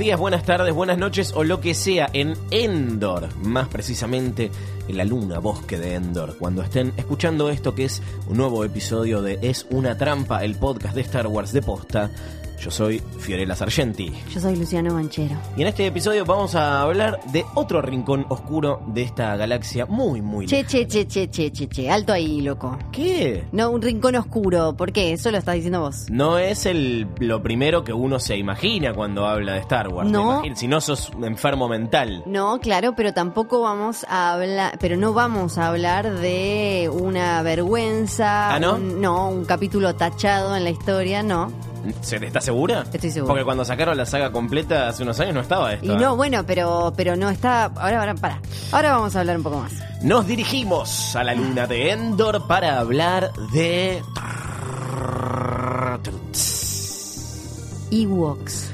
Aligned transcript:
Días, 0.00 0.18
buenas 0.18 0.44
tardes, 0.44 0.74
buenas 0.74 0.96
noches 0.96 1.34
o 1.36 1.44
lo 1.44 1.60
que 1.60 1.74
sea 1.74 2.08
en 2.14 2.34
Endor, 2.50 3.36
más 3.36 3.68
precisamente 3.68 4.50
en 4.88 4.96
la 4.96 5.04
luna, 5.04 5.40
bosque 5.40 5.78
de 5.78 5.94
Endor, 5.94 6.38
cuando 6.38 6.62
estén 6.62 6.94
escuchando 6.96 7.50
esto 7.50 7.74
que 7.74 7.84
es 7.84 8.00
un 8.26 8.38
nuevo 8.38 8.64
episodio 8.64 9.20
de 9.20 9.38
Es 9.42 9.66
una 9.68 9.98
trampa, 9.98 10.42
el 10.42 10.54
podcast 10.54 10.94
de 10.94 11.02
Star 11.02 11.26
Wars 11.26 11.52
de 11.52 11.60
posta. 11.60 12.10
Yo 12.60 12.70
soy 12.70 13.00
Fiorella 13.18 13.54
Sargenti. 13.54 14.12
Yo 14.28 14.38
soy 14.38 14.54
Luciano 14.54 14.92
Manchero. 14.92 15.34
Y 15.56 15.62
en 15.62 15.68
este 15.68 15.86
episodio 15.86 16.26
vamos 16.26 16.54
a 16.54 16.82
hablar 16.82 17.18
de 17.32 17.44
otro 17.54 17.80
rincón 17.80 18.26
oscuro 18.28 18.82
de 18.88 19.00
esta 19.02 19.34
galaxia 19.36 19.86
muy, 19.86 20.20
muy 20.20 20.44
Che, 20.46 20.56
lejana. 20.62 20.68
che, 20.68 20.86
che, 20.86 21.06
che, 21.06 21.30
che, 21.30 21.50
che, 21.52 21.68
che, 21.68 21.88
alto 21.90 22.12
ahí, 22.12 22.42
loco. 22.42 22.76
¿Qué? 22.92 23.46
No, 23.52 23.70
un 23.70 23.80
rincón 23.80 24.14
oscuro. 24.16 24.74
¿Por 24.76 24.92
qué? 24.92 25.14
Eso 25.14 25.30
lo 25.30 25.38
estás 25.38 25.54
diciendo 25.54 25.80
vos. 25.80 26.10
No 26.10 26.36
es 26.38 26.66
el, 26.66 27.08
lo 27.18 27.42
primero 27.42 27.82
que 27.82 27.94
uno 27.94 28.18
se 28.18 28.36
imagina 28.36 28.92
cuando 28.92 29.26
habla 29.26 29.54
de 29.54 29.60
Star 29.60 29.88
Wars. 29.88 30.10
No. 30.10 30.42
Si 30.54 30.68
no 30.68 30.82
sos 30.82 31.10
enfermo 31.22 31.66
mental. 31.66 32.22
No, 32.26 32.60
claro, 32.60 32.94
pero 32.94 33.14
tampoco 33.14 33.62
vamos 33.62 34.04
a 34.06 34.34
hablar, 34.34 34.76
pero 34.78 34.98
no 34.98 35.14
vamos 35.14 35.56
a 35.56 35.68
hablar 35.68 36.12
de 36.18 36.90
una 36.92 37.40
vergüenza. 37.42 38.54
¿Ah, 38.54 38.60
no? 38.60 38.74
un- 38.74 39.00
no, 39.00 39.30
un 39.30 39.46
capítulo 39.46 39.94
tachado 39.94 40.54
en 40.56 40.64
la 40.64 40.70
historia, 40.70 41.22
no. 41.22 41.50
¿Se- 42.00 42.16
¿Estás 42.24 42.44
segura? 42.44 42.84
Estoy 42.92 43.10
segura. 43.10 43.30
Porque 43.32 43.44
cuando 43.44 43.64
sacaron 43.64 43.96
la 43.96 44.06
saga 44.06 44.30
completa 44.32 44.88
hace 44.88 45.02
unos 45.02 45.18
años 45.20 45.34
no 45.34 45.40
estaba 45.40 45.72
esto. 45.72 45.86
Y 45.86 45.90
¿eh? 45.90 45.96
no, 45.96 46.16
bueno, 46.16 46.44
pero, 46.46 46.92
pero 46.96 47.16
no 47.16 47.30
está. 47.30 47.64
Ahora, 47.64 48.00
ahora, 48.00 48.14
para. 48.14 48.40
Ahora 48.72 48.92
vamos 48.92 49.16
a 49.16 49.20
hablar 49.20 49.36
un 49.36 49.42
poco 49.42 49.58
más. 49.58 49.72
Nos 50.02 50.26
dirigimos 50.26 51.14
a 51.16 51.24
la 51.24 51.34
luna 51.34 51.66
de 51.66 51.90
Endor 51.90 52.46
para 52.46 52.78
hablar 52.78 53.32
de. 53.52 54.02
Ewoks. 57.90 58.70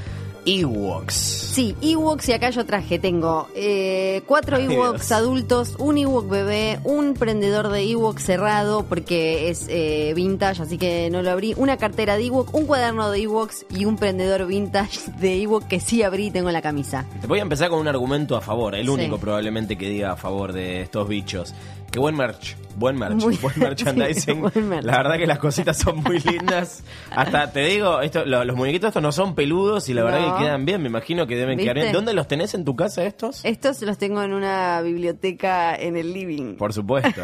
Ewoks. 0.46 1.14
Sí, 1.14 1.74
Ewoks 1.82 2.28
y 2.28 2.32
acá 2.32 2.50
yo 2.50 2.64
traje, 2.64 2.98
tengo 2.98 3.48
eh, 3.54 4.22
cuatro 4.26 4.56
Ay, 4.56 4.64
Ewoks 4.72 5.00
Dios. 5.08 5.12
adultos, 5.12 5.74
un 5.78 5.98
Ewok 5.98 6.28
bebé, 6.28 6.78
un 6.84 7.14
prendedor 7.14 7.68
de 7.70 7.82
Ewok 7.82 8.18
cerrado 8.18 8.84
porque 8.84 9.50
es 9.50 9.66
eh, 9.68 10.12
vintage, 10.14 10.62
así 10.62 10.78
que 10.78 11.10
no 11.10 11.22
lo 11.22 11.30
abrí, 11.30 11.54
una 11.56 11.76
cartera 11.76 12.16
de 12.16 12.26
Ewok, 12.26 12.54
un 12.54 12.66
cuaderno 12.66 13.10
de 13.10 13.22
Ewoks 13.22 13.66
y 13.70 13.84
un 13.86 13.96
prendedor 13.96 14.46
vintage 14.46 15.10
de 15.18 15.42
Ewok 15.42 15.66
que 15.66 15.80
sí 15.80 16.02
abrí 16.02 16.26
y 16.26 16.30
tengo 16.30 16.48
en 16.48 16.54
la 16.54 16.62
camisa. 16.62 17.04
Te 17.20 17.26
voy 17.26 17.40
a 17.40 17.42
empezar 17.42 17.68
con 17.70 17.80
un 17.80 17.88
argumento 17.88 18.36
a 18.36 18.40
favor, 18.40 18.74
el 18.74 18.84
Sí. 18.86 18.90
único 18.92 19.18
probablemente 19.18 19.76
que 19.76 19.88
diga 19.88 20.12
a 20.12 20.16
favor 20.16 20.52
de 20.52 20.82
estos 20.82 21.08
bichos. 21.08 21.54
Qué 21.96 22.00
buen 22.00 22.14
merch, 22.14 22.54
buen 22.76 22.98
merch, 22.98 23.22
Muy- 23.24 23.36
buen 23.38 23.54
merchandising. 23.58 24.20
sí, 24.22 24.32
buen 24.38 24.68
merch. 24.68 24.84
La 24.84 24.98
verdad 24.98 25.16
que 25.16 25.26
las 25.26 25.38
cositas 25.38 25.78
son 25.78 26.02
muy 26.02 26.18
lindas. 26.20 26.84
Hasta 27.10 27.50
te 27.50 27.60
digo, 27.60 28.02
esto, 28.02 28.26
lo- 28.26 28.44
los 28.44 28.54
muñequitos 28.54 28.88
estos 28.88 29.02
no 29.02 29.12
son 29.12 29.34
peludos 29.34 29.88
y 29.88 29.94
la 29.94 30.04
verdad 30.04 30.36
que 30.36 30.44
quedan 30.44 30.66
bien. 30.66 30.82
Me 30.82 30.88
imagino 30.90 31.26
que 31.26 31.36
deben 31.36 31.56
¿Viste? 31.56 31.72
quedar 31.72 31.76
bien. 31.84 31.92
¿Dónde 31.94 32.12
los 32.12 32.28
tenés 32.28 32.52
en 32.52 32.66
tu 32.66 32.76
casa 32.76 33.02
estos? 33.04 33.42
Estos 33.46 33.80
los 33.80 33.96
tengo 33.96 34.22
en 34.22 34.34
una 34.34 34.82
biblioteca 34.82 35.74
en 35.74 35.96
el 35.96 36.12
living. 36.12 36.56
Por 36.56 36.74
supuesto. 36.74 37.22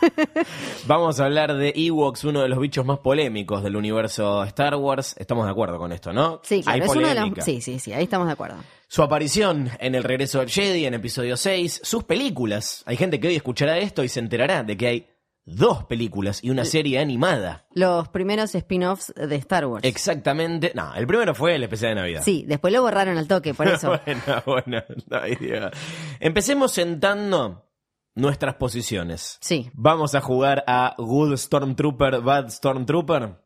Vamos 0.86 1.20
a 1.20 1.26
hablar 1.26 1.54
de 1.54 1.74
Ewoks, 1.76 2.24
uno 2.24 2.40
de 2.40 2.48
los 2.48 2.58
bichos 2.58 2.86
más 2.86 3.00
polémicos 3.00 3.62
del 3.62 3.76
universo 3.76 4.42
Star 4.44 4.74
Wars. 4.76 5.14
Estamos 5.18 5.44
de 5.44 5.50
acuerdo 5.50 5.76
con 5.76 5.92
esto, 5.92 6.14
¿no? 6.14 6.40
Sí, 6.44 6.62
claro, 6.62 6.74
Hay 6.76 6.80
es 6.88 6.96
uno 6.96 7.08
de 7.08 7.14
polémica. 7.14 7.36
los... 7.36 7.44
Sí, 7.44 7.60
sí, 7.60 7.78
sí, 7.78 7.92
ahí 7.92 8.04
estamos 8.04 8.26
de 8.26 8.32
acuerdo. 8.32 8.56
Su 8.90 9.02
aparición 9.02 9.70
en 9.80 9.94
El 9.94 10.02
Regreso 10.02 10.38
del 10.38 10.48
Jedi, 10.48 10.86
en 10.86 10.94
episodio 10.94 11.36
6, 11.36 11.82
sus 11.84 12.04
películas. 12.04 12.82
Hay 12.86 12.96
gente 12.96 13.20
que 13.20 13.28
hoy 13.28 13.36
escuchará 13.36 13.76
esto 13.76 14.02
y 14.02 14.08
se 14.08 14.18
enterará 14.18 14.62
de 14.62 14.78
que 14.78 14.86
hay 14.86 15.06
dos 15.44 15.84
películas 15.84 16.42
y 16.42 16.48
una 16.48 16.64
serie 16.64 16.98
animada. 16.98 17.66
Los 17.74 18.08
primeros 18.08 18.54
spin-offs 18.54 19.12
de 19.14 19.36
Star 19.36 19.66
Wars. 19.66 19.84
Exactamente. 19.84 20.72
No, 20.74 20.94
el 20.94 21.06
primero 21.06 21.34
fue 21.34 21.56
el 21.56 21.64
especial 21.64 21.90
de 21.90 21.94
Navidad. 21.96 22.22
Sí, 22.24 22.46
después 22.48 22.72
lo 22.72 22.80
borraron 22.80 23.18
al 23.18 23.28
toque, 23.28 23.52
por 23.52 23.68
eso. 23.68 23.90
bueno, 24.06 24.22
bueno. 24.46 24.82
Ay, 25.10 25.36
Dios. 25.36 25.70
Empecemos 26.18 26.72
sentando 26.72 27.68
nuestras 28.14 28.54
posiciones. 28.54 29.36
Sí. 29.42 29.70
Vamos 29.74 30.14
a 30.14 30.22
jugar 30.22 30.64
a 30.66 30.94
Good 30.96 31.36
Stormtrooper, 31.36 32.22
Bad 32.22 32.48
Stormtrooper. 32.48 33.36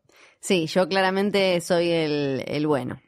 Sí, 0.40 0.68
yo 0.68 0.88
claramente 0.88 1.60
soy 1.60 1.90
el, 1.90 2.44
el 2.46 2.68
bueno. 2.68 3.00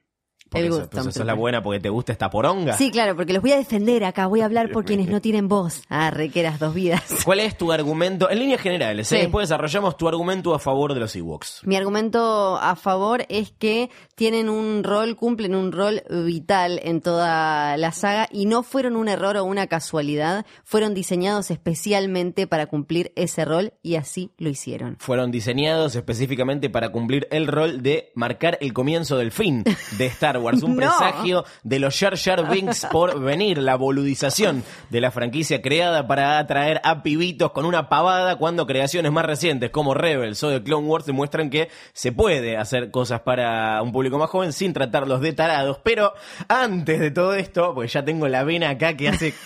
Porque 0.50 0.66
el 0.66 0.72
sos- 0.72 0.88
pues 0.88 1.14
sos 1.14 1.26
la 1.26 1.34
buena 1.34 1.62
porque 1.62 1.80
te 1.80 1.88
gusta 1.88 2.12
esta 2.12 2.30
poronga. 2.30 2.76
Sí, 2.76 2.90
claro, 2.92 3.16
porque 3.16 3.32
los 3.32 3.42
voy 3.42 3.52
a 3.52 3.56
defender 3.56 4.04
acá, 4.04 4.26
voy 4.26 4.40
a 4.40 4.44
hablar 4.44 4.70
por 4.70 4.84
quienes 4.84 5.08
no 5.08 5.20
tienen 5.20 5.48
voz. 5.48 5.82
Ah, 5.88 6.10
requeras 6.10 6.58
dos 6.60 6.74
vidas. 6.74 7.02
¿Cuál 7.24 7.40
es 7.40 7.58
tu 7.58 7.72
argumento? 7.72 8.30
En 8.30 8.38
líneas 8.38 8.60
generales, 8.60 9.10
¿eh? 9.10 9.16
Sí. 9.16 9.22
después 9.22 9.48
desarrollamos 9.48 9.96
tu 9.96 10.06
argumento 10.06 10.54
a 10.54 10.58
favor 10.60 10.94
de 10.94 11.00
los 11.00 11.16
Ewoks. 11.16 11.62
Mi 11.64 11.74
argumento 11.76 12.56
a 12.56 12.76
favor 12.76 13.26
es 13.28 13.50
que 13.58 13.90
tienen 14.14 14.48
un 14.48 14.84
rol, 14.84 15.16
cumplen 15.16 15.54
un 15.56 15.72
rol 15.72 16.02
vital 16.08 16.80
en 16.84 17.00
toda 17.00 17.76
la 17.76 17.90
saga 17.92 18.28
y 18.30 18.46
no 18.46 18.62
fueron 18.62 18.94
un 18.96 19.08
error 19.08 19.36
o 19.36 19.44
una 19.44 19.66
casualidad, 19.66 20.46
fueron 20.62 20.94
diseñados 20.94 21.50
especialmente 21.50 22.46
para 22.46 22.66
cumplir 22.66 23.12
ese 23.16 23.44
rol 23.44 23.72
y 23.82 23.96
así 23.96 24.30
lo 24.38 24.48
hicieron. 24.48 24.96
Fueron 25.00 25.30
diseñados 25.32 25.96
específicamente 25.96 26.70
para 26.70 26.90
cumplir 26.92 27.26
el 27.32 27.46
rol 27.48 27.82
de 27.82 28.12
marcar 28.14 28.56
el 28.60 28.72
comienzo 28.72 29.16
del 29.16 29.32
fin 29.32 29.64
de 29.98 30.06
Star 30.06 30.33
Wars. 30.38 30.62
Un 30.62 30.74
No. 30.76 30.80
presagio 30.80 31.44
de 31.62 31.78
los 31.78 31.98
Jar 31.98 32.16
Jar 32.18 32.48
Binks 32.50 32.86
por 32.90 33.20
venir. 33.20 33.58
La 33.58 33.76
boludización 33.76 34.62
de 34.90 35.00
la 35.00 35.10
franquicia 35.10 35.62
creada 35.62 36.06
para 36.06 36.38
atraer 36.38 36.80
a 36.84 37.02
pibitos 37.02 37.52
con 37.52 37.64
una 37.64 37.88
pavada 37.88 38.36
cuando 38.36 38.66
creaciones 38.66 39.10
más 39.12 39.24
recientes 39.24 39.70
como 39.70 39.94
Rebels 39.94 40.42
o 40.42 40.50
The 40.50 40.62
Clone 40.62 40.86
Wars 40.86 41.06
demuestran 41.06 41.50
que 41.50 41.68
se 41.92 42.12
puede 42.12 42.56
hacer 42.56 42.90
cosas 42.90 43.20
para 43.20 43.80
un 43.82 43.92
público 43.92 44.18
más 44.18 44.30
joven 44.30 44.52
sin 44.52 44.72
tratarlos 44.72 45.20
de 45.20 45.32
tarados. 45.32 45.78
Pero 45.82 46.12
antes 46.48 47.00
de 47.00 47.10
todo 47.10 47.34
esto, 47.34 47.74
pues 47.74 47.92
ya 47.92 48.04
tengo 48.04 48.28
la 48.28 48.44
vena 48.44 48.70
acá 48.70 48.96
que 48.96 49.08
hace... 49.08 49.34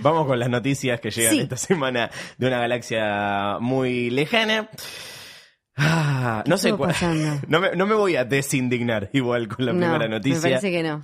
Vamos 0.00 0.26
con 0.26 0.38
las 0.38 0.48
noticias 0.48 1.00
que 1.00 1.10
llegan 1.10 1.32
Sí. 1.34 1.40
esta 1.40 1.56
semana 1.58 2.10
de 2.38 2.46
una 2.46 2.58
galaxia 2.58 3.58
muy 3.60 4.08
lejana. 4.08 4.70
Ah, 5.76 6.44
no 6.46 6.58
sé 6.58 6.72
cuál. 6.74 6.94
No 7.48 7.60
me, 7.60 7.74
no 7.74 7.86
me 7.86 7.94
voy 7.94 8.16
a 8.16 8.24
desindignar 8.24 9.10
igual 9.12 9.48
con 9.48 9.66
la 9.66 9.72
no, 9.72 9.78
primera 9.78 9.98
me 10.00 10.08
noticia. 10.08 10.40
parece 10.42 10.70
que 10.70 10.82
no. 10.82 11.02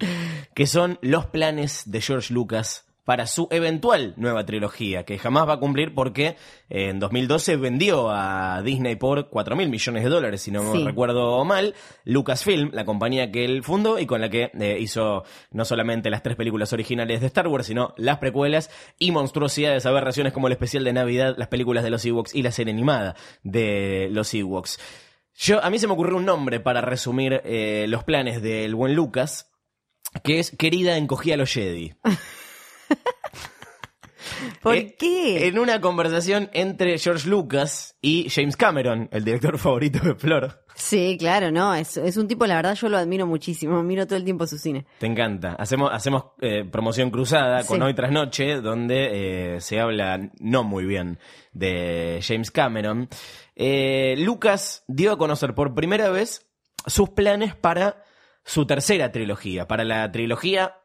Que 0.55 0.67
son 0.67 0.99
los 1.03 1.27
planes 1.27 1.83
de 1.87 2.01
George 2.01 2.33
Lucas 2.34 2.84
para 3.09 3.27
su 3.27 3.49
eventual 3.51 4.13
nueva 4.19 4.45
trilogía, 4.45 5.05
que 5.07 5.17
jamás 5.17 5.49
va 5.49 5.55
a 5.55 5.59
cumplir 5.59 5.95
porque 5.95 6.37
eh, 6.69 6.91
en 6.91 7.01
2012 7.01 7.57
vendió 7.57 8.11
a 8.11 8.61
Disney 8.63 8.97
por 8.97 9.31
4 9.31 9.57
mil 9.57 9.71
millones 9.71 10.05
de 10.05 10.11
dólares, 10.11 10.43
si 10.43 10.51
no 10.51 10.63
me 10.63 10.73
Sí. 10.73 10.85
recuerdo 10.85 11.43
mal, 11.47 11.75
Lucasfilm, 12.05 12.69
la 12.75 12.85
compañía 12.85 13.33
que 13.33 13.47
él 13.47 13.63
fundó 13.63 13.99
y 13.99 14.05
con 14.05 14.21
la 14.21 14.29
que 14.29 14.51
eh, 14.61 14.77
hizo 14.79 15.25
no 15.53 15.65
solamente 15.65 16.11
las 16.11 16.23
tres 16.23 16.37
películas 16.37 16.75
originales 16.75 17.23
de 17.23 17.29
Star 17.29 17.49
Wars, 17.49 17.65
sino 17.65 17.95
las 17.97 18.19
precuelas 18.19 18.69
y 18.99 19.11
monstruosidades, 19.11 19.87
aberraciones 19.87 20.35
como 20.35 20.49
el 20.49 20.53
especial 20.53 20.85
de 20.85 20.93
Navidad, 20.93 21.35
las 21.38 21.49
películas 21.49 21.85
de 21.85 21.88
los 21.91 22.05
Ewoks 22.05 22.35
y 22.35 22.43
la 22.43 22.53
serie 22.53 22.75
animada 22.75 23.17
de 23.43 24.09
los 24.11 24.35
Ewoks. 24.35 24.79
Yo, 25.35 25.65
a 25.65 25.71
mí 25.71 25.79
se 25.79 25.87
me 25.87 25.94
ocurrió 25.94 26.19
un 26.19 26.27
nombre 26.27 26.61
para 26.61 26.82
resumir 26.82 27.41
eh, 27.47 27.87
los 27.88 28.05
planes 28.05 28.43
del 28.43 28.75
buen 28.75 28.94
Lucas, 28.94 29.50
que 30.23 30.41
es 30.41 30.50
Querida 30.50 30.99
encogía 30.99 31.32
a 31.32 31.37
los 31.38 31.50
Jedi. 31.50 31.94
¿Por 34.62 34.76
Eh, 34.76 34.94
qué? 34.99 35.46
En 35.49 35.58
una 35.58 35.81
conversación 35.81 36.50
entre 36.52 36.99
George 36.99 37.29
Lucas 37.29 37.96
y 38.00 38.29
James 38.31 38.56
Cameron, 38.56 39.08
el 39.12 39.25
director 39.25 39.58
favorito 39.58 39.99
de 40.00 40.14
Flor. 40.14 40.64
Sí, 40.75 41.17
claro, 41.19 41.50
no, 41.50 41.75
es, 41.75 41.96
es 41.96 42.17
un 42.17 42.29
tipo, 42.29 42.46
la 42.46 42.55
verdad, 42.56 42.75
yo 42.76 42.88
lo 42.88 42.99
admiro 42.99 43.26
muchísimo, 43.26 43.82
miro 43.82 44.06
todo 44.06 44.17
el 44.17 44.25
tiempo 44.25 44.46
su 44.46 44.58
cine. 44.58 44.87
Te 44.99 45.06
encanta. 45.06 45.55
Hacemos, 45.55 45.90
hacemos 45.93 46.26
eh, 46.40 46.64
promoción 46.70 47.11
cruzada 47.11 47.64
con 47.64 47.79
Sí. 47.79 47.82
Hoy 47.82 47.94
tras 47.94 48.12
Noche, 48.12 48.61
donde 48.61 49.56
eh, 49.56 49.61
se 49.61 49.81
habla 49.81 50.31
no 50.38 50.62
muy 50.62 50.84
bien 50.84 51.19
de 51.52 52.20
James 52.23 52.50
Cameron. 52.52 53.08
Lucas 54.19 54.84
dio 54.87 55.12
a 55.12 55.19
conocer 55.19 55.55
por 55.55 55.75
primera 55.75 56.11
vez 56.11 56.46
sus 56.87 57.11
planes 57.11 57.56
para 57.56 58.05
su 58.44 58.67
tercera 58.67 59.11
trilogía, 59.11 59.67
para 59.67 59.84
la 59.84 60.11
trilogía 60.12 60.76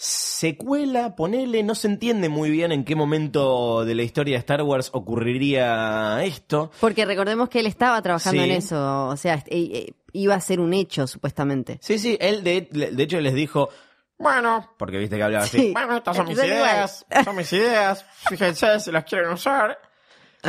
secuela, 0.00 1.16
ponele, 1.16 1.64
no 1.64 1.74
se 1.74 1.88
entiende 1.88 2.28
muy 2.28 2.50
bien 2.50 2.70
en 2.70 2.84
qué 2.84 2.94
momento 2.94 3.84
de 3.84 3.96
la 3.96 4.04
historia 4.04 4.34
de 4.36 4.38
Star 4.38 4.62
Wars 4.62 4.90
ocurriría 4.92 6.22
esto. 6.24 6.70
Porque 6.80 7.04
recordemos 7.04 7.48
que 7.48 7.58
él 7.58 7.66
estaba 7.66 8.00
trabajando 8.00 8.42
Sí. 8.44 8.48
en 8.48 8.56
eso, 8.56 9.08
o 9.08 9.16
sea, 9.16 9.34
eh, 9.34 9.42
eh, 9.72 9.92
iba 10.12 10.36
a 10.36 10.40
ser 10.40 10.60
un 10.60 10.72
hecho, 10.72 11.08
supuestamente. 11.08 11.78
Sí, 11.82 11.98
sí, 11.98 12.16
él 12.20 12.44
de, 12.44 12.68
de 12.70 13.02
hecho 13.02 13.20
les 13.20 13.34
dijo, 13.34 13.70
bueno, 14.18 14.70
porque 14.78 14.98
viste 14.98 15.16
que 15.16 15.22
hablaba 15.24 15.44
así, 15.44 15.58
Sí. 15.58 15.72
bueno, 15.72 15.96
estas 15.96 16.16
son 16.16 16.28
mis 16.28 16.38
ideas, 16.38 17.04
son 17.24 17.34
mis 17.36 17.52
ideas, 17.52 18.06
fíjense 18.28 18.78
si 18.78 18.92
las 18.92 19.02
quieren 19.04 19.30
usar. 19.30 19.78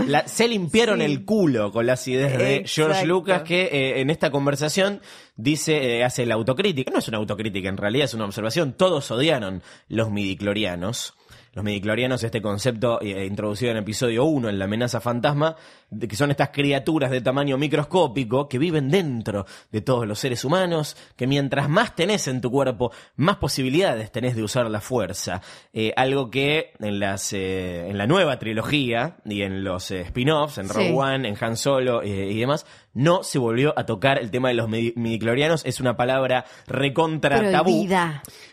La- 0.07 0.27
se 0.27 0.47
limpiaron 0.47 0.99
Sí. 0.99 1.05
el 1.05 1.25
culo 1.25 1.71
con 1.71 1.85
las 1.85 2.07
ideas 2.07 2.37
de 2.37 2.63
George. 2.65 3.05
Lucas 3.05 3.43
que 3.43 3.63
eh, 3.71 3.99
en 4.01 4.09
esta 4.09 4.31
conversación 4.31 5.01
dice, 5.35 5.97
eh, 5.99 6.03
hace 6.03 6.25
la 6.25 6.35
autocrítica, 6.35 6.91
no 6.91 6.99
es 6.99 7.07
una 7.07 7.17
autocrítica, 7.17 7.69
en 7.69 7.77
realidad 7.77 8.05
es 8.05 8.13
una 8.13 8.25
observación, 8.25 8.73
todos 8.73 9.09
odiaron 9.11 9.61
los 9.87 10.09
midiclorianos. 10.11 11.13
Los 11.53 11.65
midiclorianos, 11.65 12.23
este 12.23 12.41
concepto 12.41 13.01
eh, 13.01 13.25
introducido 13.25 13.71
en 13.71 13.77
episodio 13.77 14.23
1 14.25 14.49
en 14.49 14.59
la 14.59 14.65
amenaza 14.65 15.01
fantasma, 15.01 15.55
de 15.89 16.07
que 16.07 16.15
son 16.15 16.29
estas 16.29 16.49
criaturas 16.49 17.09
de 17.09 17.21
tamaño 17.21 17.57
microscópico 17.57 18.47
que 18.47 18.59
viven 18.59 18.89
dentro 18.89 19.45
de 19.71 19.81
todos 19.81 20.07
los 20.07 20.19
seres 20.19 20.45
humanos, 20.45 20.95
que 21.15 21.25
mientras 21.25 21.67
más 21.67 21.95
tenés 21.95 22.27
en 22.27 22.41
tu 22.41 22.51
cuerpo, 22.51 22.91
más 23.15 23.37
posibilidades 23.37 24.11
tenés 24.11 24.35
de 24.35 24.43
usar 24.43 24.69
la 24.69 24.79
fuerza. 24.79 25.41
Eh, 25.73 25.91
algo 25.95 26.29
que 26.29 26.73
en, 26.79 26.99
las, 26.99 27.33
eh, 27.33 27.89
en 27.89 27.97
la 27.97 28.05
nueva 28.05 28.37
trilogía 28.37 29.17
y 29.25 29.41
en 29.41 29.63
los 29.63 29.89
spin-offs, 29.89 30.59
en 30.59 30.69
Rogue 30.69 30.89
Sí. 30.89 30.93
One, 30.95 31.27
en 31.27 31.37
Han 31.39 31.57
Solo 31.57 32.03
y 32.03 32.39
demás, 32.39 32.65
no 32.93 33.23
se 33.23 33.39
volvió 33.39 33.77
a 33.77 33.85
tocar 33.85 34.17
el 34.19 34.31
tema 34.31 34.49
de 34.49 34.55
los 34.55 34.67
midi- 34.69 34.93
midiclorianos. 34.95 35.65
Es 35.65 35.79
una 35.79 35.95
palabra 35.95 36.45
recontra 36.67 37.51
tabú. 37.51 37.87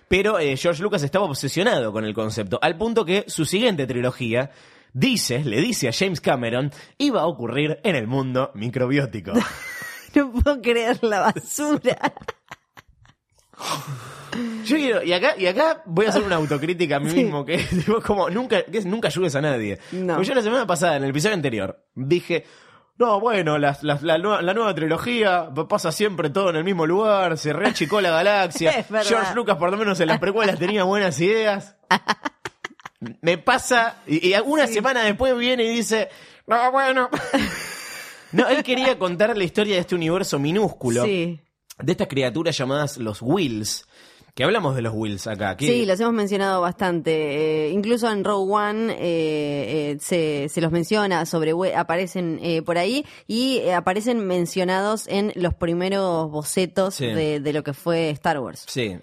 Pero 0.08 0.38
eh, 0.38 0.56
George 0.56 0.82
Lucas 0.82 1.02
estaba 1.02 1.24
obsesionado 1.24 1.92
con 1.92 2.04
el 2.04 2.14
concepto, 2.14 2.58
al 2.62 2.76
punto 2.76 3.04
que 3.04 3.24
su 3.26 3.44
siguiente 3.44 3.86
trilogía 3.86 4.50
dice, 4.92 5.44
le 5.44 5.60
dice 5.60 5.88
a 5.88 5.92
James 5.92 6.20
Cameron, 6.20 6.70
iba 6.98 7.22
a 7.22 7.26
ocurrir 7.26 7.80
en 7.82 7.96
el 7.96 8.06
mundo 8.06 8.50
microbiótico. 8.54 9.32
No 10.14 10.32
puedo 10.32 10.62
creer 10.62 10.98
la 11.02 11.20
basura. 11.20 11.98
Yo 14.64 14.76
quiero, 14.76 15.02
y 15.02 15.12
acá, 15.12 15.34
y 15.38 15.46
acá 15.46 15.82
voy 15.86 16.06
a 16.06 16.08
hacer 16.10 16.22
una 16.22 16.36
autocrítica 16.36 16.96
a 16.96 17.00
mí 17.00 17.10
Sí. 17.10 17.16
mismo, 17.24 17.44
que 17.44 17.58
tipo, 17.58 18.00
como 18.02 18.28
nunca, 18.28 18.62
que 18.64 18.80
nunca 18.82 19.08
ayudes 19.08 19.34
a 19.34 19.40
nadie. 19.40 19.78
No. 19.92 20.14
Porque 20.14 20.28
yo 20.28 20.34
la 20.34 20.42
semana 20.42 20.66
pasada, 20.66 20.96
en 20.96 21.04
el 21.04 21.10
episodio 21.10 21.34
anterior, 21.34 21.84
dije, 21.94 22.44
no, 22.98 23.20
bueno, 23.20 23.58
la, 23.58 23.76
nueva, 24.18 24.40
la 24.42 24.54
nueva 24.54 24.74
trilogía 24.74 25.50
pasa 25.68 25.92
siempre 25.92 26.30
todo 26.30 26.50
en 26.50 26.56
el 26.56 26.64
mismo 26.64 26.86
lugar, 26.86 27.36
se 27.36 27.52
reachicó 27.52 28.00
la 28.00 28.10
galaxia. 28.10 28.72
George 29.04 29.34
Lucas, 29.34 29.56
por 29.56 29.70
lo 29.70 29.76
menos 29.76 30.00
en 30.00 30.08
las 30.08 30.18
precuelas, 30.18 30.58
tenía 30.58 30.84
buenas 30.84 31.20
ideas. 31.20 31.76
Me 33.20 33.36
pasa, 33.38 33.96
y, 34.06 34.28
y 34.28 34.34
una 34.44 34.66
semana 34.66 35.02
después 35.04 35.36
viene 35.36 35.64
y 35.64 35.68
dice, 35.68 36.08
no, 36.46 36.72
bueno. 36.72 37.10
No, 38.32 38.48
él 38.48 38.62
quería 38.64 38.98
contar 38.98 39.36
la 39.36 39.44
historia 39.44 39.74
de 39.74 39.80
este 39.82 39.94
universo 39.94 40.38
minúsculo 40.38 41.04
Sí. 41.04 41.38
de 41.78 41.92
estas 41.92 42.08
criaturas 42.08 42.56
llamadas 42.56 42.96
los 42.96 43.20
Wills. 43.22 43.86
Que 44.36 44.44
hablamos 44.44 44.76
de 44.76 44.82
los 44.82 44.92
Wills 44.94 45.26
acá. 45.28 45.56
que- 45.56 45.66
Sí, 45.66 45.86
los 45.86 45.98
hemos 45.98 46.12
mencionado 46.12 46.60
bastante. 46.60 47.68
Eh, 47.68 47.70
incluso 47.70 48.10
en 48.10 48.22
Rogue 48.22 48.52
One 48.52 48.92
eh, 48.92 48.96
eh, 49.00 49.96
se, 49.98 50.50
se 50.50 50.60
los 50.60 50.70
menciona, 50.70 51.24
sobre 51.24 51.52
aparecen 51.74 52.38
eh, 52.42 52.60
por 52.60 52.76
ahí 52.76 53.06
y 53.26 53.66
aparecen 53.70 54.26
mencionados 54.26 55.08
en 55.08 55.32
los 55.36 55.54
primeros 55.54 56.30
bocetos 56.30 56.96
Sí. 56.96 57.06
de, 57.06 57.40
de 57.40 57.52
lo 57.54 57.62
que 57.64 57.72
fue 57.72 58.10
Star 58.10 58.38
Wars. 58.38 58.66
Sí, 58.68 58.94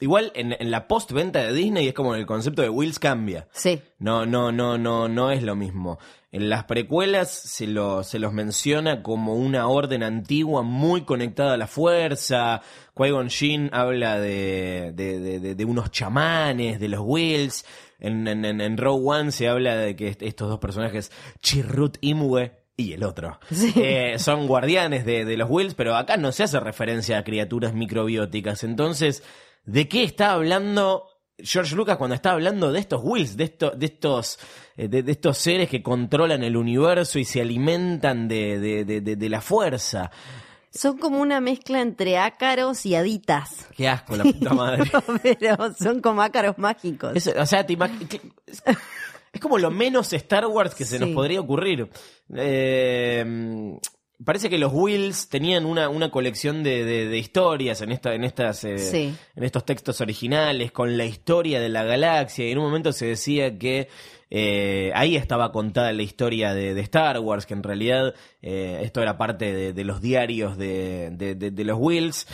igual 0.00 0.30
en, 0.34 0.54
en 0.58 0.70
la 0.70 0.86
postventa 0.86 1.38
de 1.42 1.54
Disney 1.54 1.88
es 1.88 1.94
como 1.94 2.14
el 2.14 2.26
concepto 2.26 2.60
de 2.60 2.68
Wills 2.68 2.98
cambia. 2.98 3.48
Sí. 3.52 3.80
No, 3.98 4.26
no, 4.26 4.52
no, 4.52 4.76
no, 4.76 5.08
no 5.08 5.30
es 5.30 5.42
lo 5.42 5.56
mismo. 5.56 5.98
En 6.32 6.48
las 6.48 6.64
precuelas 6.64 7.28
se, 7.30 7.66
lo, 7.66 8.04
se 8.04 8.20
los 8.20 8.32
menciona 8.32 9.02
como 9.02 9.34
una 9.34 9.66
orden 9.66 10.04
antigua 10.04 10.62
muy 10.62 11.02
conectada 11.02 11.54
a 11.54 11.56
la 11.56 11.66
fuerza. 11.66 12.62
Qui-Gon 12.94 13.30
Jinn 13.30 13.68
habla 13.72 14.20
de, 14.20 14.92
de, 14.94 15.54
de- 15.56 15.64
unos 15.64 15.90
chamanes, 15.90 16.78
de 16.78 16.88
los 16.88 17.00
Wills. 17.02 17.64
En, 17.98 18.28
en, 18.28 18.78
Rogue 18.78 19.02
One 19.06 19.32
se 19.32 19.48
habla 19.48 19.74
de 19.76 19.96
que 19.96 20.08
est- 20.08 20.22
estos 20.22 20.48
dos 20.48 20.58
personajes, 20.60 21.10
Chirrut 21.42 21.98
Imwe 22.00 22.52
y 22.76 22.94
el 22.94 23.02
otro, 23.04 23.38
Sí. 23.50 23.74
eh, 23.76 24.18
son 24.18 24.46
guardianes 24.46 25.04
de, 25.04 25.26
de 25.26 25.36
los 25.36 25.50
Wills, 25.50 25.74
pero 25.74 25.96
acá 25.96 26.16
no 26.16 26.32
se 26.32 26.44
hace 26.44 26.58
referencia 26.60 27.18
a 27.18 27.24
criaturas 27.24 27.74
microbióticas. 27.74 28.64
Entonces, 28.64 29.22
¿de 29.66 29.86
qué 29.86 30.02
está 30.04 30.32
hablando 30.32 31.04
George 31.44 31.74
Lucas 31.74 31.96
cuando 31.96 32.14
está 32.14 32.32
hablando 32.32 32.72
de 32.72 32.80
estos 32.80 33.00
Wills, 33.02 33.36
de, 33.36 33.44
estos 33.44 33.78
de, 33.78 33.86
estos, 33.86 34.38
eh, 34.76 34.88
de, 34.88 35.02
de 35.02 35.12
estos 35.12 35.38
seres 35.38 35.68
que 35.68 35.82
controlan 35.82 36.42
el 36.42 36.56
universo 36.56 37.18
y 37.18 37.24
se 37.24 37.40
alimentan 37.40 38.28
de, 38.28 38.84
de, 38.84 39.28
la 39.28 39.40
fuerza? 39.40 40.10
Son 40.72 40.98
como 40.98 41.20
una 41.20 41.40
mezcla 41.40 41.80
entre 41.80 42.18
ácaros 42.18 42.86
y 42.86 42.94
haditas. 42.94 43.66
Qué 43.76 43.88
asco, 43.88 44.16
la 44.16 44.24
puta 44.24 44.54
madre. 44.54 44.90
Pero 45.22 45.74
son 45.74 46.00
como 46.00 46.22
ácaros 46.22 46.58
mágicos. 46.58 47.12
Es- 47.16 47.26
o 47.26 47.46
sea, 47.46 47.66
te 47.66 47.76
es, 48.46 49.40
como 49.40 49.58
lo 49.58 49.70
menos 49.70 50.12
Star 50.12 50.46
Wars 50.46 50.74
que 50.74 50.84
se 50.84 50.98
nos 50.98 51.10
podría 51.10 51.40
ocurrir. 51.40 51.88
Eh, 52.34 53.78
parece 54.24 54.50
que 54.50 54.58
los 54.58 54.72
Wills 54.74 55.28
tenían 55.28 55.64
una, 55.66 55.88
una 55.88 56.10
colección 56.10 56.62
de, 56.62 56.84
de- 56.84 57.08
de 57.08 57.18
historias 57.18 57.80
en 57.80 57.92
esta, 57.92 58.14
en 58.14 58.24
estas, 58.24 58.64
eh, 58.64 58.78
Sí. 58.78 59.14
en 59.36 59.44
estos 59.44 59.64
textos 59.64 60.00
originales 60.00 60.72
con 60.72 60.96
la 60.98 61.04
historia 61.04 61.60
de 61.60 61.68
la 61.68 61.84
galaxia. 61.84 62.46
Y 62.48 62.52
en 62.52 62.58
un 62.58 62.64
momento 62.64 62.92
se 62.92 63.06
decía 63.06 63.58
que 63.58 63.88
eh, 64.30 64.92
ahí 64.94 65.16
estaba 65.16 65.50
contada 65.52 65.92
la 65.92 66.02
historia 66.02 66.54
de, 66.54 66.74
de 66.74 66.80
Star 66.82 67.18
Wars, 67.18 67.46
que 67.46 67.54
en 67.54 67.62
realidad 67.62 68.14
eh, 68.42 68.80
esto 68.82 69.02
era 69.02 69.18
parte 69.18 69.72
de, 69.72 69.84
los 69.84 70.00
diarios 70.00 70.56
de 70.56 71.64
los 71.64 71.78
Wills. 71.80 72.26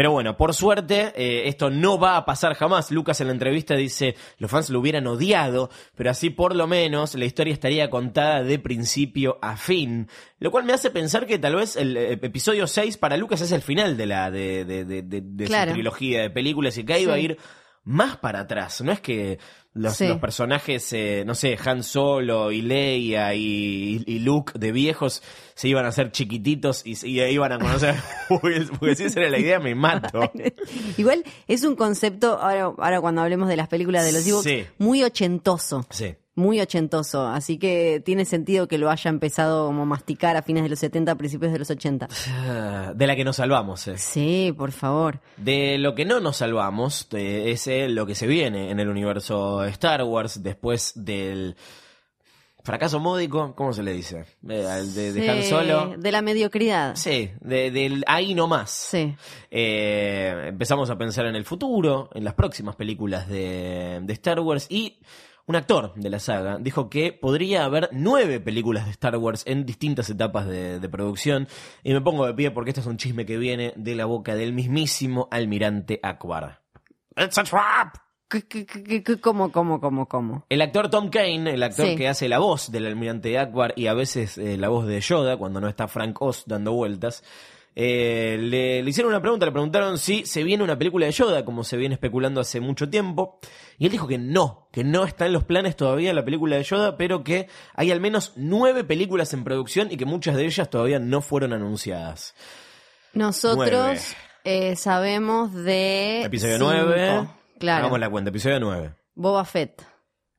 Pero 0.00 0.12
bueno, 0.12 0.34
por 0.34 0.54
suerte, 0.54 1.12
eh, 1.14 1.46
esto 1.46 1.68
no 1.68 1.98
va 1.98 2.16
a 2.16 2.24
pasar 2.24 2.54
jamás. 2.54 2.90
Lucas 2.90 3.20
en 3.20 3.26
la 3.26 3.34
entrevista 3.34 3.74
dice, 3.76 4.14
los 4.38 4.50
fans 4.50 4.70
lo 4.70 4.80
hubieran 4.80 5.06
odiado, 5.06 5.68
pero 5.94 6.10
así 6.10 6.30
por 6.30 6.56
lo 6.56 6.66
menos 6.66 7.14
la 7.16 7.26
historia 7.26 7.52
estaría 7.52 7.90
contada 7.90 8.42
de 8.42 8.58
principio 8.58 9.38
a 9.42 9.58
fin. 9.58 10.08
Lo 10.38 10.50
cual 10.50 10.64
me 10.64 10.72
hace 10.72 10.88
pensar 10.90 11.26
que 11.26 11.38
tal 11.38 11.56
vez 11.56 11.76
el 11.76 11.98
eh, 11.98 12.12
episodio 12.12 12.66
6 12.66 12.96
para 12.96 13.18
Lucas 13.18 13.42
es 13.42 13.52
el 13.52 13.60
final 13.60 13.98
de 13.98 14.06
la 14.06 14.30
de, 14.30 14.64
de, 14.64 14.86
de, 14.86 15.02
de- 15.02 15.20
de 15.22 15.44
Claro. 15.44 15.72
su 15.72 15.74
trilogía 15.74 16.22
de 16.22 16.30
películas 16.30 16.78
y 16.78 16.84
que 16.84 16.94
ahí 16.94 17.04
va 17.04 17.12
a 17.16 17.18
ir 17.18 17.36
más 17.84 18.16
para 18.16 18.40
atrás. 18.40 18.80
No 18.80 18.92
es 18.92 19.00
que 19.02 19.38
los, 19.72 19.96
Sí. 19.96 20.08
los 20.08 20.18
personajes, 20.18 20.92
eh, 20.92 21.22
no 21.26 21.34
sé, 21.34 21.56
Han 21.64 21.82
Solo 21.84 22.50
y 22.50 22.60
Leia 22.62 23.34
y, 23.34 24.02
y 24.06 24.18
Luke 24.20 24.52
de 24.58 24.72
viejos 24.72 25.22
se 25.54 25.68
iban 25.68 25.84
a 25.84 25.88
hacer 25.88 26.10
chiquititos 26.10 26.82
y, 26.84 26.94
y 27.06 27.20
iban 27.22 27.52
a 27.52 27.58
conocer 27.58 27.94
porque 28.28 28.94
si 28.96 29.04
esa 29.04 29.20
era 29.20 29.30
la 29.30 29.38
idea 29.38 29.60
me 29.60 29.74
mato. 29.74 30.30
Igual 30.96 31.22
es 31.46 31.62
un 31.64 31.76
concepto, 31.76 32.38
ahora, 32.40 32.72
ahora 32.76 33.00
cuando 33.00 33.22
hablemos 33.22 33.48
de 33.48 33.56
las 33.56 33.68
películas 33.68 34.04
de 34.04 34.12
los 34.12 34.24
Sí. 34.42 34.64
muy 34.78 35.02
ochentoso. 35.04 35.86
Sí. 35.90 36.14
Muy 36.36 36.60
ochentoso, 36.60 37.26
así 37.26 37.58
que 37.58 38.00
tiene 38.04 38.24
sentido 38.24 38.68
que 38.68 38.78
lo 38.78 38.88
haya 38.88 39.08
empezado 39.10 39.66
como 39.66 39.82
a 39.82 39.84
masticar 39.84 40.36
a 40.36 40.42
fines 40.42 40.62
de 40.62 40.68
los 40.70 40.78
70, 40.78 41.16
principios 41.16 41.52
de 41.52 41.58
los 41.58 41.70
80. 41.70 42.08
Ah, 42.28 42.92
De 42.94 43.06
la 43.06 43.16
que 43.16 43.24
nos 43.24 43.36
salvamos. 43.36 43.86
eh. 43.88 43.98
Sí, 43.98 44.54
por 44.56 44.70
favor. 44.72 45.20
De 45.36 45.76
lo 45.78 45.94
que 45.94 46.04
no 46.04 46.20
nos 46.20 46.36
salvamos 46.38 47.08
eh, 47.12 47.50
es 47.50 47.66
eh, 47.66 47.88
lo 47.88 48.06
que 48.06 48.14
se 48.14 48.26
viene 48.28 48.70
en 48.70 48.78
el 48.78 48.88
universo 48.88 49.64
Star 49.64 50.04
Wars 50.04 50.42
después 50.42 50.92
del 50.94 51.56
fracaso 52.62 53.00
módico, 53.00 53.54
¿cómo 53.56 53.72
se 53.72 53.82
le 53.82 53.92
dice? 53.92 54.24
Eh, 54.48 54.82
de, 54.94 55.12
de 55.12 55.30
Han 55.30 55.42
Solo. 55.42 55.94
De 55.98 56.12
la 56.12 56.22
mediocridad. 56.22 56.94
Sí, 56.94 57.30
de- 57.40 57.70
del 57.70 58.04
ahí 58.06 58.34
nomás. 58.34 58.70
Sí. 58.70 59.14
Eh, 59.50 60.44
empezamos 60.48 60.90
a 60.90 60.96
pensar 60.96 61.26
en 61.26 61.34
el 61.36 61.44
futuro, 61.44 62.08
en 62.14 62.22
las 62.22 62.34
próximas 62.34 62.76
películas 62.76 63.28
de, 63.28 63.98
de 64.02 64.12
Star 64.12 64.38
Wars 64.40 64.66
y 64.70 64.98
un 65.50 65.56
actor 65.56 65.92
de 65.96 66.08
la 66.10 66.20
saga 66.20 66.58
dijo 66.60 66.88
que 66.88 67.12
podría 67.12 67.64
haber 67.64 67.88
nueve 67.92 68.38
películas 68.38 68.84
de 68.84 68.92
Star 68.92 69.16
Wars 69.16 69.42
en 69.46 69.66
distintas 69.66 70.08
etapas 70.08 70.46
de, 70.46 70.78
de 70.78 70.88
producción 70.88 71.48
y 71.82 71.92
me 71.92 72.00
pongo 72.00 72.24
de 72.24 72.34
pie 72.34 72.52
porque 72.52 72.70
este 72.70 72.80
es 72.80 72.86
un 72.86 72.96
chisme 72.96 73.26
que 73.26 73.36
viene 73.36 73.72
de 73.74 73.94
la 73.96 74.04
boca 74.04 74.36
del 74.36 74.52
mismísimo 74.52 75.26
almirante 75.32 75.98
Akbar. 76.04 76.60
It's 77.16 77.36
a 77.36 77.42
trap. 77.42 77.96
¿Qué- 78.28 78.46
qué- 78.46 78.64
qué- 78.64 79.02
qué- 79.02 79.20
¿Cómo, 79.20 79.50
cómo, 79.50 79.80
cómo, 79.80 80.06
cómo? 80.06 80.46
El 80.48 80.62
actor 80.62 80.88
Tom 80.88 81.10
Kane, 81.10 81.52
el 81.52 81.62
actor 81.64 81.84
Sí. 81.86 81.96
que 81.96 82.06
hace 82.08 82.28
la 82.28 82.38
voz 82.38 82.70
del 82.70 82.86
almirante 82.86 83.36
Akbar 83.36 83.72
y 83.74 83.88
a 83.88 83.94
veces 83.94 84.38
eh, 84.38 84.56
la 84.56 84.68
voz 84.68 84.86
de 84.86 85.00
Yoda 85.00 85.36
cuando 85.36 85.60
no 85.60 85.66
está 85.68 85.88
Frank 85.88 86.22
Oz 86.22 86.44
dando 86.46 86.72
vueltas, 86.72 87.24
eh, 87.76 88.36
le, 88.40 88.82
le 88.82 88.90
hicieron 88.90 89.10
una 89.10 89.20
pregunta, 89.20 89.46
le 89.46 89.52
preguntaron 89.52 89.98
si 89.98 90.26
se 90.26 90.42
viene 90.42 90.64
una 90.64 90.76
película 90.76 91.06
de 91.06 91.12
Yoda, 91.12 91.44
como 91.44 91.64
se 91.64 91.76
viene 91.76 91.94
especulando 91.94 92.40
hace 92.40 92.60
mucho 92.60 92.88
tiempo, 92.88 93.38
y 93.78 93.86
él 93.86 93.92
dijo 93.92 94.06
que 94.06 94.18
no, 94.18 94.68
que 94.72 94.84
no 94.84 95.04
está 95.04 95.26
en 95.26 95.32
los 95.32 95.44
planes 95.44 95.76
todavía 95.76 96.12
la 96.12 96.24
película 96.24 96.56
de 96.56 96.64
Yoda, 96.64 96.96
pero 96.96 97.22
que 97.24 97.48
hay 97.74 97.90
al 97.90 98.00
menos 98.00 98.32
nueve 98.36 98.84
películas 98.84 99.32
en 99.34 99.44
producción 99.44 99.88
y 99.90 99.96
que 99.96 100.04
muchas 100.04 100.36
de 100.36 100.46
ellas 100.46 100.68
todavía 100.68 100.98
no 100.98 101.22
fueron 101.22 101.52
anunciadas. 101.52 102.34
Nosotros 103.12 104.14
eh, 104.44 104.76
sabemos 104.76 105.52
de. 105.54 106.22
Episodio 106.22 106.58
cinco. 106.58 106.72
nueve. 106.72 107.28
Claro. 107.58 107.80
Hagamos 107.80 108.00
la 108.00 108.08
cuenta, 108.08 108.30
episodio 108.30 108.58
9. 108.58 108.94
Boba 109.14 109.44
Fett. 109.44 109.89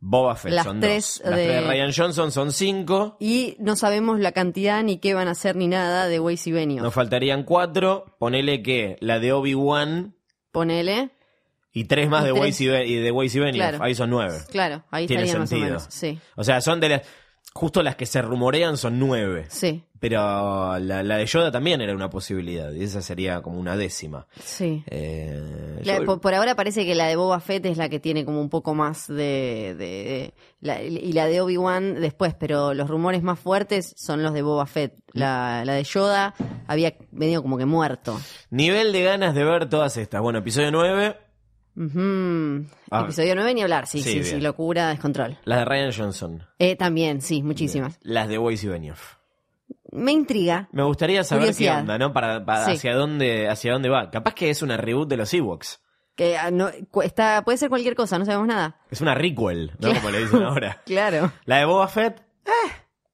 Boba 0.03 0.35
Fett 0.35 0.51
Las 0.53 0.65
son 0.65 0.79
tres 0.79 1.21
dos. 1.23 1.29
Las 1.29 1.39
de- 1.39 1.45
tres 1.47 1.61
de 1.61 1.67
Ryan 1.69 1.91
Johnson 1.95 2.31
son 2.31 2.51
cinco. 2.51 3.17
Y 3.19 3.55
no 3.59 3.75
sabemos 3.75 4.19
la 4.19 4.31
cantidad 4.31 4.81
ni 4.83 4.97
qué 4.97 5.13
van 5.13 5.27
a 5.27 5.31
hacer 5.31 5.55
ni 5.55 5.67
nada 5.67 6.07
de 6.07 6.19
Waze 6.19 6.49
y 6.49 6.53
Benioff. 6.53 6.83
Nos 6.83 6.93
faltarían 6.93 7.43
cuatro. 7.43 8.15
Ponele 8.19 8.63
que 8.63 8.97
la 8.99 9.19
de 9.19 9.31
Obi-Wan 9.31 10.15
Ponele. 10.51 11.11
y 11.71 11.83
tres 11.85 12.09
más 12.09 12.23
Y 12.23 12.27
de 12.27 12.31
tres. 12.31 12.41
Weiss 12.41 12.61
y, 12.61 12.65
de 12.95 13.11
Weiss 13.11 13.35
y 13.35 13.39
Benioff. 13.39 13.67
Claro. 13.69 13.83
Ahí 13.83 13.93
son 13.95 14.09
nueve. 14.09 14.37
Claro, 14.49 14.83
ahí 14.89 15.05
Tiene 15.05 15.27
sentido. 15.27 15.39
más 15.39 15.51
o 15.53 15.55
menos. 15.57 15.85
Sí, 15.89 16.19
O 16.35 16.43
sea, 16.43 16.61
son 16.61 16.79
de 16.79 16.89
las... 16.89 17.01
Justo 17.53 17.83
las 17.83 17.95
que 17.97 18.05
se 18.05 18.21
rumorean 18.21 18.77
son 18.77 18.97
nueve. 18.97 19.45
sí, 19.49 19.83
Pero 19.99 20.79
la, 20.79 21.03
la 21.03 21.17
de 21.17 21.25
Yoda 21.25 21.51
también 21.51 21.81
era 21.81 21.93
una 21.93 22.09
posibilidad. 22.09 22.71
Y 22.71 22.83
esa 22.83 23.01
sería 23.01 23.41
como 23.41 23.59
una 23.59 23.75
décima. 23.75 24.25
sí. 24.41 24.83
Eh, 24.87 25.79
La- 25.83 25.97
yo- 25.99 26.05
por, 26.05 26.21
por 26.21 26.33
ahora 26.33 26.55
parece 26.55 26.85
que 26.85 26.95
la 26.95 27.07
de 27.07 27.17
Boba 27.17 27.39
Fett 27.41 27.65
es 27.65 27.77
la 27.77 27.89
que 27.89 27.99
tiene 27.99 28.23
como 28.23 28.39
un 28.39 28.49
poco 28.49 28.73
más 28.73 29.07
de... 29.07 29.75
de- 29.75 29.75
de- 29.77 30.33
la- 30.61 30.81
y 30.81 31.11
la 31.11 31.25
de 31.25 31.41
Obi-Wan 31.41 31.95
después, 31.99 32.33
pero 32.35 32.73
los 32.73 32.89
rumores 32.89 33.21
más 33.21 33.37
fuertes 33.39 33.93
son 33.97 34.23
los 34.23 34.33
de 34.33 34.41
Boba 34.43 34.65
Fett. 34.65 34.93
La, 35.11 35.63
la 35.65 35.73
de 35.73 35.83
Yoda 35.83 36.33
había 36.67 36.93
venido 37.11 37.41
como 37.41 37.57
que 37.57 37.65
muerto. 37.65 38.17
Nivel 38.49 38.93
de 38.93 39.03
ganas 39.03 39.35
de 39.35 39.43
ver 39.43 39.67
todas 39.69 39.97
estas. 39.97 40.21
Bueno, 40.21 40.39
episodio 40.39 40.71
9, 40.71 41.17
Ah. 41.77 43.01
Episodio 43.03 43.35
9 43.35 43.53
ni 43.53 43.61
hablar, 43.61 43.87
sí, 43.87 44.01
Sí, 44.01 44.23
sí, 44.23 44.39
locura, 44.41 44.89
descontrol. 44.89 45.37
las 45.45 45.59
de 45.59 45.65
Ryan 45.65 45.91
Johnson. 45.95 46.43
Eh, 46.59 46.75
también, 46.75 47.21
sí, 47.21 47.41
muchísimas. 47.43 47.97
Las 48.01 48.27
de 48.27 48.37
Weiss 48.37 48.63
y 48.63 48.67
Benioff. 48.67 49.15
Me 49.91 50.11
intriga. 50.11 50.69
Me 50.71 50.83
gustaría 50.83 51.23
saber 51.23 51.43
Curiosidad. 51.43 51.75
qué 51.75 51.81
onda, 51.81 51.97
¿no? 51.97 52.13
Para, 52.13 52.45
para 52.45 52.65
Sí. 52.65 52.71
hacia 52.73 52.95
dónde 52.95 53.49
hacia 53.49 53.73
dónde 53.73 53.89
va. 53.89 54.09
Capaz 54.09 54.33
que 54.35 54.49
es 54.49 54.61
una 54.61 54.77
reboot 54.77 55.09
de 55.09 55.17
los 55.17 55.33
Ewoks. 55.33 55.81
Que 56.15 56.37
ah, 56.37 56.51
no, 56.51 56.69
está, 57.03 57.41
puede 57.43 57.57
ser 57.57 57.69
cualquier 57.69 57.95
cosa, 57.95 58.17
no 58.19 58.25
sabemos 58.25 58.47
nada. 58.47 58.77
Es 58.89 59.01
una 59.01 59.15
requel, 59.15 59.71
¿no? 59.79 59.93
Como 59.93 60.09
le 60.11 60.19
dicen 60.19 60.43
ahora. 60.43 60.81
Claro. 60.85 61.31
La 61.45 61.57
de 61.57 61.65
Boba 61.65 61.87
Fett, 61.87 62.21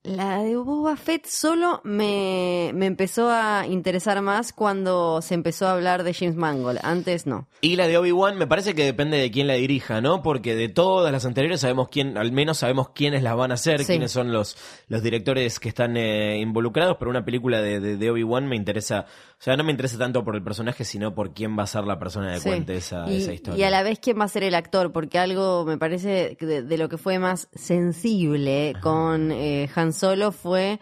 La 0.07 0.41
de 0.41 0.55
Boba 0.55 0.95
Fett 0.95 1.25
solo 1.25 1.81
me, 1.83 2.71
me 2.73 2.85
empezó 2.85 3.29
a 3.29 3.65
interesar 3.67 4.21
más 4.21 4.53
cuando 4.53 5.21
se 5.21 5.33
empezó 5.33 5.67
a 5.67 5.73
hablar 5.73 6.03
de 6.03 6.13
James 6.13 6.37
Mangold. 6.37 6.79
Antes 6.81 7.27
no. 7.27 7.49
Y 7.59 7.75
la 7.75 7.87
de 7.87 7.97
Obi-Wan 7.97 8.37
me 8.37 8.47
parece 8.47 8.73
que 8.73 8.85
depende 8.85 9.17
de 9.17 9.29
quién 9.31 9.47
la 9.47 9.55
dirija, 9.55 9.99
¿no? 9.99 10.23
Porque 10.23 10.55
de 10.55 10.69
todas 10.69 11.11
las 11.11 11.25
anteriores 11.25 11.59
sabemos 11.59 11.89
quién, 11.89 12.17
al 12.17 12.31
menos 12.31 12.59
sabemos 12.59 12.91
quiénes 12.91 13.21
las 13.21 13.35
van 13.35 13.51
a 13.51 13.55
hacer, 13.55 13.79
Sí. 13.81 13.85
quiénes 13.93 14.11
son 14.13 14.31
los, 14.31 14.55
los 14.87 15.03
directores 15.03 15.59
que 15.59 15.67
están 15.67 15.97
eh, 15.97 16.39
involucrados, 16.39 16.95
pero 16.97 17.11
una 17.11 17.25
película 17.25 17.61
de, 17.61 17.81
de, 17.81 17.97
de 17.97 18.09
Obi-Wan 18.11 18.47
me 18.47 18.55
interesa, 18.55 19.07
o 19.39 19.43
sea, 19.43 19.55
no 19.55 19.63
me 19.63 19.71
interesa 19.71 19.97
tanto 19.99 20.23
por 20.23 20.35
el 20.35 20.43
personaje, 20.43 20.83
sino 20.83 21.13
por 21.13 21.33
quién 21.33 21.57
va 21.57 21.63
a 21.63 21.67
ser 21.67 21.83
la 21.83 21.99
persona 21.99 22.33
que 22.33 22.39
Sí. 22.39 22.49
cuente 22.49 22.75
esa, 22.75 23.09
y, 23.11 23.17
esa 23.17 23.33
historia. 23.33 23.59
y 23.59 23.63
a 23.63 23.69
la 23.69 23.83
vez 23.83 23.99
quién 23.99 24.19
va 24.19 24.23
a 24.23 24.27
ser 24.29 24.43
el 24.43 24.55
actor, 24.55 24.91
porque 24.91 25.19
algo 25.19 25.63
me 25.65 25.77
parece 25.77 26.35
que 26.37 26.45
de, 26.45 26.61
de 26.63 26.77
lo 26.77 26.89
que 26.89 26.97
fue 26.97 27.19
más 27.19 27.47
sensible 27.53 28.73
con 28.81 29.31
eh, 29.31 29.69
Han 29.75 29.93
Solo 29.93 30.31
fue 30.31 30.79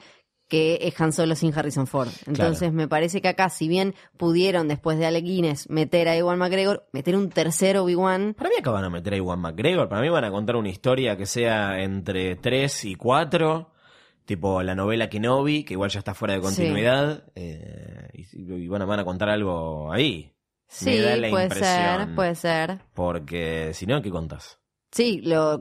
que 0.47 0.77
es 0.83 1.01
Han 1.01 1.12
Solo 1.12 1.35
sin 1.35 1.57
Harrison 1.57 1.88
Ford. 1.88 2.09
Entonces 2.27 2.71
me 2.71 2.88
parece 2.88 3.19
que 3.19 3.27
acá, 3.27 3.50
si 3.50 3.67
bien 3.67 3.95
pudieron 4.15 4.67
después 4.67 4.97
de 5.00 5.07
Alec 5.07 5.25
Guinness 5.25 5.69
meter 5.69 6.07
a 6.07 6.15
Ewan 6.15 6.38
McGregor, 6.38 6.88
meter 6.93 7.15
un 7.15 7.29
tercer 7.29 7.77
Obi-Wan, 7.77 8.35
Para 8.38 8.50
mí 8.51 8.55
acá 8.59 8.69
van 8.71 8.83
a 8.85 8.89
meter 8.91 9.13
a 9.13 9.17
Iwan 9.17 9.39
McGregor, 9.39 9.89
para 9.89 10.01
mí 10.01 10.09
van 10.09 10.24
a 10.24 10.29
contar 10.31 10.55
una 10.55 10.69
historia 10.69 11.17
que 11.17 11.25
sea 11.25 11.81
entre 11.81 12.35
3 12.35 12.85
y 12.85 12.95
4, 12.95 13.71
tipo 14.25 14.62
la 14.63 14.75
novela 14.75 15.10
Kenobi, 15.10 15.63
que 15.63 15.74
igual 15.74 15.89
ya 15.91 16.00
está 16.00 16.13
fuera 16.13 16.34
de 16.34 16.39
Sí. 16.41 16.46
continuidad, 16.46 17.24
eh, 17.36 18.10
y, 18.13 18.53
y 18.63 18.67
van, 18.67 18.82
a, 18.82 18.86
van 18.86 19.00
a 19.00 19.05
contar 19.05 19.29
algo 19.29 19.91
ahí. 19.91 20.32
sí, 20.67 20.86
Me 20.86 21.00
da 21.01 21.15
la 21.17 21.29
puede 21.29 21.44
impresión. 21.46 21.98
ser, 22.08 22.15
puede 22.15 22.36
ser. 22.36 22.79
Porque 22.94 23.72
si 23.74 23.86
no, 23.86 24.01
¿qué 24.01 24.10
contás? 24.10 24.60
Sí, 24.91 25.20
lo... 25.24 25.60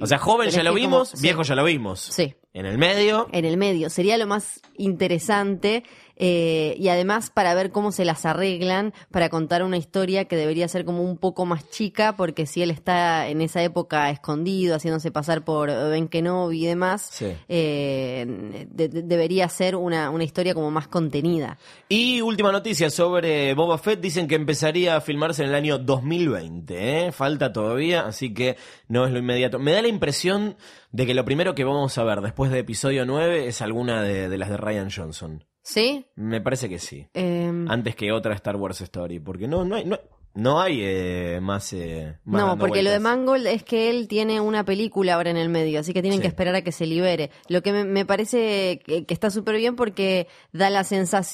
O 0.00 0.06
sea, 0.06 0.18
joven 0.18 0.50
ya 0.50 0.62
lo 0.62 0.74
vimos, 0.74 1.08
como- 1.10 1.16
sí. 1.16 1.22
viejo 1.22 1.42
ya 1.42 1.54
lo 1.54 1.64
vimos. 1.64 2.00
Sí. 2.00 2.34
En 2.52 2.66
el 2.66 2.76
medio, 2.78 3.28
en 3.32 3.44
el 3.44 3.56
medio. 3.56 3.88
Sería 3.88 4.18
lo 4.18 4.26
más 4.26 4.60
interesante 4.76 5.84
eh, 6.18 6.74
y 6.78 6.88
además 6.88 7.30
para 7.30 7.54
ver 7.54 7.70
cómo 7.70 7.92
se 7.92 8.04
las 8.04 8.26
arreglan 8.26 8.92
para 9.10 9.28
contar 9.28 9.62
una 9.62 9.76
historia 9.76 10.26
que 10.26 10.36
debería 10.36 10.68
ser 10.68 10.84
como 10.84 11.02
un 11.02 11.16
poco 11.16 11.46
más 11.46 11.70
chica 11.70 12.16
porque 12.16 12.44
si 12.46 12.60
él 12.62 12.70
está 12.70 13.28
en 13.28 13.40
esa 13.40 13.62
época 13.62 14.10
escondido, 14.10 14.74
haciéndose 14.76 15.10
pasar 15.10 15.44
por 15.44 15.68
Ben 15.68 16.08
Kenobi 16.08 16.64
y 16.64 16.66
demás, 16.66 17.08
Sí. 17.12 17.32
eh, 17.48 18.66
de- 18.70 18.88
de- 18.88 19.02
debería 19.02 19.48
ser 19.48 19.76
una, 19.76 20.10
una 20.10 20.24
historia 20.24 20.54
como 20.54 20.70
más 20.70 20.88
contenida. 20.88 21.58
Y 21.88 22.20
última 22.20 22.50
noticia 22.52 22.90
sobre 22.90 23.54
Boba 23.54 23.78
Fett, 23.78 24.00
dicen 24.00 24.26
que 24.28 24.34
empezaría 24.34 24.96
a 24.96 25.00
filmarse 25.00 25.42
en 25.42 25.50
el 25.50 25.54
año 25.54 25.78
2020, 25.78 27.06
¿eh? 27.06 27.12
falta 27.12 27.52
todavía, 27.52 28.06
así 28.06 28.34
que 28.34 28.56
no 28.88 29.04
es 29.06 29.12
lo 29.12 29.18
inmediato. 29.18 29.58
Me 29.58 29.72
da 29.72 29.82
la 29.82 29.88
impresión 29.88 30.56
de 30.92 31.06
que 31.06 31.14
lo 31.14 31.24
primero 31.24 31.54
que 31.54 31.64
vamos 31.64 31.96
a 31.98 32.04
ver 32.04 32.20
después 32.20 32.50
de 32.50 32.58
episodio 32.60 33.04
9 33.06 33.46
es 33.46 33.62
alguna 33.62 34.02
de, 34.02 34.28
de 34.28 34.38
las 34.38 34.48
de 34.50 34.56
Ryan 34.56 34.90
Johnson. 34.90 35.44
¿Sí? 35.68 36.06
Me 36.14 36.40
parece 36.40 36.66
que 36.66 36.78
sí. 36.78 37.06
Eh, 37.12 37.52
Antes 37.68 37.94
que 37.94 38.10
otra 38.10 38.32
Star 38.34 38.56
Wars 38.56 38.80
Story, 38.80 39.20
porque 39.20 39.46
no, 39.46 39.66
no 39.66 39.76
hay, 39.76 39.84
no, 39.84 39.98
no 40.38 40.60
hay 40.60 40.78
eh, 40.82 41.40
más, 41.42 41.72
eh, 41.72 42.14
más 42.24 42.40
No, 42.40 42.56
porque 42.58 42.84
lo 42.84 42.90
de. 42.90 43.00
Mangold 43.00 43.46
es 43.48 43.64
que 43.64 43.90
él 43.90 44.06
tiene 44.06 44.40
una 44.40 44.64
película 44.64 45.14
ahora 45.14 45.30
en 45.30 45.36
el 45.36 45.48
medio, 45.48 45.80
así 45.80 45.92
que 45.92 46.00
tienen 46.00 46.18
Sí. 46.20 46.22
que 46.22 46.28
esperar 46.28 46.54
a 46.54 46.62
que 46.62 46.70
se 46.70 46.86
libere. 46.86 47.30
Lo 47.48 47.60
que 47.60 47.72
me, 47.72 47.82
me 47.84 48.06
parece 48.06 48.80
que, 48.86 49.04
que 49.04 49.14
está 49.14 49.30
súper 49.30 49.56
bien 49.56 49.74
porque 49.74 50.28
da 50.52 50.70
la 50.70 50.86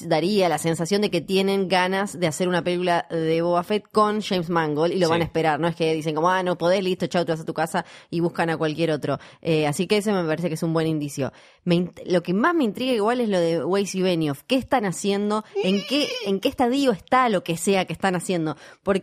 daría 0.07 0.49
la 0.49 0.57
sensación 0.57 1.03
de 1.03 1.11
que 1.11 1.21
tienen 1.21 1.69
ganas 1.69 2.19
de 2.19 2.27
hacer 2.27 2.49
una 2.49 2.65
película 2.65 3.07
de 3.11 3.43
Boba 3.43 3.63
Fett 3.63 3.85
con 3.93 4.23
James 4.23 4.49
Mangold 4.49 4.95
y 4.95 4.99
lo 4.99 5.09
Sí. 5.09 5.11
van 5.11 5.21
a 5.21 5.25
esperar. 5.25 5.61
No 5.61 5.69
es 5.69 5.77
que 5.77 5.93
dicen 5.93 6.15
como, 6.15 6.31
ah, 6.31 6.43
no 6.43 6.57
podés, 6.57 6.83
listo, 6.83 7.07
chau, 7.07 7.27
te 7.27 7.33
vas 7.33 7.41
a 7.43 7.45
tu 7.45 7.53
casa 7.53 7.85
y 8.09 8.21
buscan 8.21 8.49
a 8.49 8.57
cualquier 8.57 8.91
otro. 8.91 9.19
Eh, 9.43 9.67
así 9.67 9.87
que 9.87 9.99
eso 9.99 10.13
me 10.13 10.25
parece 10.27 10.49
que 10.49 10.55
es 10.55 10.63
un 10.63 10.73
buen 10.73 10.87
indicio. 10.87 11.31
Me 11.65 11.91
lo 12.07 12.23
que 12.23 12.33
más 12.33 12.55
me 12.55 12.65
intriga 12.65 12.93
igual 12.95 13.21
es 13.21 13.29
lo 13.29 13.39
de 13.39 13.63
Weiss 13.63 13.95
y 13.95 14.01
Benioff. 14.01 14.45
¿Qué 14.47 14.57
están 14.57 14.87
haciendo? 14.87 15.45
¿En 15.63 15.85
qué, 15.87 16.09
¿En 16.25 16.41
qué 16.41 16.49
estadio 16.49 16.93
está 16.93 17.29
lo 17.29 17.45
que 17.45 17.59
sea 17.59 17.85
que 17.85 17.93
están 17.93 18.17
haciendo? 18.17 18.57
Porque 18.83 18.94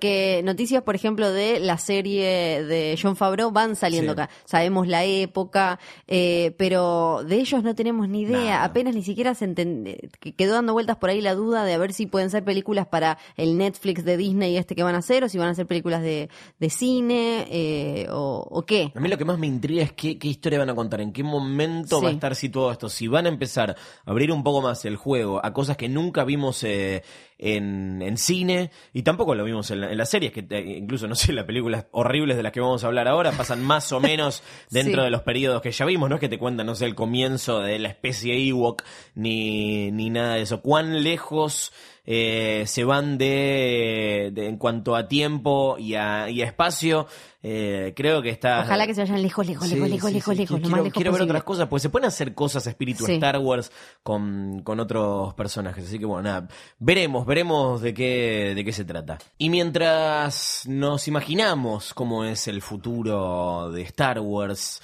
noticias, 0.43 0.83
por 0.83 0.95
ejemplo, 0.95 1.31
de 1.31 1.59
la 1.59 1.77
serie 1.77 2.63
de 2.63 2.97
John 3.01 3.15
Favreau 3.15 3.51
van 3.51 3.75
saliendo 3.75 4.13
Sí. 4.13 4.19
acá. 4.21 4.29
Sabemos 4.45 4.87
la 4.87 5.03
época, 5.05 5.79
eh, 6.07 6.53
pero 6.57 7.23
de 7.25 7.35
ellos 7.37 7.63
no 7.63 7.75
tenemos 7.75 8.07
ni 8.09 8.21
idea. 8.21 8.39
Nada. 8.39 8.63
Apenas 8.63 8.95
ni 8.95 9.03
siquiera 9.03 9.33
se 9.35 9.47
enten- 9.47 10.09
que 10.19 10.33
quedó 10.33 10.53
dando 10.53 10.73
vueltas 10.73 10.97
por 10.97 11.09
ahí 11.09 11.21
la 11.21 11.35
duda 11.35 11.63
de 11.65 11.73
a 11.73 11.77
ver 11.77 11.93
si 11.93 12.05
pueden 12.05 12.29
ser 12.29 12.43
películas 12.43 12.87
para 12.87 13.17
el 13.37 13.57
Netflix 13.57 14.05
de 14.05 14.17
Disney 14.17 14.57
este 14.57 14.75
que 14.75 14.83
van 14.83 14.95
a 14.95 14.99
hacer 14.99 15.23
o 15.23 15.29
si 15.29 15.37
van 15.37 15.49
a 15.49 15.55
ser 15.55 15.65
películas 15.67 16.01
de, 16.01 16.29
de 16.59 16.69
cine 16.69 17.47
eh, 17.49 18.07
o, 18.11 18.45
o 18.49 18.61
qué. 18.65 18.91
A 18.95 18.99
mí 18.99 19.09
lo 19.09 19.17
que 19.17 19.25
más 19.25 19.37
me 19.37 19.47
intriga 19.47 19.83
es 19.83 19.93
qué, 19.93 20.17
qué 20.17 20.27
historia 20.27 20.59
van 20.59 20.69
a 20.69 20.75
contar, 20.75 21.01
en 21.01 21.11
qué 21.11 21.23
momento 21.23 21.97
Sí. 21.99 22.03
va 22.05 22.09
a 22.09 22.13
estar 22.13 22.35
situado 22.35 22.71
esto. 22.71 22.89
Si 22.89 23.07
van 23.07 23.25
a 23.25 23.29
empezar 23.29 23.71
a 23.71 24.11
abrir 24.11 24.31
un 24.31 24.43
poco 24.43 24.61
más 24.61 24.85
el 24.85 24.95
juego 24.95 25.43
a 25.43 25.53
cosas 25.53 25.77
que 25.77 25.89
nunca 25.89 26.23
vimos 26.23 26.63
eh, 26.63 27.03
en, 27.41 28.01
en 28.01 28.17
cine 28.17 28.71
y 28.93 29.01
tampoco 29.01 29.35
lo 29.35 29.43
vimos 29.43 29.69
en, 29.71 29.81
la- 29.81 29.91
en 29.91 29.97
las 29.97 30.09
series, 30.09 30.31
que 30.31 30.45
eh, 30.49 30.77
incluso, 30.77 31.07
no 31.07 31.15
sé, 31.15 31.33
las 31.33 31.45
películas 31.45 31.87
horribles 31.91 32.37
de 32.37 32.43
las 32.43 32.51
que 32.53 32.59
vamos 32.61 32.83
a 32.83 32.87
hablar 32.87 33.07
ahora 33.07 33.31
pasan 33.33 33.61
más 33.63 33.91
o 33.91 33.99
menos 33.99 34.43
dentro 34.69 35.01
Sí. 35.01 35.05
de 35.05 35.09
los 35.11 35.23
periodos 35.23 35.61
que 35.61 35.71
ya 35.71 35.85
vimos, 35.85 36.07
no 36.09 36.15
es 36.15 36.21
que 36.21 36.29
te 36.29 36.37
cuentan, 36.37 36.67
no 36.67 36.75
sé, 36.75 36.85
el 36.85 36.95
comienzo 36.95 37.59
de 37.61 37.79
la 37.79 37.89
especie 37.89 38.35
Ewok 38.47 38.83
ni, 39.15 39.91
ni 39.91 40.09
nada 40.09 40.35
de 40.35 40.43
eso. 40.43 40.61
¿Cuán 40.61 41.03
lejos 41.03 41.73
eh, 42.05 42.63
se 42.67 42.83
van 42.83 43.17
de, 43.17 44.31
de- 44.33 44.47
en 44.47 44.57
cuanto 44.57 44.95
a 44.95 45.07
tiempo 45.07 45.77
y 45.77 45.95
a, 45.95 46.29
y 46.29 46.41
a 46.41 46.45
espacio? 46.45 47.07
Eh, 47.43 47.93
creo 47.95 48.21
que 48.21 48.29
está... 48.29 48.61
Ojalá 48.61 48.85
que 48.85 48.93
se 48.93 49.01
vayan 49.01 49.21
lejos, 49.21 49.47
lejos, 49.47 49.67
Sí, 49.67 49.73
lejos, 49.75 49.89
lejos, 49.89 50.09
sí, 50.09 50.13
lejos, 50.15 50.33
sí. 50.35 50.39
lejos, 50.41 50.59
Quiero, 50.61 50.75
lejos 50.77 50.93
quiero 50.93 51.11
ver 51.11 51.21
otras 51.23 51.43
cosas, 51.43 51.67
pues 51.67 51.81
se 51.81 51.89
pueden 51.89 52.07
hacer 52.07 52.33
cosas 52.35 52.67
espíritu. 52.67 53.05
Star 53.07 53.37
Wars 53.39 53.71
con, 54.03 54.61
con 54.63 54.79
otros 54.79 55.33
personajes. 55.33 55.85
Así 55.87 55.97
que 55.97 56.05
bueno, 56.05 56.23
nada, 56.23 56.47
veremos, 56.79 57.25
veremos 57.25 57.81
de 57.81 57.93
qué, 57.95 58.53
de 58.55 58.63
qué 58.63 58.71
se 58.73 58.85
trata. 58.85 59.17
Y 59.39 59.49
mientras 59.49 60.63
nos 60.67 61.07
imaginamos 61.07 61.93
cómo 61.95 62.25
es 62.25 62.47
el 62.47 62.61
futuro 62.61 63.71
de 63.71 63.81
Star 63.83 64.19
Wars, 64.19 64.79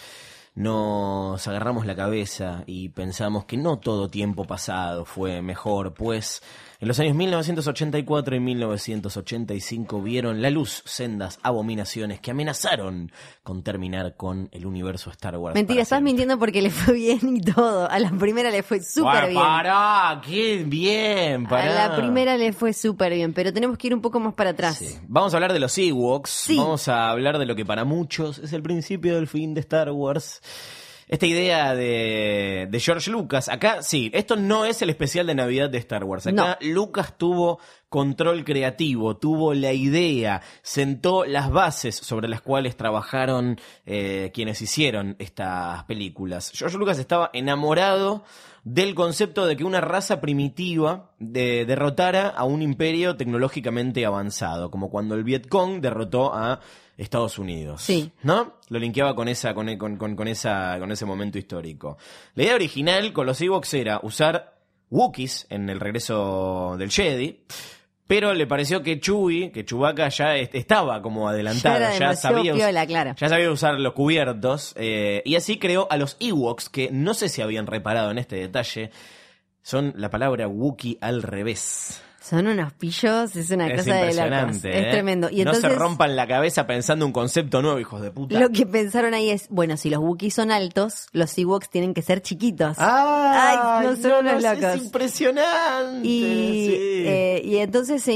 nos 0.56 1.48
agarramos 1.48 1.86
la 1.86 1.96
cabeza 1.96 2.64
y 2.66 2.90
pensamos 2.90 3.46
que 3.46 3.58
no 3.58 3.78
todo 3.78 4.10
tiempo 4.10 4.46
pasado 4.46 5.06
fue 5.06 5.44
mejor, 5.44 5.94
pues 5.94 6.42
en 6.80 6.88
los 6.88 7.00
años 7.00 7.16
1984 7.16 8.36
y 8.36 8.40
1985 8.40 10.02
vieron 10.02 10.42
la 10.42 10.50
luz 10.50 10.84
sendas 10.86 11.40
abominaciones 11.42 12.20
que 12.20 12.32
amenazaron 12.32 13.12
con 13.44 13.64
terminar 13.64 14.16
con 14.16 14.50
el 14.52 14.66
universo 14.66 15.10
Star 15.10 15.38
Wars. 15.38 15.56
Mentira, 15.56 15.82
estás 15.82 15.98
siempre. 15.98 16.12
mintiendo 16.12 16.38
porque 16.38 16.62
le 16.62 16.70
fue 16.70 16.94
bien 16.96 17.38
y 17.38 17.42
todo. 17.42 17.90
A 17.90 17.98
la 18.00 18.12
primera 18.12 18.52
le 18.52 18.62
fue 18.62 18.82
súper 18.82 19.30
bien. 19.30 19.42
Pará, 19.42 20.22
qué 20.24 20.64
bien, 20.66 21.48
pará. 21.48 21.86
A 21.86 21.90
la 21.90 21.96
primera 21.96 22.38
le 22.38 22.54
fue 22.54 22.74
súper 22.74 23.14
bien, 23.14 23.34
pero 23.34 23.52
tenemos 23.52 23.78
que 23.78 23.88
ir 23.88 23.96
un 23.96 24.02
poco 24.02 24.20
más 24.20 24.34
para 24.36 24.52
atrás. 24.52 24.78
Sí. 24.78 24.98
Vamos 25.08 25.34
a 25.34 25.38
hablar 25.38 25.54
de 25.54 25.60
los 25.60 25.78
Ewoks. 25.78 26.30
Sí. 26.30 26.58
Vamos 26.58 26.88
a 26.88 27.10
hablar 27.10 27.40
de 27.40 27.46
lo 27.46 27.56
que 27.56 27.66
para 27.66 27.86
muchos 27.86 28.38
es 28.40 28.54
el 28.54 28.62
principio 28.62 29.16
del 29.16 29.28
fin 29.28 29.54
de 29.54 29.62
Star 29.62 29.90
Wars. 29.92 30.42
Esta 31.08 31.26
idea 31.26 31.74
de, 31.76 32.68
de 32.70 32.80
George 32.80 33.10
Lucas. 33.12 33.50
Acá, 33.50 33.82
sí, 33.82 34.12
esto 34.14 34.36
no 34.36 34.66
es 34.66 34.82
el 34.82 34.90
especial 34.90 35.28
de 35.28 35.36
Navidad 35.36 35.70
de 35.70 35.78
Star 35.78 36.04
Wars. 36.04 36.28
Acá 36.28 36.58
Lucas 36.62 37.18
tuvo 37.18 37.60
control 37.90 38.44
creativo, 38.44 39.16
tuvo 39.16 39.54
la 39.54 39.72
idea, 39.72 40.42
sentó 40.62 41.24
las 41.24 41.50
bases 41.50 41.96
sobre 41.96 42.28
las 42.28 42.42
cuales 42.42 42.76
trabajaron 42.76 43.58
eh, 43.86 44.32
quienes 44.34 44.62
hicieron 44.62 45.16
estas 45.20 45.86
películas. 45.86 46.52
George 46.54 46.78
Lucas 46.78 47.00
estaba 47.00 47.30
enamorado 47.34 48.26
del 48.66 48.94
concepto 48.96 49.46
de 49.46 49.56
que 49.56 49.64
una 49.64 49.80
raza 49.80 50.20
primitiva 50.20 51.12
de- 51.20 51.64
derrotara 51.66 52.28
a 52.28 52.44
un 52.44 52.62
imperio 52.62 53.16
tecnológicamente 53.16 54.06
avanzado, 54.06 54.70
como 54.70 54.90
cuando 54.90 55.16
el 55.16 55.24
Vietcong 55.24 55.80
derrotó 55.80 56.34
a 56.36 56.60
Estados 56.98 57.38
Unidos. 57.40 57.82
Sí. 57.84 58.12
¿No? 58.24 58.56
Lo 58.70 58.80
linkeaba 58.80 59.16
con 59.16 59.28
esa, 59.28 59.54
con, 59.54 59.76
con, 59.78 59.98
con, 59.98 60.16
con 60.16 60.28
esa, 60.28 60.78
con 60.80 60.92
ese 60.92 61.06
momento 61.06 61.38
histórico. 61.38 61.98
La 62.36 62.44
idea 62.44 62.56
original 62.56 63.14
con 63.14 63.26
los 63.28 63.40
Ewoks 63.40 63.74
era 63.76 64.00
usar 64.04 64.58
Wookiees 64.90 65.46
en 65.50 65.70
el 65.70 65.80
regreso 65.80 66.76
del 66.78 66.90
Jedi. 66.92 67.44
Pero 68.08 68.34
le 68.34 68.48
pareció 68.48 68.82
que 68.84 69.02
Chewie, 69.02 69.52
que 69.52 69.66
Chewbacca 69.66 70.08
ya 70.08 70.38
est- 70.38 70.56
estaba 70.56 71.02
como 71.02 71.28
adelantado, 71.28 71.80
Ya 72.00 72.16
sabía, 72.16 72.54
us- 72.54 72.58
piola, 72.58 72.88
claro. 72.88 73.14
ya 73.18 73.28
sabía 73.28 73.52
usar 73.52 73.78
los 73.82 73.92
cubiertos, 73.92 74.74
eh, 74.78 75.22
y 75.26 75.36
así 75.36 75.60
creó 75.60 75.88
a 75.92 75.98
los 75.98 76.16
Ewoks, 76.22 76.70
que 76.70 76.90
no 76.90 77.14
sé 77.14 77.28
si 77.28 77.42
habían 77.42 77.68
reparado 77.68 78.10
en 78.10 78.18
este 78.18 78.38
detalle, 78.38 78.92
son 79.62 79.92
la 79.98 80.10
palabra 80.10 80.48
Wookiee 80.48 80.98
al 81.02 81.22
revés. 81.22 82.02
Son 82.28 82.46
unos 82.46 82.74
pillos, 82.74 83.36
es 83.38 83.52
una 83.52 83.68
es 83.68 83.80
cosa 83.80 83.94
de 83.96 84.00
impresionante. 84.02 84.78
Es 84.78 84.86
¿eh? 84.86 84.90
tremendo. 84.92 85.30
Y 85.30 85.36
no 85.36 85.52
entonces, 85.52 85.62
se 85.62 85.70
rompan 85.70 86.16
la 86.18 86.28
cabeza 86.28 86.68
pensando 86.68 87.06
un 87.06 87.14
concepto 87.14 87.62
nuevo, 87.62 87.80
hijos 87.80 88.02
de 88.02 88.12
puta. 88.12 88.38
lo 88.38 88.50
que 88.50 88.66
pensaron 88.66 89.14
ahí 89.14 89.30
es, 89.30 89.48
bueno, 89.50 89.78
si 89.78 89.90
los 89.90 90.00
Wookiees 90.02 90.34
son 90.34 90.52
altos, 90.52 91.08
los 91.14 91.38
Ewoks 91.38 91.70
tienen 91.70 91.94
que 91.94 92.02
ser 92.02 92.22
chiquitos. 92.22 92.76
¡Ah! 92.80 93.80
Ay, 93.80 93.88
no 93.88 93.96
son 93.96 94.26
unos 94.26 94.44
Es 94.44 94.62
locos. 94.62 94.84
impresionante. 94.84 96.06
Y, 96.08 96.22
sí. 96.68 96.76
eh, 97.08 97.42
y 97.46 97.58
entonces 97.58 98.04
se 98.04 98.12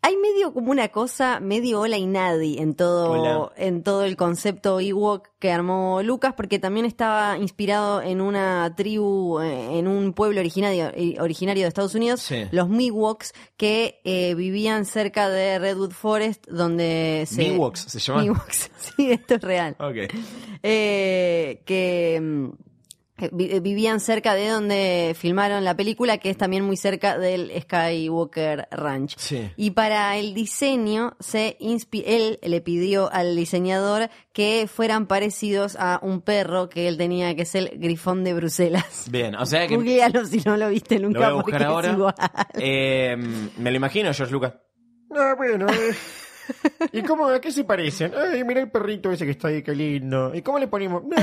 hay 0.00 0.16
medio 0.16 0.52
como 0.54 0.70
una 0.70 0.88
cosa, 0.88 1.40
medio 1.40 1.80
hola 1.80 1.96
y 1.98 2.06
nadie 2.06 2.62
en 2.62 2.74
todo, 2.74 3.10
Hola. 3.10 3.52
en 3.56 3.82
todo 3.82 4.04
el 4.04 4.16
concepto 4.16 4.78
Ewok 4.80 5.28
que 5.38 5.50
armó 5.50 6.02
Lucas, 6.02 6.34
porque 6.36 6.58
también 6.58 6.86
estaba 6.86 7.36
inspirado 7.36 8.00
en 8.00 8.20
una 8.20 8.72
tribu, 8.76 9.40
eh, 9.40 9.78
en 9.78 9.88
un 9.88 10.12
pueblo 10.12 10.40
originario, 10.40 10.90
eh, 10.94 11.16
originario 11.20 11.64
de 11.64 11.68
Estados 11.68 11.94
Unidos, 11.94 12.20
Sí. 12.22 12.44
los 12.52 12.68
Miwoks, 12.68 13.32
que 13.56 14.00
eh, 14.04 14.34
vivían 14.34 14.84
cerca 14.86 15.28
de 15.28 15.58
Redwood 15.58 15.90
Forest, 15.92 16.46
donde 16.48 17.24
se... 17.28 17.50
Miwoks, 17.50 17.80
¿se 17.80 17.98
llaman? 17.98 18.22
Miwoks, 18.24 18.70
sí, 18.96 19.10
esto 19.10 19.34
es 19.34 19.40
real 19.42 19.76
Ok. 19.80 19.96
eh, 20.62 21.62
que 21.66 22.20
mm, 22.20 22.48
vivían 23.32 24.00
cerca 24.00 24.34
de 24.34 24.48
donde 24.48 25.14
filmaron 25.18 25.64
la 25.64 25.76
película, 25.76 26.18
que 26.18 26.30
es 26.30 26.36
también 26.36 26.64
muy 26.64 26.76
cerca 26.76 27.18
del 27.18 27.50
Skywalker 27.62 28.68
Ranch. 28.70 29.16
Sí. 29.18 29.50
Y 29.56 29.72
para 29.72 30.16
el 30.16 30.34
diseño, 30.34 31.16
se 31.20 31.56
él 31.60 32.38
le 32.42 32.60
pidió 32.60 33.12
al 33.12 33.36
diseñador 33.36 34.10
que 34.32 34.68
fueran 34.72 35.06
parecidos 35.06 35.76
a 35.78 35.98
un 36.02 36.20
perro 36.20 36.68
que 36.68 36.88
él 36.88 36.96
tenía, 36.96 37.34
que 37.34 37.42
es 37.42 37.54
el 37.54 37.70
grifón 37.78 38.24
de 38.24 38.34
Bruselas. 38.34 39.06
Bien, 39.10 39.34
o 39.34 39.46
sea 39.46 39.66
que 39.66 39.74
lo 39.74 39.80
Googlealo 39.80 40.24
si 40.26 40.40
no 40.44 40.56
lo 40.56 40.68
viste 40.68 40.96
voy 40.96 41.04
nunca, 41.04 41.28
a 41.28 41.32
porque 41.32 41.50
buscar 41.52 41.66
ahora. 41.66 41.88
es 41.88 41.94
igual. 41.94 42.14
Eh, 42.54 43.16
me 43.58 43.70
lo 43.70 43.76
imagino, 43.76 44.12
George 44.12 44.32
Lucas. 44.32 44.54
Ah, 45.14 45.34
bueno. 45.36 45.66
eh. 45.68 45.94
¿Y 46.92 47.02
cómo, 47.02 47.26
a 47.26 47.40
qué 47.40 47.52
se 47.52 47.64
parecen? 47.64 48.12
Ay, 48.16 48.42
mira 48.44 48.60
el 48.60 48.70
perrito 48.70 49.10
ese 49.12 49.24
que 49.26 49.32
está 49.32 49.48
ahí, 49.48 49.62
qué 49.62 49.74
lindo. 49.74 50.34
¿Y 50.34 50.42
cómo 50.42 50.58
le 50.58 50.68
ponemos? 50.68 51.02
No, 51.04 51.16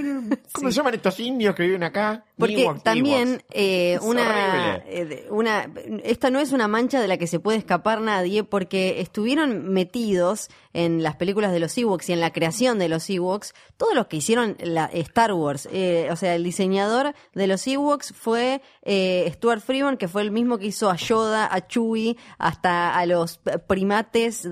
¿Cómo 0.52 0.70
se 0.70 0.76
llaman 0.76 0.94
estos 0.94 1.18
indios 1.20 1.54
que 1.54 1.62
viven 1.64 1.82
acá? 1.82 2.24
Porque 2.38 2.62
Ewoks, 2.62 2.82
también 2.82 3.28
Ewoks. 3.28 3.44
eh, 3.50 3.98
una, 4.02 4.82
eh, 4.86 5.26
una, 5.30 5.70
esta 6.04 6.30
no 6.30 6.40
es 6.40 6.52
una 6.52 6.68
mancha 6.68 7.00
de 7.00 7.08
la 7.08 7.16
que 7.16 7.26
se 7.26 7.40
puede 7.40 7.58
escapar 7.58 8.00
nadie, 8.00 8.44
porque 8.44 9.00
estuvieron 9.00 9.68
metidos 9.72 10.48
en 10.72 11.02
las 11.02 11.16
películas 11.16 11.52
de 11.52 11.58
los 11.58 11.76
Ewoks 11.76 12.08
y 12.08 12.12
en 12.12 12.20
la 12.20 12.32
creación 12.32 12.78
de 12.78 12.88
los 12.88 13.08
Ewoks, 13.10 13.54
todos 13.76 13.94
los 13.94 14.06
que 14.06 14.18
hicieron 14.18 14.56
la 14.60 14.86
Star 14.86 15.32
Wars. 15.32 15.68
Eh, 15.72 16.08
o 16.10 16.16
sea, 16.16 16.34
el 16.34 16.44
diseñador 16.44 17.14
de 17.34 17.46
los 17.46 17.66
Ewoks 17.66 18.12
fue 18.16 18.62
eh, 18.82 19.30
Stuart 19.34 19.62
Freeman, 19.62 19.96
que 19.96 20.08
fue 20.08 20.22
el 20.22 20.30
mismo 20.30 20.58
que 20.58 20.66
hizo 20.66 20.90
a 20.90 20.96
Yoda, 20.96 21.48
a 21.52 21.66
Chewie, 21.66 22.16
hasta 22.38 22.96
a 22.96 23.06
los 23.06 23.40
primates 23.66 24.42
de, 24.42 24.50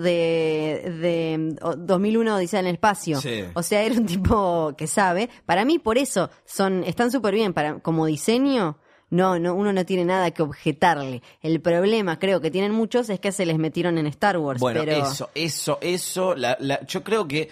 de 1.01 1.57
oh, 1.62 1.77
2001 1.77 2.35
Odisea 2.35 2.61
en 2.61 2.66
el 2.66 2.75
espacio. 2.75 3.20
Sí. 3.20 3.44
O 3.55 3.62
sea, 3.62 3.83
era 3.83 3.94
un 3.94 4.07
tipo 4.07 4.75
que 4.77 4.87
sabe. 4.87 5.31
Para 5.46 5.64
mí, 5.64 5.79
por 5.79 5.98
eso, 5.98 6.31
son, 6.44 6.85
están 6.85 7.11
súper 7.11 7.35
bien. 7.35 7.53
Para, 7.53 7.79
como 7.81 8.07
diseño, 8.07 8.79
no, 9.11 9.38
no, 9.38 9.55
uno 9.55 9.72
no 9.72 9.85
tiene 9.87 10.05
nada 10.05 10.31
que 10.33 10.42
objetarle. 10.42 11.22
El 11.40 11.61
problema, 11.61 12.18
creo 12.18 12.40
que 12.40 12.51
tienen 12.51 12.72
muchos, 12.72 13.09
es 13.11 13.20
que 13.20 13.33
se 13.33 13.46
les 13.46 13.59
metieron 13.59 13.96
en 13.98 14.07
Star 14.07 14.37
Wars. 14.38 14.61
Bueno, 14.61 14.81
pero... 14.85 14.92
eso, 15.07 15.31
eso, 15.35 15.79
eso. 15.81 16.35
La, 16.35 16.57
la- 16.61 16.85
yo 16.87 17.03
creo 17.03 17.27
que 17.27 17.48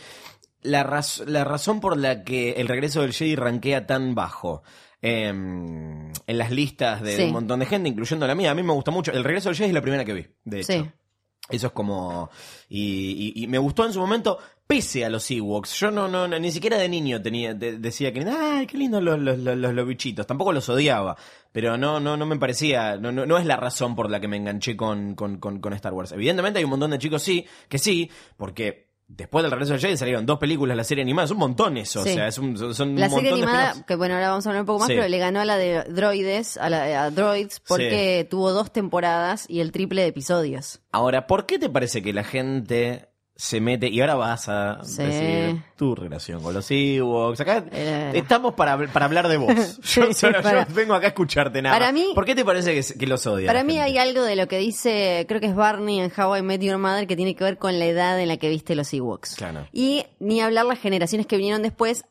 la, 0.62 0.82
raz- 0.84 1.24
la 1.26 1.44
razón 1.44 1.80
por 1.80 1.96
la 1.96 2.24
que 2.24 2.52
el 2.52 2.68
regreso 2.68 3.00
del 3.02 3.12
Jedi 3.12 3.36
rankea 3.36 3.86
tan 3.86 4.14
bajo 4.14 4.62
em, 5.00 6.08
en 6.26 6.38
las 6.38 6.50
listas 6.50 7.00
de 7.02 7.16
Sí. 7.16 7.22
un 7.24 7.32
montón 7.32 7.60
de 7.60 7.66
gente, 7.66 7.88
incluyendo 7.88 8.26
la 8.26 8.34
mía, 8.34 8.50
a 8.50 8.54
mí 8.54 8.62
me 8.62 8.72
gusta 8.72 8.90
mucho. 8.90 9.12
El 9.12 9.24
regreso 9.24 9.48
del 9.48 9.56
Jedi 9.56 9.68
es 9.68 9.74
la 9.74 9.82
primera 9.82 10.04
que 10.04 10.12
vi, 10.12 10.26
de 10.44 10.60
hecho. 10.60 10.72
Sí. 10.72 10.84
Eso 11.48 11.68
es 11.68 11.72
como. 11.72 12.28
Y, 12.68 13.32
y- 13.36 13.44
y 13.44 13.46
me 13.46 13.58
gustó 13.58 13.86
en 13.86 13.92
su 13.92 14.00
momento, 14.00 14.38
pese 14.66 15.04
a 15.04 15.08
los 15.08 15.30
Ewoks. 15.30 15.78
Yo 15.78 15.90
no, 15.90 16.08
no, 16.08 16.26
no- 16.28 16.38
ni 16.38 16.50
siquiera 16.50 16.76
de 16.78 16.88
niño 16.88 17.20
tenía, 17.22 17.54
de- 17.54 17.78
decía 17.78 18.12
que. 18.12 18.20
¡Ay, 18.28 18.66
qué 18.66 18.76
lindos 18.78 19.02
los, 19.02 19.18
los, 19.18 19.38
los, 19.38 19.86
bichitos! 19.86 20.26
Tampoco 20.26 20.52
los 20.52 20.68
odiaba. 20.68 21.16
Pero 21.52 21.76
no, 21.78 22.00
no, 22.00 22.16
no 22.16 22.26
me 22.26 22.36
parecía. 22.38 22.96
No, 22.96 23.12
no, 23.12 23.24
no 23.26 23.38
es 23.38 23.46
la 23.46 23.56
razón 23.56 23.94
por 23.96 24.10
la 24.10 24.20
que 24.20 24.28
me 24.28 24.36
enganché 24.36 24.76
con, 24.76 25.14
con, 25.14 25.38
con, 25.38 25.60
con 25.60 25.72
Star 25.74 25.92
Wars. 25.92 26.12
Evidentemente 26.12 26.58
hay 26.58 26.64
un 26.64 26.70
montón 26.70 26.90
de 26.90 26.98
chicos 26.98 27.22
sí, 27.22 27.46
que 27.68 27.78
sí, 27.78 28.10
porque. 28.36 28.86
Después 29.08 29.44
del 29.44 29.52
regreso 29.52 29.70
del 29.74 29.80
Jedi 29.80 29.96
salieron 29.96 30.26
dos 30.26 30.36
películas, 30.40 30.76
la 30.76 30.82
serie 30.82 31.02
animada, 31.02 31.26
es 31.26 31.30
un 31.30 31.38
montón 31.38 31.76
eso, 31.76 32.02
Sí. 32.02 32.10
o 32.10 32.12
sea, 32.14 32.26
es 32.26 32.38
un, 32.38 32.56
son, 32.74 32.96
La 32.98 33.06
un 33.06 33.12
serie 33.12 33.30
de 33.30 33.36
animada, 33.36 33.86
que 33.86 33.94
bueno, 33.94 34.14
ahora 34.16 34.30
vamos 34.30 34.44
a 34.44 34.50
hablar 34.50 34.62
un 34.62 34.66
poco 34.66 34.80
más, 34.80 34.88
Sí. 34.88 34.94
pero 34.96 35.06
le 35.06 35.18
ganó 35.18 35.38
a 35.38 35.44
la 35.44 35.56
de 35.56 35.84
Droides, 35.84 36.56
a 36.56 36.68
la 36.68 37.04
a 37.04 37.10
Droids, 37.12 37.60
porque 37.60 38.26
tuvo 38.28 38.50
dos 38.50 38.72
temporadas 38.72 39.48
y 39.48 39.60
el 39.60 39.70
triple 39.70 40.02
de 40.02 40.08
episodios. 40.08 40.80
Ahora, 40.90 41.28
¿por 41.28 41.46
qué 41.46 41.60
te 41.60 41.70
parece 41.70 42.02
que 42.02 42.12
la 42.12 42.24
gente 42.24 43.08
se 43.38 43.60
mete 43.60 43.88
y 43.88 44.00
ahora 44.00 44.14
vas 44.14 44.48
a 44.48 44.82
Sí. 44.82 45.02
decir 45.02 45.62
tu 45.76 45.94
relación 45.94 46.42
con 46.42 46.54
los 46.54 46.66
Ewoks? 46.70 47.40
Acá 47.40 47.64
Eh. 47.70 48.12
estamos 48.14 48.54
para, 48.54 48.78
para 48.88 49.04
hablar 49.06 49.28
de 49.28 49.36
vos. 49.36 49.54
Yo, 49.82 50.06
Sí, 50.06 50.14
solo- 50.14 50.38
yo 50.38 50.42
para- 50.42 50.64
vengo 50.64 50.94
acá 50.94 51.06
a 51.06 51.08
escucharte 51.08 51.60
nada. 51.60 51.76
Para 51.78 51.92
mí- 51.92 52.12
¿Por 52.14 52.24
qué 52.24 52.34
te 52.34 52.44
parece 52.44 52.74
que, 52.74 52.98
que 52.98 53.06
los 53.06 53.26
odias? 53.26 53.46
Para 53.46 53.62
mí 53.62 53.78
hay 53.78 53.98
algo 53.98 54.22
de 54.22 54.36
lo 54.36 54.48
que 54.48 54.58
dice, 54.58 55.26
creo 55.28 55.40
que 55.40 55.46
es 55.48 55.54
Barney 55.54 56.00
en 56.00 56.10
How 56.16 56.36
I 56.36 56.42
Met 56.42 56.62
Your 56.62 56.78
Mother, 56.78 57.06
que 57.06 57.14
tiene 57.16 57.34
que 57.36 57.44
ver 57.44 57.58
con 57.58 57.78
la 57.78 57.84
edad 57.84 58.18
en 58.18 58.28
la 58.28 58.38
que 58.38 58.48
viste 58.48 58.74
los 58.74 58.92
Ewoks. 58.94 59.34
Claro. 59.36 59.66
Y 59.72 60.06
ni 60.18 60.40
hablar 60.40 60.64
las 60.64 60.78
generaciones 60.78 61.26
que 61.26 61.36
vinieron 61.36 61.62
después, 61.62 62.04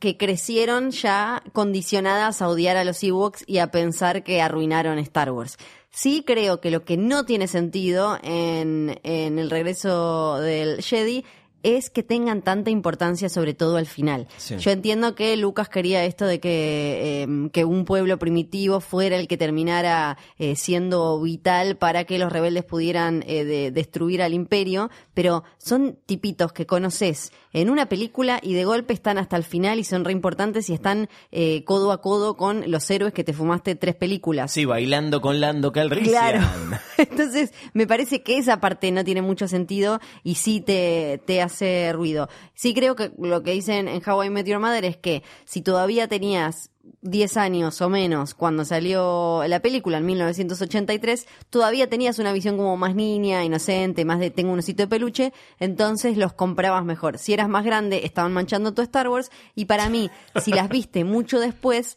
que 0.00 0.16
crecieron 0.16 0.92
ya 0.92 1.42
condicionadas 1.52 2.40
a 2.40 2.48
odiar 2.48 2.76
a 2.78 2.84
los 2.84 3.02
Ewoks 3.02 3.44
y 3.46 3.58
a 3.58 3.66
pensar 3.70 4.22
que 4.22 4.40
arruinaron 4.40 4.98
Star 5.00 5.30
Wars. 5.32 5.58
Sí 5.90 6.22
creo 6.26 6.60
que 6.60 6.70
lo 6.70 6.84
que 6.84 6.96
no 6.96 7.24
tiene 7.24 7.48
sentido 7.48 8.18
en, 8.22 8.98
en 9.02 9.38
el 9.38 9.50
regreso 9.50 10.36
del 10.40 10.82
Jedi 10.82 11.24
es 11.64 11.90
que 11.90 12.04
tengan 12.04 12.42
tanta 12.42 12.70
importancia, 12.70 13.28
sobre 13.28 13.52
todo 13.52 13.78
al 13.78 13.86
final. 13.86 14.28
Sí. 14.36 14.56
Yo 14.58 14.70
entiendo 14.70 15.16
que 15.16 15.36
Lucas 15.36 15.68
quería 15.68 16.04
esto 16.04 16.24
de 16.24 16.38
que, 16.38 17.24
eh, 17.24 17.50
que 17.52 17.64
un 17.64 17.84
pueblo 17.84 18.16
primitivo 18.16 18.80
fuera 18.80 19.16
el 19.16 19.26
que 19.26 19.36
terminara 19.36 20.18
eh, 20.38 20.54
siendo 20.54 21.20
vital 21.20 21.76
para 21.76 22.04
que 22.04 22.18
los 22.18 22.32
rebeldes 22.32 22.64
pudieran 22.64 23.24
eh, 23.26 23.44
de- 23.44 23.70
destruir 23.72 24.22
al 24.22 24.34
imperio, 24.34 24.88
pero 25.14 25.42
son 25.58 25.98
tipitos 26.06 26.52
que 26.52 26.64
conoces 26.64 27.32
en 27.52 27.70
una 27.70 27.88
película 27.88 28.40
y 28.42 28.54
de 28.54 28.64
golpe 28.64 28.92
están 28.92 29.18
hasta 29.18 29.36
el 29.36 29.44
final 29.44 29.78
y 29.78 29.84
son 29.84 30.04
re 30.04 30.12
importantes 30.12 30.68
y 30.70 30.74
están 30.74 31.08
eh, 31.32 31.64
codo 31.64 31.92
a 31.92 32.00
codo 32.00 32.36
con 32.36 32.70
los 32.70 32.90
héroes 32.90 33.12
que 33.12 33.24
te 33.24 33.32
fumaste 33.32 33.74
tres 33.74 33.94
películas. 33.94 34.52
Sí, 34.52 34.64
bailando 34.64 35.20
con 35.20 35.40
Lando 35.40 35.72
Calrissian. 35.72 36.08
Claro. 36.08 36.46
Entonces, 36.98 37.52
me 37.72 37.86
parece 37.86 38.22
que 38.22 38.38
esa 38.38 38.60
parte 38.60 38.90
no 38.92 39.04
tiene 39.04 39.22
mucho 39.22 39.48
sentido 39.48 40.00
y 40.22 40.34
sí 40.36 40.60
te, 40.60 41.20
te 41.26 41.42
hace 41.42 41.92
ruido. 41.92 42.28
Sí 42.54 42.74
creo 42.74 42.96
que 42.96 43.12
lo 43.18 43.42
que 43.42 43.52
dicen 43.52 43.88
en 43.88 44.02
How 44.06 44.24
I 44.24 44.30
Met 44.30 44.46
Your 44.46 44.60
Mother 44.60 44.84
es 44.84 44.96
que 44.96 45.22
si 45.44 45.62
todavía 45.62 46.08
tenías 46.08 46.70
10 47.02 47.36
años 47.36 47.80
o 47.80 47.88
menos 47.88 48.34
cuando 48.34 48.64
salió 48.64 49.42
la 49.46 49.60
película 49.60 49.98
en 49.98 50.06
1983, 50.06 51.26
todavía 51.50 51.88
tenías 51.88 52.18
una 52.18 52.32
visión 52.32 52.56
como 52.56 52.76
más 52.76 52.94
niña, 52.94 53.44
inocente, 53.44 54.04
más 54.04 54.18
de 54.18 54.30
tengo 54.30 54.52
un 54.52 54.58
osito 54.58 54.82
de 54.82 54.88
peluche, 54.88 55.32
entonces 55.58 56.16
los 56.16 56.32
comprabas 56.32 56.84
mejor. 56.84 57.18
Si 57.18 57.32
eras 57.32 57.48
más 57.48 57.64
grande, 57.64 58.04
estaban 58.04 58.32
manchando 58.32 58.74
tu 58.74 58.82
Star 58.82 59.08
Wars 59.08 59.30
y 59.54 59.66
para 59.66 59.88
mí, 59.88 60.10
si 60.42 60.52
las 60.52 60.68
viste 60.68 61.04
mucho 61.04 61.40
después, 61.40 61.96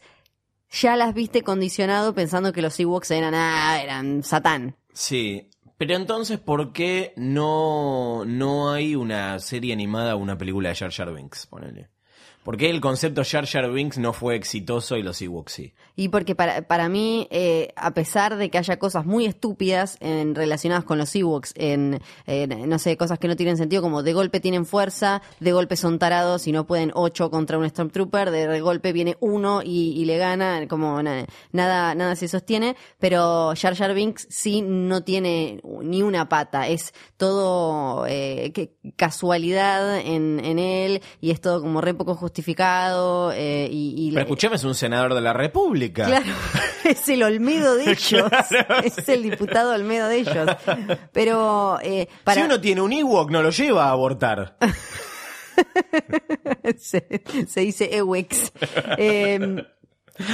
ya 0.70 0.96
las 0.96 1.14
viste 1.14 1.42
condicionado 1.42 2.14
pensando 2.14 2.52
que 2.52 2.62
los 2.62 2.78
Ewoks 2.78 3.10
eran, 3.10 3.34
ah, 3.34 3.80
eran 3.82 4.22
Satán. 4.22 4.76
Sí. 4.92 5.48
Pero 5.76 5.96
entonces, 5.96 6.38
¿por 6.38 6.72
qué 6.72 7.12
no, 7.16 8.24
no 8.24 8.70
hay 8.70 8.94
una 8.94 9.40
serie 9.40 9.72
animada 9.72 10.14
o 10.14 10.18
una 10.18 10.38
película 10.38 10.68
de 10.68 10.76
Jar 10.76 10.92
Jar 10.92 11.12
Binks? 11.12 11.46
Ponele. 11.46 11.91
¿Por 12.42 12.56
qué 12.56 12.70
el 12.70 12.80
concepto 12.80 13.22
Jar 13.24 13.46
Jar 13.46 13.70
Binks 13.70 13.98
no 13.98 14.12
fue 14.12 14.34
exitoso 14.34 14.96
y 14.96 15.02
los 15.02 15.22
Ewoks 15.22 15.52
sí? 15.52 15.72
Y 15.94 16.08
porque 16.08 16.34
para, 16.34 16.62
para 16.62 16.88
mí, 16.88 17.28
eh, 17.30 17.68
a 17.76 17.92
pesar 17.92 18.36
de 18.36 18.50
que 18.50 18.58
haya 18.58 18.78
cosas 18.78 19.06
muy 19.06 19.26
estúpidas 19.26 19.96
en, 20.00 20.34
relacionadas 20.34 20.84
con 20.84 20.98
los 20.98 21.14
Ewoks, 21.14 21.52
en, 21.56 22.00
en, 22.26 22.68
no 22.68 22.78
sé, 22.80 22.96
cosas 22.96 23.18
que 23.20 23.28
no 23.28 23.36
tienen 23.36 23.56
sentido, 23.56 23.80
como 23.80 24.02
de 24.02 24.12
golpe 24.12 24.40
tienen 24.40 24.66
fuerza, 24.66 25.22
de 25.38 25.52
golpe 25.52 25.76
son 25.76 25.98
tarados 26.00 26.48
y 26.48 26.52
no 26.52 26.66
pueden 26.66 26.90
ocho 26.94 27.30
contra 27.30 27.58
un 27.58 27.68
Stormtrooper, 27.68 28.30
de, 28.30 28.60
golpe 28.60 28.92
viene 28.92 29.16
uno 29.20 29.60
y, 29.62 30.04
le 30.04 30.18
gana, 30.18 30.66
como 30.66 31.00
na- 31.02 31.26
nada, 31.52 31.94
nada 31.94 32.16
se 32.16 32.26
sostiene, 32.26 32.74
pero 32.98 33.52
Jar 33.54 33.76
Jar 33.76 33.94
Binks 33.94 34.26
sí 34.30 34.62
no 34.62 35.04
tiene 35.04 35.60
ni 35.82 36.02
una 36.02 36.28
pata, 36.28 36.66
es 36.66 36.92
todo 37.16 38.06
eh, 38.08 38.52
casualidad 38.96 39.98
en, 39.98 40.40
en 40.44 40.58
él 40.58 41.02
y 41.20 41.30
es 41.30 41.40
todo 41.40 41.60
como 41.60 41.80
re 41.80 41.94
poco 41.94 42.16
justificado 42.32 43.30
eh, 43.32 43.68
y, 43.70 44.08
y 44.08 44.10
Pero 44.10 44.22
escuchame, 44.22 44.56
es 44.56 44.64
un 44.64 44.74
senador 44.74 45.12
de 45.12 45.20
la 45.20 45.34
República. 45.34 46.06
Claro, 46.06 46.32
es 46.84 47.06
el 47.10 47.22
Olmedo 47.22 47.76
de 47.76 47.84
ellos. 47.90 48.30
Claro, 48.48 48.76
es 48.82 49.06
el 49.10 49.22
diputado 49.22 49.74
Olmedo 49.74 50.08
de 50.08 50.16
ellos. 50.16 50.48
Pero 51.12 51.78
eh, 51.82 52.08
para 52.24 52.40
Si 52.40 52.46
uno 52.46 52.58
tiene 52.58 52.80
un 52.80 52.90
Ewok, 52.90 53.30
no 53.30 53.42
lo 53.42 53.50
lleva 53.50 53.86
a 53.86 53.90
abortar. 53.90 54.56
se, 56.78 57.22
se 57.46 57.60
dice 57.60 57.94
Ewex. 57.94 58.50
Eh, 58.96 59.62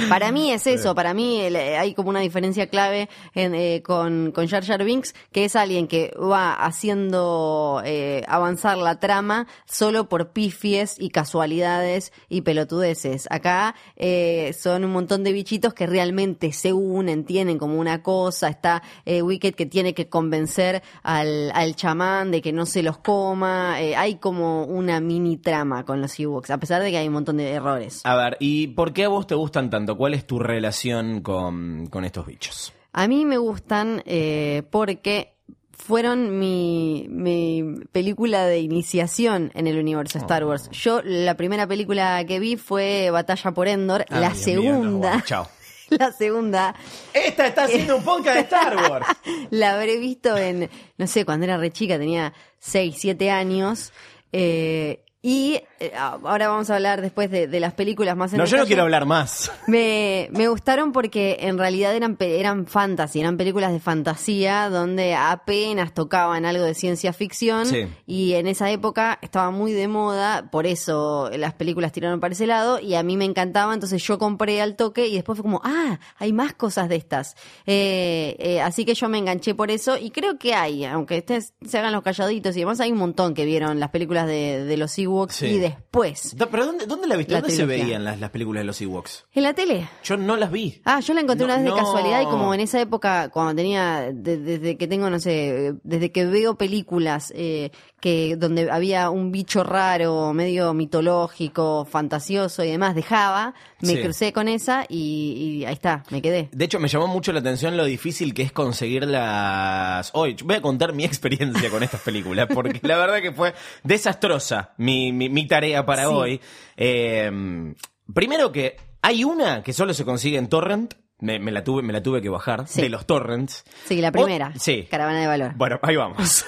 para 0.09 0.31
mí 0.31 0.51
es 0.51 0.67
eso, 0.67 0.93
para 0.95 1.13
mí 1.13 1.39
el- 1.41 1.55
eh, 1.55 1.77
hay 1.77 1.93
como 1.93 2.09
una 2.09 2.19
diferencia 2.19 2.67
clave 2.67 3.09
en, 3.33 3.55
eh, 3.55 3.81
con, 3.83 4.31
con 4.31 4.47
Jar 4.47 4.63
Jar 4.65 4.83
Binks, 4.83 5.13
que 5.31 5.45
es 5.45 5.55
alguien 5.55 5.87
que 5.87 6.13
va 6.21 6.53
haciendo 6.53 7.81
eh, 7.85 8.23
avanzar 8.27 8.77
la 8.77 8.99
trama 8.99 9.47
solo 9.65 10.09
por 10.09 10.31
pifies 10.31 10.95
y 10.99 11.09
casualidades 11.09 12.11
y 12.27 12.41
pelotudeces. 12.41 13.27
Acá 13.31 13.75
eh, 13.95 14.53
son 14.57 14.83
un 14.85 14.91
montón 14.91 15.23
de 15.23 15.31
bichitos 15.31 15.73
que 15.73 15.87
realmente 15.87 16.51
se 16.53 16.73
unen, 16.73 17.25
tienen 17.25 17.57
como 17.57 17.79
una 17.79 18.03
cosa. 18.03 18.49
Está 18.49 18.83
eh, 19.05 19.21
Wicked 19.21 19.55
que 19.55 19.65
tiene 19.65 19.93
que 19.93 20.09
convencer 20.09 20.83
al, 21.03 21.51
al 21.53 21.75
chamán 21.75 22.31
de 22.31 22.41
que 22.41 22.51
no 22.51 22.65
se 22.65 22.83
los 22.83 22.97
coma. 22.97 23.81
eh, 23.81 23.95
hay 23.95 24.15
como 24.15 24.65
una 24.65 24.99
mini 24.99 25.37
trama 25.37 25.85
con 25.85 26.01
los 26.01 26.19
Ewoks, 26.19 26.49
a 26.49 26.57
pesar 26.59 26.81
de 26.81 26.91
que 26.91 26.97
hay 26.97 27.07
un 27.07 27.13
montón 27.13 27.37
de 27.37 27.49
errores. 27.51 28.01
A 28.05 28.15
ver, 28.15 28.37
¿y 28.39 28.67
por 28.67 28.93
qué 28.93 29.05
a 29.05 29.09
vos 29.09 29.27
te 29.27 29.35
gustan 29.35 29.68
tanto? 29.69 29.97
¿Cuál 29.97 30.13
es 30.13 30.25
tu 30.25 30.39
relación 30.39 31.21
con, 31.21 31.87
con 31.87 32.05
estos 32.05 32.25
bichos? 32.25 32.73
A 32.93 33.07
mí 33.07 33.25
me 33.25 33.37
gustan 33.37 34.01
eh, 34.05 34.63
porque 34.71 35.33
fueron 35.71 36.39
mi, 36.39 37.07
mi 37.09 37.63
película 37.91 38.45
de 38.45 38.59
iniciación 38.59 39.51
en 39.55 39.67
el 39.67 39.77
universo 39.79 40.17
Star 40.17 40.43
Wars. 40.43 40.69
Yo 40.71 41.01
la 41.03 41.35
primera 41.37 41.67
película 41.67 42.23
que 42.25 42.39
vi 42.39 42.57
fue 42.57 43.09
Batalla 43.11 43.51
por 43.51 43.67
Endor, 43.67 44.05
Ay, 44.09 44.21
la 44.21 44.35
segunda, 44.35 45.23
chao. 45.25 45.47
la 45.89 46.11
segunda 46.11 46.75
Esta 47.13 47.47
está 47.47 47.63
haciendo 47.63 47.97
un 47.97 48.03
podcast 48.03 48.35
de 48.35 48.41
Star 48.41 48.75
Wars. 48.91 49.07
la 49.51 49.75
habré 49.75 49.97
visto 49.97 50.35
en, 50.37 50.69
no 50.97 51.07
sé, 51.07 51.25
cuando 51.25 51.45
era 51.45 51.57
re 51.57 51.71
chica, 51.71 51.97
tenía 51.97 52.33
6, 52.59 52.95
7 52.97 53.31
años. 53.31 53.93
eh, 54.31 55.03
y 55.21 55.61
eh, 55.81 55.91
ahora 55.97 56.47
vamos 56.47 56.69
a 56.69 56.75
hablar 56.75 57.01
después 57.01 57.29
de, 57.29 57.47
de 57.47 57.59
las 57.59 57.73
películas 57.73 58.15
más 58.15 58.31
en 58.31 58.37
No, 58.37 58.45
yo 58.45 58.51
no 58.51 58.63
detalle. 58.63 58.67
quiero 58.67 58.83
hablar 58.83 59.05
más. 59.05 59.51
Me, 59.67 60.29
me 60.31 60.47
gustaron 60.47 60.93
porque 60.93 61.37
en 61.41 61.57
realidad 61.57 61.93
eran, 61.93 62.15
pe- 62.15 62.39
eran 62.39 62.67
fantasy, 62.67 63.19
eran 63.19 63.35
películas 63.35 63.73
de 63.73 63.79
fantasía 63.81 64.69
donde 64.69 65.15
apenas 65.15 65.93
tocaban 65.93 66.45
algo 66.45 66.63
de 66.63 66.73
ciencia 66.73 67.11
ficción 67.11 67.65
Sí. 67.65 67.87
y 68.07 68.33
en 68.35 68.47
esa 68.47 68.71
época 68.71 69.19
estaba 69.21 69.51
muy 69.51 69.73
de 69.73 69.87
moda, 69.89 70.49
por 70.51 70.65
eso 70.65 71.29
las 71.35 71.53
películas 71.53 71.91
tiraron 71.91 72.19
para 72.21 72.33
ese 72.33 72.47
lado 72.47 72.79
y 72.79 72.95
a 72.95 73.03
mí 73.03 73.17
me 73.17 73.25
encantaba, 73.25 73.73
entonces 73.73 74.01
yo 74.01 74.17
compré 74.19 74.61
al 74.61 74.75
toque 74.77 75.07
y 75.07 75.15
después 75.15 75.37
fue 75.37 75.43
como, 75.43 75.61
ah, 75.65 75.99
hay 76.17 76.31
más 76.31 76.53
cosas 76.53 76.87
de 76.87 76.95
estas. 76.95 77.35
Eh, 77.65 78.35
eh, 78.39 78.61
así 78.61 78.85
que 78.85 78.93
yo 78.95 79.09
me 79.09 79.17
enganché 79.17 79.53
por 79.53 79.69
eso 79.69 79.97
y 79.97 80.11
creo 80.11 80.37
que 80.39 80.53
hay, 80.53 80.85
aunque 80.85 81.17
ustedes 81.19 81.53
se 81.65 81.77
hagan 81.77 81.91
los 81.91 82.03
calladitos 82.03 82.55
y 82.55 82.61
demás, 82.61 82.79
hay 82.79 82.91
un 82.91 82.97
montón 82.99 83.33
que 83.33 83.45
vieron 83.45 83.79
las 83.79 83.89
películas 83.89 84.25
de, 84.27 84.63
de 84.63 84.77
los 84.77 84.97
Ewoks 85.09 85.35
Sí. 85.35 85.45
y 85.47 85.57
después 85.59 86.35
Da- 86.37 86.45
¿Pero 86.47 86.65
dónde, 86.65 86.85
dónde 86.85 87.07
la 87.07 87.15
viste? 87.17 87.33
La 87.33 87.41
¿Dónde 87.41 87.55
se 87.55 87.65
veían 87.65 88.03
las, 88.03 88.19
las 88.19 88.29
películas 88.29 88.61
de 88.61 88.65
los 88.65 88.79
Ewoks? 88.81 89.25
en 89.33 89.43
la 89.43 89.53
tele. 89.53 89.89
Yo 90.03 90.17
no 90.17 90.37
las 90.37 90.51
vi. 90.51 90.81
Ah, 90.85 90.99
yo 90.99 91.13
la 91.13 91.21
encontré 91.21 91.45
No, 91.47 91.53
una 91.53 91.63
vez 91.63 91.71
de 91.73 91.79
casualidad 91.79 92.21
y 92.21 92.25
como 92.25 92.53
en 92.53 92.59
esa 92.59 92.79
época, 92.79 93.29
cuando 93.29 93.55
tenía, 93.55 94.11
de- 94.13 94.37
desde 94.37 94.77
que 94.77 94.87
tengo, 94.87 95.09
no 95.09 95.19
sé, 95.19 95.73
desde 95.83 96.11
que 96.11 96.25
veo 96.25 96.55
películas 96.57 97.33
eh, 97.35 97.71
que 97.99 98.35
donde 98.37 98.69
había 98.71 99.09
un 99.09 99.31
bicho 99.31 99.63
raro, 99.63 100.33
medio 100.33 100.73
mitológico, 100.73 101.85
fantasioso 101.85 102.63
y 102.63 102.69
demás, 102.71 102.95
dejaba, 102.95 103.53
me 103.81 103.93
Sí. 103.95 104.01
crucé 104.01 104.31
con 104.33 104.47
esa 104.47 104.85
y, 104.87 105.59
y 105.61 105.65
ahí 105.65 105.73
está, 105.73 106.03
me 106.09 106.21
quedé. 106.21 106.49
De 106.53 106.65
hecho, 106.65 106.79
me 106.79 106.87
llamó 106.87 107.07
mucho 107.07 107.31
la 107.33 107.39
atención 107.39 107.75
lo 107.75 107.85
difícil 107.85 108.33
que 108.33 108.43
es 108.43 108.51
conseguirlas. 108.51 110.11
Hoy 110.13 110.35
voy 110.43 110.55
a 110.55 110.61
contar 110.61 110.93
mi 110.93 111.03
experiencia 111.05 111.69
con 111.69 111.83
estas 111.83 112.01
películas, 112.01 112.47
porque 112.53 112.79
la 112.83 112.97
verdad 112.97 113.21
que 113.21 113.31
fue 113.31 113.53
desastrosa 113.83 114.73
mi, 114.77 114.98
mi, 115.11 115.29
mi 115.29 115.47
tarea 115.47 115.85
para 115.85 116.03
Sí. 116.03 116.09
hoy. 116.11 116.41
Eh, 116.77 117.73
primero 118.13 118.51
que 118.51 118.77
hay 119.01 119.23
una 119.23 119.63
que 119.63 119.73
solo 119.73 119.93
se 119.93 120.05
consigue 120.05 120.37
en 120.37 120.47
Torrent. 120.49 120.93
Me, 121.21 121.37
me 121.39 121.51
la 121.51 121.63
tuve, 121.63 121.81
me 121.81 121.91
la 121.91 122.01
tuve 122.01 122.21
que 122.21 122.29
bajar 122.29 122.65
Sí. 122.67 122.81
de 122.81 122.89
los 122.89 123.05
torrents. 123.05 123.65
Sí, 123.85 123.99
la 123.99 124.11
primera. 124.11 124.53
Sí. 124.57 124.87
Caravana 124.89 125.19
de 125.19 125.27
valor. 125.27 125.53
Bueno, 125.55 125.77
ahí 125.81 125.95
vamos. 125.97 126.45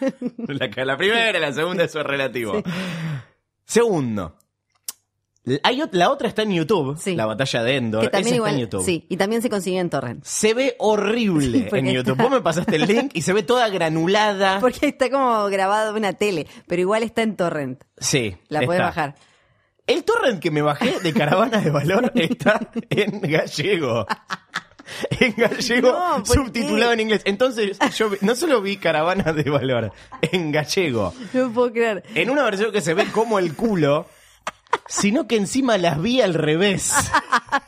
la, 0.48 0.84
la 0.84 0.96
primera, 0.96 1.38
la 1.38 1.52
segunda, 1.52 1.84
eso 1.84 2.00
es 2.00 2.06
relativo. 2.06 2.62
Segundo. 3.66 4.36
Hay, 5.62 5.80
ot- 5.82 5.90
la 5.92 6.10
otra 6.10 6.26
está 6.28 6.40
en 6.42 6.52
YouTube, 6.52 6.96
Sí. 6.98 7.14
la 7.14 7.26
batalla 7.26 7.62
de 7.62 7.76
Endor. 7.76 8.00
que 8.00 8.06
Esa 8.06 8.12
también 8.12 8.36
está 8.36 8.50
en 8.50 8.58
YouTube. 8.60 8.84
sí, 8.84 9.04
y 9.10 9.16
también 9.18 9.42
se 9.42 9.50
consigue 9.50 9.78
en 9.78 9.90
torrent. 9.90 10.24
Se 10.24 10.54
ve 10.54 10.74
horrible 10.78 11.68
Sí, 11.70 11.76
en 11.76 11.86
YouTube. 11.92 12.12
está- 12.12 12.22
Vos 12.22 12.32
me 12.32 12.40
pasaste 12.40 12.76
el 12.76 12.86
link 12.86 13.10
y 13.14 13.20
se 13.22 13.32
ve 13.34 13.42
toda 13.42 13.68
granulada. 13.68 14.58
Porque 14.60 14.86
está 14.86 15.10
como 15.10 15.44
grabado 15.48 15.90
en 15.90 15.96
una 15.96 16.14
tele, 16.14 16.46
pero 16.66 16.80
igual 16.80 17.02
está 17.02 17.20
en 17.22 17.36
torrent. 17.36 17.84
Sí. 17.98 18.36
La 18.48 18.60
está. 18.60 18.66
podés 18.66 18.80
bajar. 18.80 19.14
El 19.86 20.02
torrent 20.04 20.40
que 20.40 20.50
me 20.50 20.62
bajé 20.62 20.98
de 21.00 21.12
Caravana 21.12 21.60
de 21.60 21.70
Valor 21.70 22.10
está 22.14 22.58
en 22.88 23.20
gallego. 23.20 24.06
En 25.18 25.34
gallego, 25.36 25.92
No, 25.92 26.22
¿por 26.24 26.36
subtitulado 26.36 26.90
qué? 26.90 26.94
en 26.94 27.00
inglés. 27.00 27.22
Entonces, 27.24 27.78
yo 27.96 28.10
no 28.20 28.34
solo 28.34 28.60
vi 28.62 28.76
Caravana 28.76 29.32
de 29.32 29.50
Valor 29.50 29.92
en 30.22 30.52
gallego, 30.52 31.12
No 31.32 31.50
puedo 31.52 31.72
creer. 31.72 32.02
en 32.14 32.28
una 32.30 32.44
versión 32.44 32.70
que 32.72 32.80
se 32.82 32.92
ve 32.94 33.04
como 33.12 33.38
el 33.38 33.54
culo, 33.54 34.06
sino 34.88 35.26
que 35.26 35.36
encima 35.36 35.78
las 35.78 36.00
vi 36.00 36.20
al 36.20 36.34
revés. 36.34 36.92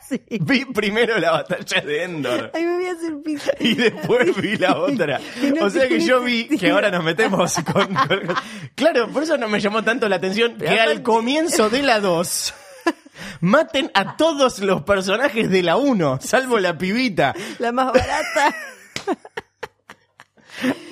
Sí. 0.09 0.21
Vi 0.29 0.63
primero 0.65 1.17
la 1.19 1.31
batalla 1.31 1.81
de 1.81 2.03
Endor. 2.03 2.51
Ay, 2.53 2.63
me 2.63 2.75
voy 2.77 2.85
a 2.87 2.91
hacer. 2.93 3.13
Y 3.59 3.73
después 3.75 4.35
vi 4.41 4.55
la 4.57 4.77
otra. 4.77 5.19
No 5.55 5.65
O 5.65 5.69
sea 5.69 5.87
que 5.89 5.99
yo 5.99 6.21
vi 6.21 6.41
sentido. 6.41 6.59
que 6.61 6.71
ahora 6.71 6.89
nos 6.91 7.03
metemos 7.03 7.53
con, 7.71 7.93
con- 7.93 8.35
Claro, 8.75 9.09
por 9.09 9.23
eso 9.23 9.37
no 9.37 9.49
me 9.49 9.59
llamó 9.59 9.83
tanto 9.83 10.07
la 10.07 10.15
atención 10.17 10.57
que 10.57 10.79
al 10.79 11.01
comienzo 11.03 11.69
de 11.69 11.83
la 11.83 11.99
2 11.99 12.53
maten 13.41 13.91
a 13.95 14.15
todos 14.15 14.59
los 14.59 14.83
personajes 14.83 15.49
de 15.49 15.63
la 15.63 15.75
1, 15.75 16.19
salvo 16.21 16.57
la 16.59 16.77
pibita. 16.77 17.33
La 17.59 17.71
más 17.73 17.91
barata. 17.91 18.55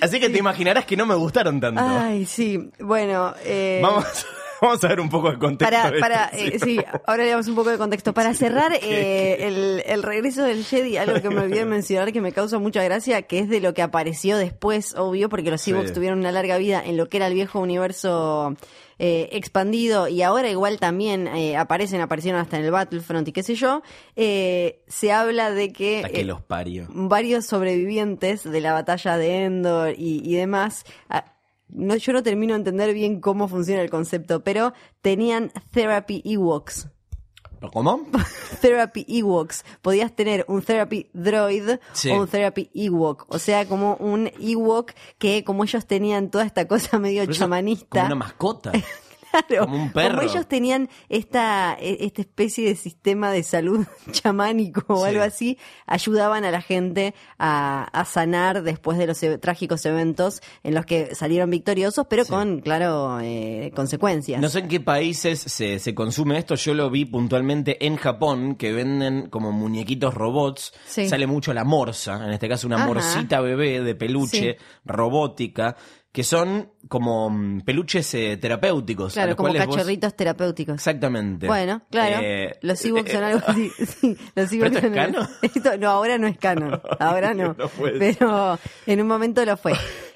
Así 0.02 0.20
que 0.20 0.30
te 0.30 0.38
imaginarás 0.38 0.86
que 0.86 0.96
no 0.96 1.06
me 1.06 1.16
gustaron 1.16 1.60
tanto. 1.60 1.82
Ay, 1.84 2.26
sí. 2.26 2.70
Bueno, 2.80 3.34
eh, 3.44 3.80
Vamos, 3.82 4.06
vamos 4.62 4.84
a 4.84 4.88
ver 4.88 5.00
un 5.00 5.10
poco 5.10 5.32
de 5.32 5.38
contexto. 5.38 5.76
para, 5.76 6.00
para, 6.00 6.30
eh, 6.34 6.60
sí, 6.64 6.80
ahora 7.06 7.24
le 7.24 7.30
damos 7.32 7.48
un 7.48 7.56
poco 7.56 7.70
de 7.72 7.78
contexto. 7.78 8.14
Para 8.14 8.34
cerrar 8.34 8.74
eh, 8.82 9.48
el, 9.48 9.84
el 9.86 10.04
regreso 10.04 10.44
del 10.44 10.64
Jedi, 10.64 10.98
algo 10.98 11.22
que 11.22 11.30
me 11.30 11.42
olvidé 11.42 11.60
de 11.60 11.66
mencionar 11.66 12.12
que 12.14 12.22
me 12.22 12.32
causa 12.32 12.60
mucha 12.60 12.84
gracia, 12.84 13.22
que 13.24 13.40
es 13.40 13.50
de 13.50 13.60
lo 13.60 13.74
que 13.74 13.82
apareció 13.82 14.38
después, 14.38 14.96
obvio, 14.96 15.30
porque 15.30 15.52
los 15.52 15.62
Sí. 15.62 15.72
Ewoks 15.72 15.94
tuvieron 15.94 16.20
una 16.20 16.32
larga 16.32 16.58
vida 16.58 16.82
en 16.86 16.98
lo 16.98 17.08
que 17.10 17.18
era 17.18 17.28
el 17.28 17.34
viejo 17.34 17.60
universo 17.60 18.56
eh, 19.00 19.30
expandido 19.34 20.08
y 20.08 20.22
ahora 20.22 20.50
igual 20.50 20.80
también 20.80 21.28
eh, 21.28 21.58
aparecen, 21.58 22.00
aparecieron 22.02 22.40
hasta 22.40 22.58
en 22.58 22.66
el 22.66 22.72
Battlefront 22.72 23.28
y 23.28 23.32
qué 23.34 23.44
sé 23.44 23.56
yo. 23.56 23.82
Eh, 24.16 24.82
se 24.88 25.12
habla 25.12 25.52
de 25.52 25.74
que... 25.74 26.04
Que 26.14 26.22
eh, 26.22 26.26
los 26.26 26.40
varios 26.48 27.46
sobrevivientes 27.46 28.44
de 28.50 28.62
la 28.62 28.74
batalla 28.74 29.18
de 29.18 29.44
Endor 29.46 29.94
y, 29.98 30.22
y 30.24 30.36
demás. 30.36 30.86
ah, 31.10 31.26
No, 31.70 31.96
yo 31.96 32.14
no 32.14 32.24
termino 32.24 32.54
de 32.54 32.60
entender 32.60 32.94
bien 32.94 33.20
cómo 33.20 33.48
funciona 33.48 33.82
el 33.82 33.90
concepto, 33.90 34.44
pero 34.44 34.74
tenían 35.02 35.52
therapy 35.72 36.22
Ewoks. 36.26 36.88
¿Cómo? 37.74 38.06
Therapy 38.62 39.06
Ewoks. 39.08 39.66
Podías 39.82 40.16
tener 40.16 40.46
un 40.48 40.62
therapy 40.62 41.10
droid 41.14 41.80
Sí. 41.94 42.12
o 42.12 42.22
un 42.22 42.28
therapy 42.28 42.70
Ewok. 42.76 43.26
O 43.30 43.40
sea, 43.40 43.66
como 43.66 43.96
un 43.96 44.30
Ewok 44.40 44.92
que, 45.18 45.44
como 45.44 45.64
ellos 45.64 45.86
tenían 45.88 46.30
toda 46.30 46.46
esta 46.46 46.68
cosa 46.68 47.00
medio 47.00 47.24
eso, 47.24 47.32
chamanista. 47.32 47.88
Como 47.90 48.06
una 48.06 48.16
mascota. 48.16 48.72
Claro, 49.48 49.66
Como 49.66 49.84
un 49.84 49.92
perro. 49.92 50.18
Como 50.18 50.30
ellos 50.30 50.48
tenían 50.48 50.90
esta, 51.10 51.76
e- 51.80 51.98
esta 52.06 52.22
especie 52.22 52.68
de 52.70 52.76
sistema 52.76 53.32
de 53.32 53.44
salud 53.44 53.86
chamánico 54.12 54.84
o 54.88 55.04
Sí. 55.04 55.10
algo 55.10 55.24
así, 55.24 55.58
ayudaban 55.86 56.46
a 56.46 56.52
la 56.52 56.62
gente 56.62 57.14
a, 57.38 57.84
a 57.92 58.06
sanar 58.06 58.64
después 58.64 58.98
de 58.98 59.08
los 59.08 59.22
e- 59.24 59.38
trágicos 59.38 59.86
eventos 59.86 60.42
en 60.64 60.74
los 60.76 60.86
que 60.86 61.16
salieron 61.16 61.50
victoriosos, 61.50 62.06
pero 62.10 62.26
con, 62.26 62.62
claro, 62.62 63.20
eh, 63.22 63.72
consecuencias. 63.76 64.42
No 64.42 64.50
sé 64.50 64.60
en 64.60 64.68
qué 64.68 64.80
países 64.80 65.40
se, 65.40 65.80
se 65.80 65.94
consume 65.96 66.38
esto. 66.38 66.56
Yo 66.56 66.74
lo 66.74 66.90
vi 66.90 67.06
puntualmente 67.06 67.86
en 67.86 67.98
Japón, 67.98 68.56
que 68.56 68.72
venden 68.74 69.30
como 69.30 69.52
muñequitos 69.52 70.14
robots. 70.14 70.74
Sí. 70.88 71.08
Sale 71.10 71.28
mucho 71.28 71.54
la 71.54 71.64
morsa, 71.64 72.26
en 72.26 72.32
este 72.32 72.48
caso 72.48 72.68
una 72.68 72.78
Ajá. 72.78 72.86
morcita 72.88 73.42
bebé 73.42 73.82
de 73.82 73.96
peluche 73.96 74.58
robótica, 74.86 75.76
que 76.16 76.24
son 76.24 76.72
como 76.88 77.30
mm, 77.30 77.62
peluches 77.66 78.14
eh, 78.14 78.38
terapéuticos. 78.38 79.12
a 79.12 79.14
Claro, 79.16 79.28
los 79.32 79.36
como 79.36 79.50
cuales 79.50 79.68
vos- 79.68 80.16
terapéuticos. 80.16 80.76
Exactamente. 80.76 81.46
Bueno, 81.46 81.82
claro. 81.92 82.20
Eh, 82.24 82.58
los 82.62 82.84
Ewoks 82.86 83.10
eh, 83.10 83.14
son 83.14 83.24
algo 83.26 83.42
así. 83.46 83.70
Sí, 83.86 84.18
los 84.34 84.50
¿Pero 84.50 84.66
Ewoks 84.66 84.66
esto 84.66 84.78
es 84.78 84.82
son- 84.84 84.94
canon? 84.94 85.30
Esto- 85.42 85.78
no, 85.78 85.90
ahora 85.90 86.18
no 86.18 86.28
es 86.28 86.38
canon. 86.38 86.82
Ahora 87.00 87.34
no. 87.34 87.54
No 87.58 87.70
pero 88.00 88.58
en 88.86 89.02
un 89.02 89.08
momento 89.08 89.44
lo 89.44 89.58
fue. 89.58 89.74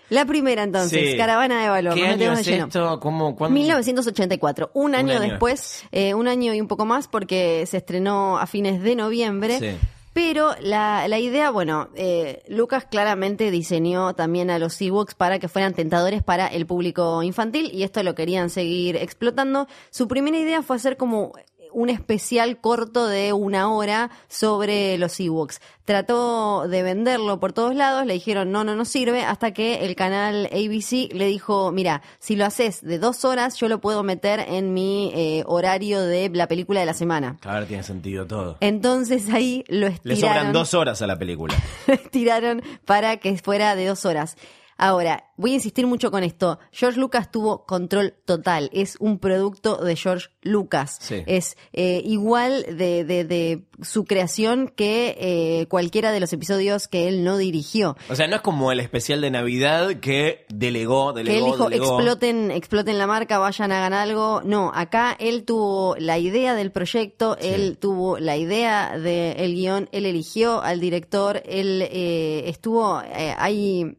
La 0.10 0.24
primera 0.26 0.64
entonces, 0.64 1.12
Sí. 1.12 1.18
Caravana 1.18 1.62
de 1.62 1.68
Valor. 1.70 1.94
¿Qué 1.96 2.08
año 2.08 2.32
es 2.32 2.48
esto? 2.48 3.00
¿Cómo, 3.02 3.36
cuándo? 3.36 3.54
1984, 3.60 4.72
un 4.74 4.96
año, 4.96 5.12
año 5.20 5.22
después, 5.32 5.84
eh, 5.92 6.14
un 6.14 6.30
año 6.30 6.54
y 6.54 6.62
un 6.62 6.68
poco 6.70 6.86
más, 6.86 7.10
porque 7.10 7.66
se 7.68 7.76
estrenó 7.78 8.38
a 8.40 8.48
fines 8.48 8.82
de 8.82 8.96
noviembre. 8.96 9.60
Sí. 9.60 9.78
Pero 10.14 10.56
la, 10.62 11.08
la 11.08 11.20
idea, 11.20 11.52
bueno, 11.52 11.90
eh, 11.96 12.44
Lucas 12.48 12.86
claramente 12.90 13.52
diseñó 13.52 14.16
también 14.16 14.50
a 14.50 14.60
los 14.60 14.82
Ewoks 14.82 15.16
para 15.16 15.40
que 15.40 15.48
fueran 15.48 15.74
tentadores 15.74 16.24
para 16.24 16.48
el 16.48 16.66
público 16.66 17.22
infantil 17.24 17.70
y 17.74 17.84
esto 17.84 18.02
lo 18.04 18.16
querían 18.16 18.50
seguir 18.50 18.96
explotando. 18.96 19.68
Su 19.92 20.08
primera 20.08 20.38
idea 20.38 20.62
fue 20.62 20.78
hacer 20.78 20.98
como 20.98 21.34
un 21.72 21.90
especial 21.90 22.60
corto 22.60 23.08
de 23.08 23.34
una 23.34 23.72
hora 23.72 24.10
sobre 24.28 24.98
los 24.98 25.20
Ewoks. 25.20 25.62
Trató 25.86 26.68
de 26.68 26.84
venderlo 26.84 27.40
por 27.40 27.52
todos 27.54 27.74
lados, 27.76 28.06
le 28.06 28.14
dijeron 28.14 28.52
no, 28.52 28.64
no 28.64 28.76
nos 28.76 28.90
sirve, 28.90 29.24
hasta 29.24 29.52
que 29.54 29.86
el 29.86 29.96
canal 29.96 30.46
ABC 30.52 31.12
le 31.14 31.26
dijo, 31.26 31.72
mira, 31.72 32.02
si 32.20 32.36
lo 32.36 32.46
haces 32.46 32.82
de 32.82 33.00
dos 33.00 33.26
horas, 33.26 33.56
yo 33.58 33.68
lo 33.68 33.80
puedo 33.82 34.04
meter 34.04 34.40
en 34.40 34.74
mi 34.74 35.12
eh, 35.16 35.44
horario 35.48 36.02
de 36.02 36.30
la 36.30 36.48
película 36.48 36.80
de 36.80 36.86
la 36.86 36.94
semana. 36.94 37.38
Claro, 37.40 37.66
tiene 37.66 37.84
sentido 37.84 38.28
todo. 38.28 38.58
Entonces 38.60 39.30
ahí 39.34 39.64
lo 39.68 39.88
Le 39.88 39.94
estiraron. 39.94 40.20
sobran 40.20 40.54
dos 40.54 40.74
horas 40.76 41.02
a 41.02 41.08
la 41.08 41.18
película. 41.18 41.56
lo 41.88 41.94
estiraron 41.96 42.62
para 42.86 43.18
que 43.18 43.36
fuera 43.38 43.76
de 43.76 43.88
dos 43.88 44.06
horas. 44.06 44.36
Ahora, 44.82 45.26
voy 45.36 45.52
a 45.52 45.56
insistir 45.56 45.86
mucho 45.86 46.10
con 46.10 46.24
esto. 46.24 46.58
George 46.72 47.00
Lucas 47.00 47.30
tuvo 47.32 47.66
control 47.66 48.14
total. 48.26 48.70
Es 48.74 48.96
un 49.02 49.20
producto 49.20 49.76
de 49.78 49.96
George 49.98 50.28
Lucas. 50.42 50.98
Sí. 51.02 51.22
Es 51.28 51.58
eh, 51.74 52.02
igual 52.06 52.66
de, 52.78 53.04
de- 53.04 53.26
de 53.26 53.66
su 53.82 54.06
creación 54.06 54.72
que 54.76 55.18
eh, 55.20 55.66
cualquiera 55.68 56.12
de 56.14 56.20
los 56.22 56.32
episodios 56.34 56.88
que 56.88 57.08
él 57.10 57.24
no 57.26 57.38
dirigió. 57.38 57.98
O 58.10 58.16
sea, 58.16 58.28
no 58.28 58.38
es 58.38 58.42
como 58.42 58.72
el 58.72 58.80
especial 58.80 59.20
de 59.22 59.32
Navidad 59.32 59.96
que 60.00 60.46
delegó, 60.50 61.14
que 61.14 61.22
él 61.22 61.28
delegó, 61.28 61.46
dijo 61.52 61.64
delegó. 61.70 61.96
exploten, 62.00 62.52
exploten 62.52 62.98
la 62.98 63.08
marca, 63.08 63.38
vayan, 63.38 63.72
hagan 63.74 63.94
algo. 63.94 64.42
No, 64.46 64.72
acá 64.74 65.16
él 65.20 65.44
tuvo 65.44 65.96
la 66.00 66.18
idea 66.20 66.56
del 66.56 66.72
proyecto, 66.72 67.38
él 67.42 67.78
tuvo 67.78 68.18
la 68.18 68.38
idea 68.38 68.98
del 68.98 69.54
guion, 69.56 69.90
él 69.92 70.06
eligió 70.06 70.62
al 70.62 70.80
director, 70.80 71.42
él 71.46 71.82
eh, 71.92 72.44
estuvo, 72.48 73.02
eh, 73.02 73.36
hay, 73.38 73.98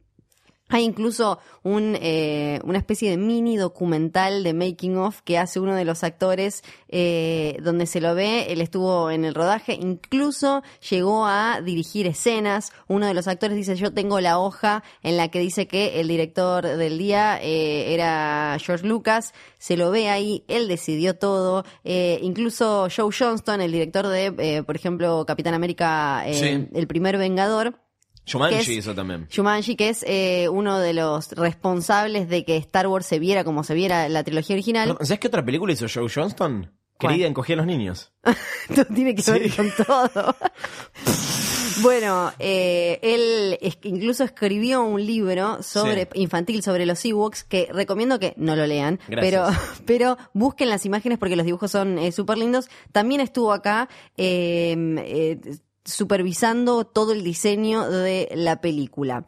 hay 0.71 0.85
incluso 0.85 1.39
un, 1.63 1.97
eh, 2.01 2.61
una 2.65 2.79
especie 2.79 3.11
de 3.11 3.17
mini 3.17 3.57
documental 3.57 4.43
de 4.43 4.55
making 4.55 4.97
of 4.97 5.21
que 5.23 5.39
hace 5.39 5.61
uno 5.61 5.75
de 5.75 5.85
los 5.85 6.03
actores 6.05 6.63
eh, 6.89 7.59
donde 7.63 7.87
se 7.87 8.01
lo 8.01 8.15
ve, 8.15 8.53
él 8.53 8.61
estuvo 8.61 9.11
en 9.11 9.25
el 9.25 9.35
rodaje, 9.35 9.75
incluso 9.75 10.63
llegó 10.89 11.27
a 11.27 11.61
dirigir 11.61 12.07
escenas. 12.07 12.73
Uno 12.89 13.07
de 13.07 13.15
los 13.15 13.29
actores 13.29 13.57
dice, 13.57 13.77
yo 13.77 13.93
tengo 13.93 14.21
la 14.21 14.39
hoja 14.39 14.83
en 15.03 15.17
la 15.17 15.29
que 15.29 15.41
dice 15.41 15.67
que 15.67 16.01
el 16.01 16.09
director 16.09 16.67
del 16.67 16.99
día 16.99 17.39
eh, 17.43 17.93
era 17.93 18.57
George 18.61 18.87
Lucas, 18.87 19.35
se 19.59 19.77
lo 19.77 19.91
ve 19.91 20.09
ahí, 20.09 20.45
él 20.49 20.69
decidió 20.69 21.17
todo. 21.17 21.65
Eh, 21.85 22.19
incluso 22.23 22.89
Joe 22.95 23.11
Johnston, 23.17 23.61
el 23.61 23.73
director 23.73 24.07
de, 24.07 24.35
eh, 24.39 24.63
por 24.63 24.77
ejemplo, 24.77 25.25
Capitán 25.27 25.55
América, 25.55 26.25
Sí. 26.33 26.69
el 26.73 26.87
primer 26.87 27.19
Vengador, 27.19 27.75
Es- 28.27 28.69
hizo 28.69 28.95
también. 28.95 29.27
Jumanji, 29.35 29.75
que 29.77 29.89
es 29.89 30.05
eh, 30.07 30.49
uno 30.49 30.79
de 30.79 30.93
los 30.93 31.33
responsables 31.33 32.29
de 32.29 32.45
que 32.45 32.57
Star 32.59 32.87
Wars 32.87 33.07
se 33.07 33.19
viera 33.19 33.43
como 33.45 33.65
se 33.65 33.75
viera 33.75 34.09
la 34.09 34.23
trilogía 34.25 34.55
original. 34.55 34.89
Perdón, 34.89 35.07
¿Sabes 35.07 35.21
qué 35.21 35.29
otra 35.29 35.45
película 35.45 35.73
hizo 35.73 35.87
Joe 35.93 36.09
Johnston? 36.13 36.71
¿Cuál? 36.99 37.13
Querida 37.15 37.27
encogía 37.29 37.55
a 37.55 37.59
los 37.59 37.67
niños. 37.67 38.13
Esto 38.69 38.85
tiene 38.95 39.15
que 39.15 39.31
ver 39.33 39.51
con 39.57 39.71
todo. 39.87 40.37
bueno, 41.83 42.33
eh, 42.39 42.99
él 43.03 43.59
es- 43.61 43.79
incluso 43.83 44.23
escribió 44.25 44.83
un 44.85 45.05
libro 45.05 45.63
sobre 45.63 46.03
Sí. 46.03 46.09
infantil 46.21 46.63
sobre 46.63 46.85
los 46.87 47.03
Ewoks 47.05 47.45
que 47.45 47.69
recomiendo 47.73 48.19
que 48.19 48.35
no 48.37 48.55
lo 48.55 48.67
lean, 48.67 49.01
pero, 49.09 49.45
Gracias. 49.47 49.83
pero 49.87 50.19
busquen 50.35 50.69
las 50.69 50.85
imágenes 50.85 51.19
porque 51.19 51.37
los 51.37 51.47
dibujos 51.47 51.71
son 51.71 51.99
súper 52.13 52.39
lindos. 52.39 52.69
También 52.93 53.21
estuvo 53.23 53.53
acá 53.53 53.89
eh, 54.17 54.77
eh, 54.99 55.41
supervisando 55.91 56.85
todo 56.85 57.13
el 57.13 57.25
diseño 57.25 57.89
de 57.89 58.29
la 58.35 58.61
película. 58.61 59.25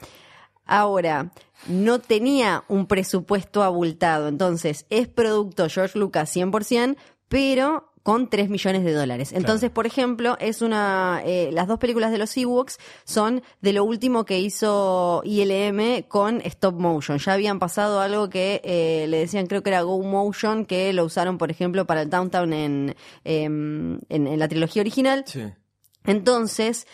Ahora, 0.64 1.32
no 1.66 1.98
tenía 1.98 2.64
un 2.68 2.86
presupuesto 2.86 3.62
abultado, 3.62 4.28
entonces 4.28 4.86
es 4.90 5.08
producto 5.08 5.68
George 5.68 5.98
Lucas 5.98 6.34
100%, 6.34 6.96
pero 7.28 7.92
con 8.02 8.28
3 8.28 8.50
millones 8.50 8.84
de 8.84 8.92
dólares. 8.92 9.32
Entonces, 9.32 9.70
por 9.70 9.86
ejemplo, 9.86 10.36
es 10.40 10.60
una 10.60 11.22
eh, 11.24 11.50
las 11.52 11.68
dos 11.68 11.78
películas 11.78 12.10
de 12.10 12.18
los 12.18 12.36
Ewoks 12.36 12.78
son 13.04 13.42
de 13.60 13.72
lo 13.72 13.84
último 13.84 14.24
que 14.24 14.40
hizo 14.40 15.22
ILM 15.24 16.02
con 16.08 16.40
stop 16.42 16.74
motion. 16.74 17.18
Ya 17.18 17.34
habían 17.34 17.58
pasado 17.58 18.00
algo 18.00 18.28
que 18.28 18.60
eh, 18.64 19.06
le 19.08 19.18
decían, 19.18 19.46
creo 19.46 19.62
que 19.62 19.70
era 19.70 19.82
Go 19.82 20.02
Motion, 20.02 20.64
que 20.64 20.92
lo 20.92 21.04
usaron, 21.04 21.38
por 21.38 21.50
ejemplo, 21.50 21.86
para 21.86 22.02
el 22.02 22.10
Downtown 22.10 22.52
en, 22.52 22.96
em, 23.24 24.00
en, 24.08 24.26
en 24.26 24.38
la 24.38 24.48
trilogía 24.48 24.82
original. 24.82 25.24
Sí. 25.26 25.44
Entonces, 26.04 26.86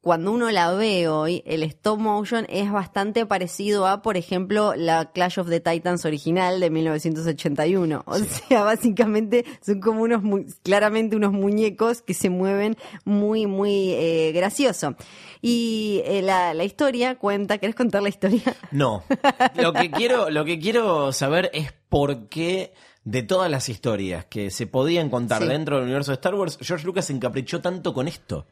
cuando 0.00 0.30
uno 0.30 0.48
la 0.52 0.70
ve 0.72 1.08
hoy, 1.08 1.42
el 1.46 1.64
stop 1.64 1.98
motion 1.98 2.46
es 2.48 2.70
bastante 2.70 3.26
parecido 3.26 3.88
a, 3.88 4.02
por 4.02 4.16
ejemplo, 4.16 4.74
la 4.76 5.10
Clash 5.10 5.40
of 5.40 5.48
the 5.48 5.58
Titans 5.58 6.04
original 6.04 6.60
de 6.60 6.70
1981. 6.70 8.04
O 8.06 8.16
sea, 8.18 8.62
básicamente 8.62 9.44
son 9.64 9.80
como 9.80 10.02
unos, 10.02 10.22
mu- 10.22 10.44
claramente 10.62 11.16
unos 11.16 11.32
muñecos 11.32 12.02
que 12.02 12.14
se 12.14 12.30
mueven 12.30 12.76
muy, 13.04 13.46
muy 13.46 13.94
eh, 13.94 14.30
gracioso. 14.32 14.94
Y 15.42 16.02
eh, 16.04 16.22
la, 16.22 16.54
la 16.54 16.62
historia 16.64 17.16
cuenta, 17.18 17.58
¿querés 17.58 17.74
contar 17.74 18.02
la 18.04 18.08
historia? 18.08 18.42
No. 18.70 19.02
Lo 19.56 19.72
que 19.72 19.90
quiero, 19.90 20.30
lo 20.30 20.44
que 20.44 20.58
quiero 20.60 21.10
saber 21.12 21.50
es 21.52 21.72
por 21.88 22.28
qué 22.28 22.72
de 23.06 23.22
todas 23.22 23.48
las 23.50 23.68
historias 23.68 24.24
que 24.26 24.50
se 24.50 24.66
podían 24.66 25.08
contar 25.10 25.40
Sí. 25.42 25.48
dentro 25.48 25.76
del 25.76 25.84
universo 25.84 26.10
de 26.10 26.16
Star 26.16 26.34
Wars, 26.34 26.58
George 26.60 26.84
Lucas 26.84 27.06
se 27.06 27.12
encaprichó 27.14 27.60
tanto 27.62 27.94
con 27.94 28.08
esto. 28.08 28.46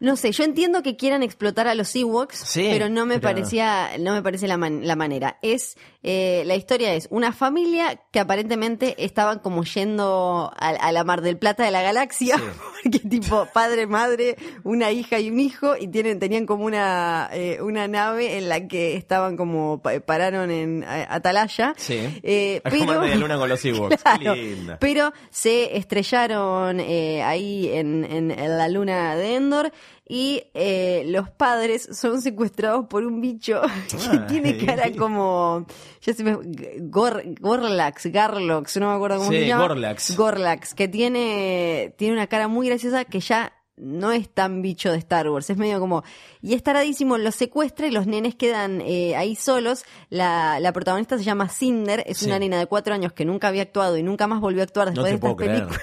No 0.00 0.16
sé, 0.16 0.32
yo 0.32 0.42
entiendo 0.42 0.82
que 0.82 0.96
quieran 0.96 1.22
explotar 1.22 1.68
a 1.68 1.74
los 1.76 1.94
Ewoks, 1.94 2.36
Sí, 2.36 2.66
pero 2.72 2.88
no 2.88 3.06
me 3.06 3.20
pero- 3.20 3.32
parecía, 3.36 3.90
no 4.00 4.12
me 4.12 4.22
parece 4.22 4.48
la, 4.48 4.56
man- 4.56 4.84
la 4.84 4.96
manera. 4.96 5.38
Es 5.40 5.76
eh, 6.02 6.42
la 6.46 6.56
historia 6.56 6.92
es 6.94 7.06
una 7.12 7.32
familia 7.32 8.02
que 8.10 8.18
aparentemente 8.18 8.96
estaban 9.04 9.38
como 9.38 9.62
yendo 9.62 10.52
a, 10.58 10.68
a 10.70 10.90
la 10.90 11.04
Mar 11.04 11.22
del 11.22 11.38
Plata 11.38 11.64
de 11.64 11.70
la 11.70 11.80
galaxia, 11.80 12.36
porque 12.92 12.98
tipo 13.00 13.48
padre, 13.52 13.86
madre, 13.86 14.36
una 14.62 14.90
hija 14.92 15.18
y 15.18 15.30
un 15.30 15.40
hijo 15.40 15.76
y 15.76 15.88
tienen 15.88 16.18
tenían 16.18 16.46
como 16.46 16.64
una 16.64 17.28
eh, 17.32 17.58
una 17.60 17.88
nave 17.88 18.38
en 18.38 18.48
la 18.48 18.66
que 18.68 18.96
estaban 18.96 19.36
como 19.36 19.80
pa- 19.82 19.98
pararon 20.00 20.50
en 20.50 20.82
eh, 20.84 21.06
Atalaya. 21.08 21.74
Sí. 21.76 22.20
Eh, 22.22 22.60
pero 22.62 23.00
media 23.00 23.16
luna 23.16 23.36
con 23.38 23.48
los. 23.48 23.60
Claro, 24.04 24.34
pero 24.78 25.12
se 25.30 25.76
estrellaron 25.76 26.80
eh, 26.80 27.22
ahí 27.22 27.70
en, 27.72 28.04
en- 28.04 28.30
en 28.30 28.58
la 28.58 28.68
luna 28.68 29.16
de 29.16 29.34
Endor 29.36 29.72
y 30.06 30.42
eh, 30.52 31.04
los 31.06 31.30
padres 31.30 31.88
son 31.92 32.20
secuestrados 32.20 32.86
por 32.88 33.04
un 33.06 33.20
bicho 33.22 33.60
que 33.90 33.96
Ay. 34.10 34.20
tiene 34.28 34.56
cara 34.66 34.92
como 34.96 35.66
ya 36.02 36.12
se 36.12 36.22
me 36.24 36.36
Gor, 36.80 37.22
Gorlax, 37.40 38.06
Garlox, 38.06 38.76
no 38.76 38.90
me 38.90 38.94
acuerdo 38.96 39.18
cómo 39.18 39.30
Sí, 39.30 39.38
se 39.38 39.46
llama. 39.46 39.66
Gorlax. 39.68 40.16
Gorlax, 40.16 40.74
que 40.74 40.88
tiene 40.88 41.94
tiene 41.96 42.14
una 42.14 42.26
cara 42.26 42.48
muy 42.48 42.68
graciosa 42.68 43.04
que 43.04 43.20
ya 43.20 43.52
no 43.76 44.12
es 44.12 44.28
tan 44.28 44.62
bicho 44.62 44.92
de 44.92 44.98
Star 44.98 45.28
Wars, 45.28 45.50
es 45.50 45.56
medio 45.56 45.80
como... 45.80 46.04
Y 46.40 46.54
es 46.54 46.62
taradísimo, 46.62 47.18
los 47.18 47.34
secuestra 47.34 47.88
y 47.88 47.90
los 47.90 48.06
nenes 48.06 48.36
quedan 48.36 48.80
eh, 48.80 49.16
ahí 49.16 49.34
solos. 49.34 49.84
La, 50.10 50.60
la 50.60 50.72
protagonista 50.72 51.18
se 51.18 51.24
llama 51.24 51.48
Cinder, 51.48 52.04
es 52.06 52.18
Sí. 52.18 52.26
una 52.26 52.38
nena 52.38 52.56
de 52.60 52.66
cuatro 52.66 52.94
años 52.94 53.12
que 53.12 53.24
nunca 53.24 53.48
había 53.48 53.62
actuado 53.62 53.96
y 53.98 54.04
nunca 54.04 54.28
más 54.28 54.40
volvió 54.40 54.60
a 54.60 54.64
actuar 54.64 54.92
después 54.92 55.10
de 55.10 55.14
estas 55.16 55.34
películas. 55.34 55.80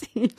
Sí. 0.14 0.30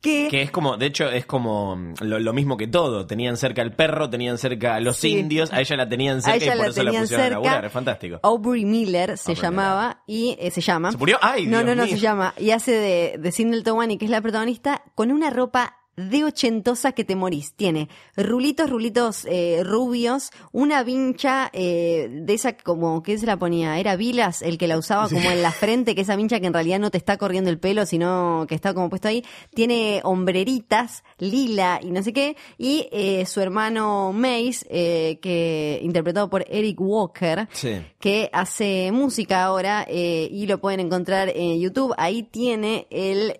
Que, 0.00 0.28
Que 0.30 0.40
es 0.42 0.50
como, 0.50 0.78
de 0.78 0.86
hecho, 0.86 1.10
es 1.10 1.26
como 1.26 1.76
mm, 1.76 1.94
lo, 2.02 2.18
lo 2.20 2.32
mismo 2.32 2.56
que 2.56 2.66
todo. 2.66 3.06
Tenían 3.06 3.36
cerca 3.36 3.60
al 3.60 3.74
perro, 3.74 4.08
tenían 4.08 4.38
cerca 4.38 4.76
a 4.76 4.80
los 4.80 4.96
Sí. 4.96 5.18
indios, 5.18 5.52
a 5.52 5.60
ella 5.60 5.76
la 5.76 5.88
tenían 5.88 6.18
a 6.18 6.20
cerca 6.22 6.54
y 6.54 6.58
por 6.58 6.68
eso 6.68 6.82
la 6.82 6.90
pusieron 6.92 7.04
a 7.04 7.06
cerca. 7.06 7.30
laburar. 7.30 7.64
Es 7.66 7.72
fantástico. 7.72 8.20
Aubrey 8.22 8.64
Miller 8.64 9.18
se 9.18 9.32
Aubrey 9.32 9.42
llamaba 9.42 10.02
y 10.06 10.36
eh, 10.40 10.50
se 10.50 10.60
llama. 10.62 10.92
¿Se 10.92 10.96
murió? 10.96 11.18
¡Ay, 11.20 11.44
No, 11.46 11.58
Dios 11.58 11.64
no, 11.66 11.74
no, 11.74 11.84
mío! 11.84 11.94
se 11.94 12.00
llama. 12.00 12.32
Y 12.38 12.50
hace 12.52 12.72
de, 12.72 13.16
de 13.18 13.32
Sindel 13.32 13.62
Towani, 13.62 13.98
que 13.98 14.06
es 14.06 14.10
la 14.10 14.22
protagonista, 14.22 14.82
con 14.94 15.10
una 15.12 15.28
ropa 15.28 15.76
de 15.96 16.24
ochentosa 16.24 16.92
que 16.92 17.04
te 17.04 17.16
morís. 17.16 17.52
Tiene 17.54 17.88
rulitos, 18.16 18.70
rulitos 18.70 19.26
eh, 19.28 19.62
rubios, 19.64 20.30
una 20.52 20.82
vincha 20.82 21.50
eh, 21.52 22.08
de 22.10 22.32
esa 22.34 22.56
como, 22.56 23.02
¿qué 23.02 23.18
se 23.18 23.26
la 23.26 23.36
ponía? 23.36 23.78
Era 23.78 23.96
Vilas 23.96 24.42
el 24.42 24.56
que 24.56 24.68
la 24.68 24.78
usaba 24.78 25.08
como 25.08 25.30
en 25.30 25.42
la 25.42 25.52
frente, 25.52 25.94
que 25.94 26.02
esa 26.02 26.16
vincha 26.16 26.40
que 26.40 26.46
en 26.46 26.54
realidad 26.54 26.78
no 26.78 26.90
te 26.90 26.98
está 26.98 27.16
corriendo 27.18 27.50
el 27.50 27.58
pelo, 27.58 27.84
sino 27.86 28.46
que 28.48 28.54
está 28.54 28.72
como 28.72 28.88
puesto 28.88 29.08
ahí. 29.08 29.24
Tiene 29.54 30.00
hombreritas, 30.04 31.02
lila 31.18 31.80
y 31.82 31.90
no 31.90 32.02
sé 32.02 32.12
qué. 32.12 32.36
Y 32.56 32.88
eh, 32.92 33.26
su 33.26 33.40
hermano 33.40 34.12
Mace, 34.12 34.66
eh, 34.70 35.18
que 35.20 35.80
interpretado 35.82 36.30
por 36.30 36.44
Eric 36.48 36.80
Walker, 36.80 37.48
Sí. 37.52 37.80
que 37.98 38.30
hace 38.32 38.90
música 38.92 39.44
ahora 39.44 39.86
y 39.90 40.46
lo 40.46 40.60
pueden 40.60 40.80
encontrar 40.80 41.32
en 41.34 41.60
YouTube. 41.60 41.94
Ahí 41.98 42.22
tiene 42.22 42.86
el 42.90 43.36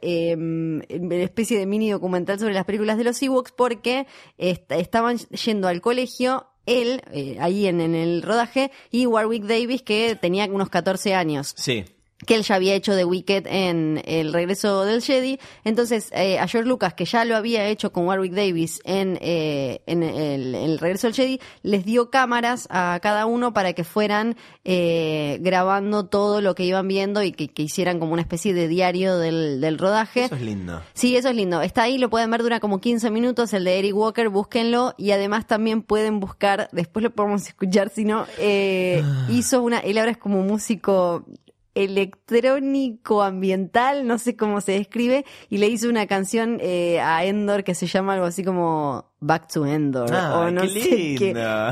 una 1.01 1.15
especie 1.17 1.59
de 1.59 1.67
mini 1.67 1.91
documental 1.91 2.39
sobre 2.41 2.55
las 2.55 2.65
películas 2.65 2.99
de 2.99 3.05
los 3.05 3.23
Ewoks 3.23 3.53
porque 3.53 4.07
est- 4.39 4.71
estaban 4.73 5.19
yendo 5.19 5.69
al 5.69 5.81
colegio 5.81 6.47
él, 6.67 7.03
eh, 7.13 7.37
ahí 7.41 7.67
en, 7.67 7.81
en 7.81 7.95
el 7.95 8.23
rodaje, 8.23 8.71
y 8.91 9.07
Warwick 9.07 9.45
Davis, 9.45 9.83
que 9.83 10.17
tenía 10.21 10.45
unos 10.47 10.69
14 10.69 11.15
años 11.15 11.55
Sí. 11.57 11.85
Que 12.27 12.35
él 12.35 12.43
ya 12.43 12.57
había 12.57 12.75
hecho 12.75 12.95
de 12.95 13.05
Wicked 13.05 13.47
en 13.47 14.03
El 14.05 14.33
regreso 14.33 14.85
del 14.85 15.03
Jedi. 15.03 15.39
Entonces, 15.65 16.11
eh, 16.13 16.39
a 16.39 16.47
George 16.47 16.69
Lucas, 16.69 16.95
que 16.95 17.05
ya 17.05 17.25
lo 17.25 17.37
había 17.37 17.67
hecho 17.67 17.93
con 17.93 18.07
Warwick 18.07 18.33
Davis 18.33 18.81
en, 18.85 19.19
eh, 19.21 19.83
en 19.87 20.03
el, 20.03 20.55
en 20.55 20.71
el 20.71 20.79
regreso 20.79 21.07
del 21.07 21.15
Jedi, 21.15 21.41
les 21.63 21.85
dio 21.85 22.11
cámaras 22.11 22.67
a 22.71 22.99
cada 23.03 23.27
uno 23.27 23.53
para 23.53 23.73
que 23.73 23.85
fueran 23.85 24.37
eh, 24.65 25.39
grabando 25.41 26.07
todo 26.07 26.41
lo 26.41 26.55
que 26.55 26.65
iban 26.65 26.89
viendo 26.89 27.23
y 27.23 27.33
que, 27.33 27.49
que 27.49 27.63
hicieran 27.63 27.99
como 27.99 28.13
una 28.13 28.23
especie 28.23 28.53
de 28.53 28.69
diario 28.69 29.19
del, 29.19 29.61
del 29.61 29.79
rodaje. 29.79 30.25
Eso 30.25 30.35
es 30.35 30.43
lindo. 30.43 30.83
Sí, 30.93 31.17
eso 31.17 31.31
es 31.31 31.37
lindo. 31.37 31.63
Está 31.63 31.85
ahí, 31.85 31.99
lo 31.99 32.11
pueden 32.11 32.31
ver, 32.31 32.43
dura 32.43 32.61
como 32.61 32.81
15 32.81 33.11
minutos, 33.11 33.53
el 33.55 33.65
de 33.65 33.79
Eric 33.79 33.97
Walker, 33.97 34.29
búsquenlo. 34.29 34.95
Y 34.99 35.13
además 35.13 35.47
también 35.47 35.83
pueden 35.83 36.21
buscar, 36.21 36.69
después 36.73 37.03
lo 37.03 37.11
podemos 37.11 37.47
escuchar, 37.47 37.91
si 37.91 38.05
no, 38.05 38.27
eh, 38.39 39.03
hizo 39.31 39.63
una, 39.63 39.79
él 39.79 39.99
ahora 39.99 40.13
es 40.13 40.19
como 40.19 40.43
músico 40.43 41.25
electrónico 41.85 43.23
ambiental, 43.23 44.07
no 44.07 44.19
sé 44.19 44.37
cómo 44.37 44.61
se 44.61 44.73
describe, 44.73 45.25
y 45.49 45.59
le 45.59 45.69
hizo 45.69 45.89
una 45.89 46.07
canción 46.07 46.59
eh, 46.61 47.01
a 47.01 47.25
Endor 47.25 47.65
que 47.65 47.75
se 47.75 47.87
llama 47.87 48.15
algo 48.15 48.27
así 48.27 48.45
como 48.45 49.10
Back 49.23 49.49
to 49.53 49.67
Endor, 49.67 50.09
Ah, 50.13 50.39
o 50.41 50.51
no 50.51 50.63
qué 50.63 50.69
sé 50.69 50.81
qué, 50.81 51.15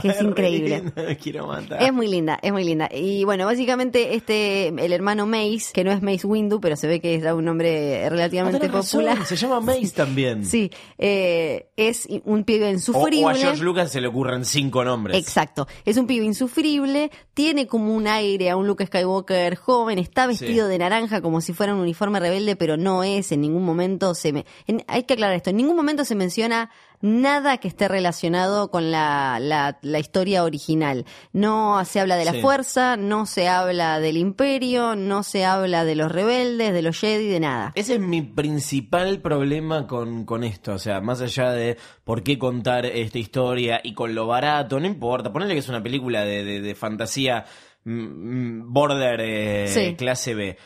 que 0.03 0.09
es 0.09 0.19
Re 0.21 0.29
increíble. 0.29 0.83
Quiero 1.23 1.47
matar. 1.47 1.83
Es 1.83 1.93
muy 1.93 2.07
linda, 2.07 2.39
es 2.43 2.53
muy 2.53 2.63
linda. 2.63 2.89
Y 2.93 3.25
bueno, 3.25 3.47
básicamente 3.47 4.15
este, 4.15 4.69
el 4.69 4.93
hermano 4.93 5.27
Mace, 5.27 5.73
que 5.73 5.83
no 5.83 5.91
es 5.91 6.03
Mace 6.03 6.27
Windu, 6.27 6.61
pero 6.61 6.77
se 6.77 6.87
ve 6.87 7.01
que 7.01 7.15
es 7.15 7.25
un 7.33 7.45
nombre 7.47 8.05
Ah, 8.05 8.11
relativamente 8.11 8.69
razón, 8.69 9.01
popular. 9.03 9.25
Se 9.27 9.37
llama 9.37 9.61
Mace 9.61 9.91
también. 9.97 10.45
Sí, 10.45 10.71
eh, 10.99 11.71
es 11.77 12.07
un 12.25 12.45
pibe 12.45 12.67
O, 12.67 12.71
insufrible. 12.71 13.25
o 13.25 13.29
a 13.31 13.35
George 13.35 13.63
Lucas 13.65 13.91
se 13.91 14.01
le 14.03 14.09
ocurren 14.09 14.45
cinco 14.45 14.85
nombres. 14.85 15.17
Exacto, 15.17 15.67
es 15.87 15.97
un 15.97 16.07
pibe 16.07 16.27
insufrible, 16.27 17.11
tiene 17.35 17.67
como 17.67 17.95
un 17.95 18.07
aire 18.09 18.51
a 18.51 18.57
un 18.57 18.67
Luke 18.67 18.85
Skywalker 18.87 19.57
joven, 19.57 19.99
está 19.99 20.27
vestido 20.27 20.69
de 20.69 20.77
naranja 20.79 21.23
como 21.23 21.41
si 21.41 21.53
fuera 21.55 21.75
un 21.75 21.81
uniforme 21.81 22.21
rebelde, 22.21 22.57
pero 22.57 22.77
no 22.77 23.03
es, 23.05 23.33
en 23.33 23.41
ningún 23.41 23.65
momento 23.65 24.15
se 24.15 24.33
me... 24.33 24.45
en- 24.67 24.85
hay 24.87 25.05
que 25.05 25.15
aclarar 25.15 25.37
esto, 25.37 25.51
en 25.51 25.57
ningún 25.57 25.77
momento 25.77 26.05
se 26.05 26.15
menciona 26.15 26.71
nada 27.01 27.59
que 27.59 27.69
esté 27.69 27.89
relacionado 27.89 28.71
con 28.71 28.91
la, 28.91 29.39
la, 29.41 29.79
la 29.83 29.99
historia 29.99 30.45
original. 30.45 31.05
No 31.33 31.85
se 31.85 32.01
habla 32.01 32.17
de 32.17 32.25
la 32.25 32.33
Sí. 32.33 32.41
fuerza, 32.41 32.97
no 32.97 33.27
se 33.27 33.49
habla 33.49 34.01
del 34.01 34.17
imperio, 34.17 34.97
no 34.97 35.23
se 35.23 35.45
habla 35.45 35.85
de 35.85 35.95
los 35.95 36.11
rebeldes, 36.11 36.73
de 36.73 36.83
los 36.83 36.99
Jedi, 36.99 37.29
de 37.29 37.41
nada. 37.41 37.73
Ese 37.75 37.95
es 37.95 38.01
mi 38.01 38.23
principal 38.23 39.21
problema 39.21 39.87
con, 39.87 40.25
con 40.25 40.45
esto. 40.45 40.73
O 40.75 40.79
sea, 40.79 41.01
más 41.01 41.21
allá 41.21 41.51
de 41.53 41.77
por 42.05 42.23
qué 42.23 42.39
contar 42.39 42.87
esta 42.87 43.19
historia 43.19 43.81
y 43.83 43.95
con 43.95 44.15
lo 44.15 44.27
barato, 44.27 44.81
no 44.81 44.87
importa. 44.87 45.33
Ponerle 45.33 45.55
que 45.55 45.61
es 45.61 45.69
una 45.69 45.83
película 45.83 46.25
de, 46.25 46.45
de- 46.45 46.61
de 46.61 46.75
fantasía 46.75 47.45
mm, 47.85 47.91
mm, 47.93 48.73
border 48.73 49.21
eh, 49.21 49.67
Sí. 49.69 49.95
clase 49.97 50.35
B. 50.35 50.57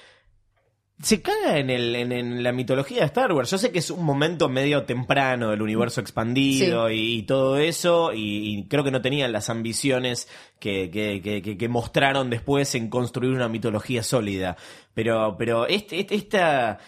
Se 1.03 1.21
caga 1.21 1.59
en, 1.59 1.69
el, 1.69 1.95
en, 1.97 2.13
en 2.13 2.43
la 2.45 2.53
mitología 2.53 3.01
de 3.01 3.07
Star 3.07 3.33
Wars. 3.33 3.51
Yo 3.51 3.59
sé 3.59 3.73
que 3.73 3.81
es 3.81 3.91
un 3.91 4.05
momento 4.05 4.49
medio 4.49 4.85
temprano 4.85 5.51
del 5.51 5.61
universo 5.61 6.01
expandido 6.01 6.91
y, 6.91 7.15
y 7.19 7.23
todo 7.25 7.59
eso, 7.59 8.13
y, 8.13 8.59
y 8.59 8.65
creo 8.69 8.85
que 8.85 8.91
no 8.93 9.03
tenían 9.03 9.33
las 9.33 9.51
ambiciones 9.51 10.29
que, 10.61 10.91
que, 10.91 11.21
que, 11.21 11.43
que- 11.43 11.59
que 11.59 11.69
mostraron 11.69 12.31
después 12.31 12.75
en 12.77 12.89
construir 12.89 13.33
una 13.33 13.49
mitología 13.49 14.03
sólida. 14.05 14.57
Pero, 14.95 15.35
pero 15.37 15.67
este, 15.67 15.99
este- 16.01 16.15
esta, 16.15 16.79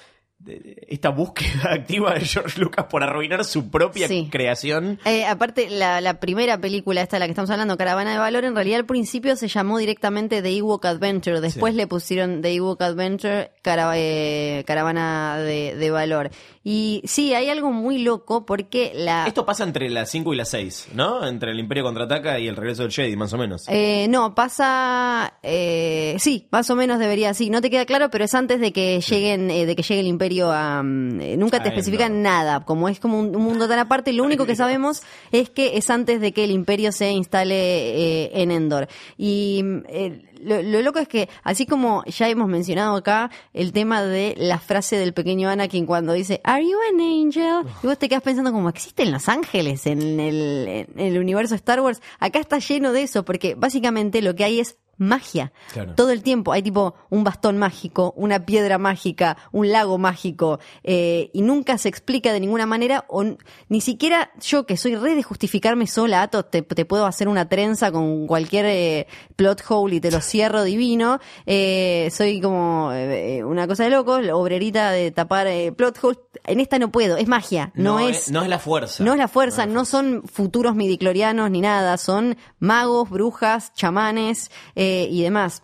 esta 0.89 1.11
búsqueda 1.11 1.73
activa 1.73 2.15
de 2.15 2.21
George 2.21 2.61
Lucas 2.61 2.87
por 2.91 3.03
arruinar 3.03 3.45
su 3.45 3.71
propia 3.71 4.09
Sí. 4.09 4.29
creación. 4.31 4.99
Eh, 5.05 5.25
aparte, 5.27 5.71
la, 5.71 6.01
la 6.01 6.21
primera 6.21 6.59
película, 6.59 7.01
esta 7.03 7.17
de 7.17 7.21
la 7.21 7.27
que 7.27 7.33
estamos 7.33 7.51
hablando, 7.51 7.77
Caravana 7.77 8.13
de 8.13 8.19
Valor, 8.19 8.45
en 8.45 8.55
realidad 8.55 8.81
al 8.81 8.87
principio 8.87 9.37
se 9.37 9.49
llamó 9.49 9.79
directamente 9.79 10.43
The 10.43 10.57
Ewok 10.57 10.85
Adventure. 10.87 11.41
Después 11.41 11.73
Sí. 11.75 11.79
le 11.79 11.87
pusieron 11.87 12.43
The 12.43 12.53
Ewok 12.55 12.83
Adventure, 12.83 13.51
cara- 13.63 13.93
eh, 13.97 14.65
Caravana 14.67 15.39
de, 15.39 15.75
de 15.77 15.91
Valor. 15.91 16.31
Y 16.65 17.03
sí, 17.05 17.35
hay 17.35 17.51
algo 17.51 17.71
muy 17.71 17.99
loco 17.99 18.47
porque 18.47 18.93
la... 18.95 19.27
Esto 19.27 19.45
pasa 19.45 19.65
entre 19.65 19.91
las 19.91 20.11
5 20.11 20.33
y 20.33 20.37
las 20.37 20.49
6, 20.49 20.89
¿no? 20.95 21.27
Entre 21.27 21.51
el 21.51 21.61
Imperio 21.61 21.85
Contraataca 21.85 22.39
y 22.39 22.49
el 22.49 22.57
regreso 22.57 22.83
del 22.83 22.93
Jedi, 22.93 23.17
más 23.17 23.35
o 23.35 23.39
menos. 23.39 23.67
Eh, 23.69 24.07
no, 24.09 24.35
pasa, 24.35 25.35
eh, 25.43 26.17
sí, 26.19 26.49
más 26.51 26.71
o 26.71 26.77
menos 26.77 26.99
debería, 26.99 27.35
sí, 27.35 27.51
no 27.51 27.61
te 27.61 27.69
queda 27.69 27.85
claro, 27.85 28.11
pero 28.11 28.25
es 28.25 28.35
antes 28.35 28.61
de 28.61 28.73
que 28.73 29.01
lleguen, 29.01 29.51
eh, 29.51 29.67
de 29.67 29.77
que 29.77 29.83
llegue 29.83 30.01
el 30.01 30.07
imperio 30.07 30.51
a, 30.51 30.83
mm, 30.83 31.21
eh, 31.21 31.37
nunca 31.37 31.63
te 31.63 31.69
A 31.69 31.73
especifican 31.73 32.23
nada, 32.23 32.65
como 32.65 32.89
es 32.89 32.99
como 32.99 33.21
un, 33.21 33.37
un 33.37 33.43
mundo 33.43 33.69
tan 33.69 33.79
aparte, 33.79 34.15
lo 34.15 34.25
único 34.25 34.47
que 34.47 34.57
sabemos 34.57 35.03
es 35.33 35.51
que 35.51 35.77
es 35.77 35.91
antes 35.91 36.21
de 36.21 36.33
que 36.33 36.45
el 36.45 36.51
imperio 36.51 36.93
se 36.93 37.11
instale 37.11 38.25
eh, 38.25 38.43
en 38.43 38.51
Endor. 38.51 38.89
Y 39.19 39.61
mm, 39.63 39.83
eh, 39.89 40.23
lo, 40.45 40.63
lo 40.63 40.83
loco 40.83 40.99
es 40.99 41.09
que, 41.09 41.29
así 41.43 41.67
como 41.67 42.05
ya 42.05 42.29
hemos 42.29 42.49
mencionado 42.49 42.97
acá, 42.97 43.31
el 43.53 43.73
tema 43.73 44.03
de 44.03 44.35
la 44.37 44.59
frase 44.59 44.97
del 44.97 45.15
pequeño 45.15 45.49
Anakin 45.49 45.87
cuando 45.87 46.13
dice, 46.13 46.41
¿Are 46.45 46.65
you 46.65 46.79
an 46.93 47.01
angel? 47.01 47.73
Y 47.83 47.87
vos 47.87 47.99
te 47.99 48.09
quedas 48.09 48.23
pensando 48.23 48.53
como, 48.53 48.69
¿existen 48.69 49.11
los 49.11 49.29
ángeles 49.29 49.87
en 49.87 50.21
el, 50.21 50.87
en 50.95 51.01
el 51.01 51.19
universo 51.19 51.55
Star 51.55 51.81
Wars? 51.81 52.01
Acá 52.19 52.39
está 52.39 52.59
lleno 52.59 52.93
de 52.93 53.03
eso, 53.03 53.25
porque 53.25 53.55
básicamente 53.55 54.23
lo 54.23 54.35
que 54.35 54.45
hay 54.45 54.61
es 54.61 54.77
magia. 54.99 55.53
Claro. 55.73 55.95
Todo 55.95 56.11
el 56.11 56.23
tiempo 56.23 56.53
hay 56.53 56.63
tipo 56.63 56.95
un 57.11 57.25
bastón 57.25 57.59
mágico, 57.59 58.13
una 58.17 58.47
piedra 58.47 58.79
mágica, 58.79 59.37
un 59.53 59.71
lago 59.71 59.99
mágico, 59.99 60.61
eh, 60.83 61.31
y 61.33 61.43
nunca 61.43 61.79
se 61.79 61.89
explica 61.89 62.33
de 62.33 62.41
ninguna 62.41 62.67
manera, 62.67 63.05
o 63.09 63.25
ni 63.69 63.81
siquiera 63.81 64.31
yo 64.41 64.67
que 64.67 64.77
soy 64.77 64.97
re 64.97 65.15
de 65.15 65.23
justificarme 65.23 65.87
sola, 65.87 66.29
te, 66.29 66.63
te 66.63 66.85
puedo 66.85 67.07
hacer 67.07 67.29
una 67.29 67.49
trenza 67.49 67.93
con 67.93 68.27
cualquier 68.27 68.67
eh, 68.67 69.07
plot 69.37 69.63
hole 69.69 69.97
y 69.97 70.01
te 70.01 70.11
lo 70.11 70.21
cierro 70.21 70.65
divino, 70.65 71.21
eh, 71.47 72.09
soy 72.13 72.41
como 72.41 72.91
eh, 72.93 73.43
una 73.45 73.67
cosa 73.67 73.85
de 73.85 73.91
locos, 73.91 74.23
la 74.25 74.37
obrerita 74.37 74.91
de 74.91 75.11
tapar 75.11 75.47
eh, 75.47 75.73
plot 75.73 75.99
holes, 76.03 76.19
en 76.45 76.61
esta 76.61 76.79
no 76.79 76.91
puedo, 76.91 77.17
es 77.17 77.29
magia, 77.29 77.73
no, 77.75 78.01
es... 78.01 78.31
no 78.31 78.43
es 78.43 78.49
la 78.49 78.59
fuerza. 78.59 79.05
No 79.05 79.13
es 79.13 79.19
la 79.19 79.29
fuerza, 79.29 79.67
no 79.67 79.85
son 79.85 80.23
futuros 80.25 80.75
midiclorianos 80.75 81.51
ni 81.51 81.61
nada, 81.61 81.97
son 81.97 82.37
magos, 82.59 83.11
brujas, 83.11 83.73
chamanes 83.75 84.51
eh, 84.75 84.84
y 85.11 85.23
demás. 85.23 85.63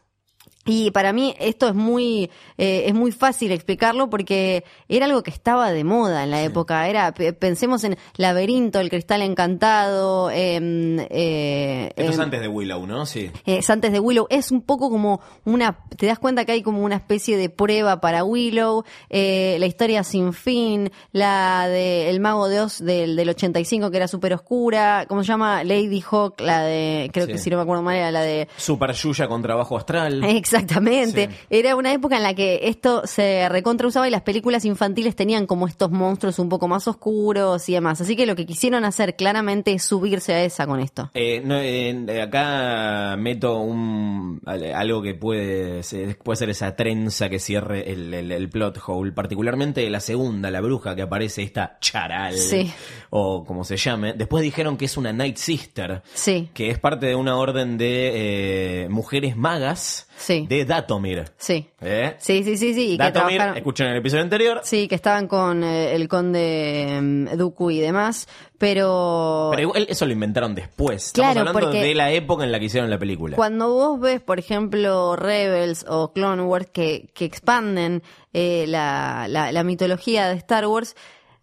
Y 0.67 0.91
para 0.91 1.13
mí 1.15 1.35
esto 1.41 1.69
es 1.69 1.75
muy 1.75 2.31
eh, 2.59 2.85
es 2.87 2.95
muy 2.95 3.13
fácil 3.13 3.51
explicarlo 3.51 4.11
porque 4.11 4.63
era 4.89 5.07
algo 5.07 5.23
que 5.23 5.31
estaba 5.31 5.73
de 5.73 5.85
moda 5.85 6.23
en 6.23 6.31
la 6.31 6.43
época. 6.43 6.87
Era 6.87 7.13
pe- 7.13 7.33
pensemos 7.33 7.83
en 7.85 7.97
Laberinto, 8.17 8.79
el 8.79 8.91
cristal 8.91 9.23
encantado, 9.23 10.31
em, 10.31 10.99
eh, 11.09 11.91
Esto 11.97 12.11
es 12.11 12.17
em, 12.19 12.23
antes 12.23 12.41
de 12.43 12.49
Willow, 12.49 12.87
¿no? 12.87 13.07
Sí. 13.07 13.31
es 13.47 13.71
antes 13.71 13.91
de 13.91 14.01
Willow, 14.01 14.27
es 14.29 14.51
un 14.51 14.61
poco 14.61 14.91
como 14.91 15.21
una, 15.47 15.79
te 15.97 16.07
das 16.07 16.19
cuenta 16.19 16.45
que 16.45 16.53
hay 16.53 16.63
como 16.63 16.83
una 16.83 16.97
especie 16.97 17.39
de 17.39 17.49
prueba 17.49 18.01
para 18.03 18.23
Willow, 18.25 18.85
eh, 19.09 19.57
la 19.61 19.67
historia 19.67 20.05
sin 20.05 20.35
fin, 20.35 20.91
la 21.13 21.69
de 21.69 22.11
El 22.11 22.21
Mago 22.21 22.49
de 22.49 22.61
Oz 22.61 22.79
del, 22.81 23.17
del 23.17 23.29
85 23.31 23.91
que 23.91 23.97
era 23.97 24.09
súper 24.09 24.35
oscura, 24.35 25.07
¿cómo 25.09 25.23
se 25.25 25.29
llama? 25.29 25.65
Lady 25.65 26.03
Hawk, 26.11 26.41
la 26.41 26.63
de, 26.65 27.09
creo 27.13 27.27
Sí. 27.27 27.33
que 27.33 27.39
si 27.39 27.49
no 27.51 27.57
me 27.57 27.63
acuerdo 27.63 27.83
mal 27.83 27.97
era 27.97 28.11
la 28.11 28.21
de... 28.21 28.47
Super 28.59 28.93
Yuya 28.93 29.27
con 29.27 29.41
trabajo 29.43 29.77
astral. 29.79 30.23
Exactamente. 30.53 31.29
Sí. 31.31 31.37
Era 31.51 31.77
una 31.77 31.93
época 31.93 32.17
en 32.17 32.23
la 32.23 32.35
que 32.35 32.61
esto 32.65 33.03
se 33.07 33.49
recontrausaba 33.49 34.07
y 34.09 34.11
las 34.11 34.23
películas 34.23 34.65
infantiles 34.65 35.15
tenían 35.17 35.47
como 35.47 35.67
estos 35.67 35.91
monstruos 35.91 36.39
un 36.39 36.49
poco 36.49 36.69
más 36.69 36.87
oscuros 36.89 37.69
y 37.69 37.75
demás. 37.75 38.01
Así 38.01 38.17
que 38.17 38.27
lo 38.27 38.35
que 38.37 38.47
quisieron 38.47 38.85
hacer 38.85 39.17
claramente 39.17 39.73
es 39.73 39.83
subirse 39.85 40.35
a 40.35 40.43
esa 40.45 40.67
con 40.67 40.81
esto. 40.81 41.11
Eh, 41.15 41.41
no, 41.45 41.57
eh, 41.59 42.21
acá 42.23 43.17
meto 43.19 43.59
un 43.61 44.41
al- 44.47 44.75
algo 44.75 45.03
que 45.03 45.15
puede 45.15 45.83
puede 46.23 46.37
ser 46.37 46.51
esa 46.51 46.75
trenza 46.77 47.29
que 47.29 47.39
cierre 47.39 47.91
el, 47.93 48.13
el- 48.15 48.33
el 48.33 48.49
plot 48.49 48.79
hole, 48.87 49.13
particularmente 49.13 49.89
la 49.91 50.01
segunda, 50.01 50.51
la 50.51 50.61
bruja 50.61 50.95
que 50.97 51.03
aparece 51.03 51.43
esta 51.43 51.79
charal 51.81 52.35
Sí. 52.37 52.71
o 53.11 53.45
como 53.45 53.65
se 53.65 53.77
llame. 53.77 54.13
Después 54.15 54.43
dijeron 54.43 54.77
que 54.77 54.87
es 54.87 54.97
una 54.97 55.13
Night 55.13 55.37
Sister, 55.37 56.03
Sí, 56.15 56.49
que 56.55 56.71
es 56.71 56.79
parte 56.79 57.07
de 57.07 57.15
una 57.15 57.37
orden 57.37 57.79
de 57.79 58.85
eh, 58.85 58.89
mujeres 58.89 59.37
magas 59.37 60.07
Sí. 60.17 60.40
De 60.49 60.65
Datomir. 60.65 61.25
sí. 61.39 61.67
¿Eh? 61.83 62.15
Sí, 62.19 62.45
sí, 62.45 62.57
sí, 62.59 62.75
sí. 62.75 62.89
Y 62.93 62.97
que 62.99 63.03
Datomir, 63.05 63.37
trabajaron... 63.37 63.57
escuchen 63.57 63.87
el 63.89 63.97
episodio 63.97 64.23
anterior. 64.23 64.61
Sí, 64.65 64.87
que 64.87 64.95
estaban 64.95 65.27
con 65.29 65.65
eh, 65.65 65.95
el 65.95 66.09
conde 66.09 66.99
mm, 67.01 67.37
Dooku 67.39 67.71
y 67.71 67.81
demás, 67.81 68.29
pero... 68.59 69.49
Pero 69.51 69.63
igual 69.63 69.87
eso 69.89 70.05
lo 70.07 70.13
inventaron 70.13 70.55
después. 70.55 71.07
Estamos 71.07 71.33
Claro, 71.33 71.49
hablando 71.49 71.71
de 71.73 71.95
la 71.95 72.11
época 72.13 72.45
en 72.45 72.53
la 72.53 72.59
que 72.59 72.67
hicieron 72.67 72.91
la 72.91 72.99
película. 72.99 73.37
Cuando 73.37 73.73
vos 73.73 73.99
ves, 74.01 74.21
por 74.21 74.39
ejemplo, 74.39 75.17
Rebels 75.17 75.85
o 75.89 76.13
Clone 76.13 76.43
Wars 76.43 76.69
que, 76.73 77.09
que 77.15 77.25
expanden 77.25 78.03
eh, 78.33 78.67
la, 78.69 79.27
la- 79.29 79.51
la 79.53 79.65
mitología 79.65 80.29
de 80.29 80.37
Star 80.37 80.67
Wars, 80.67 80.95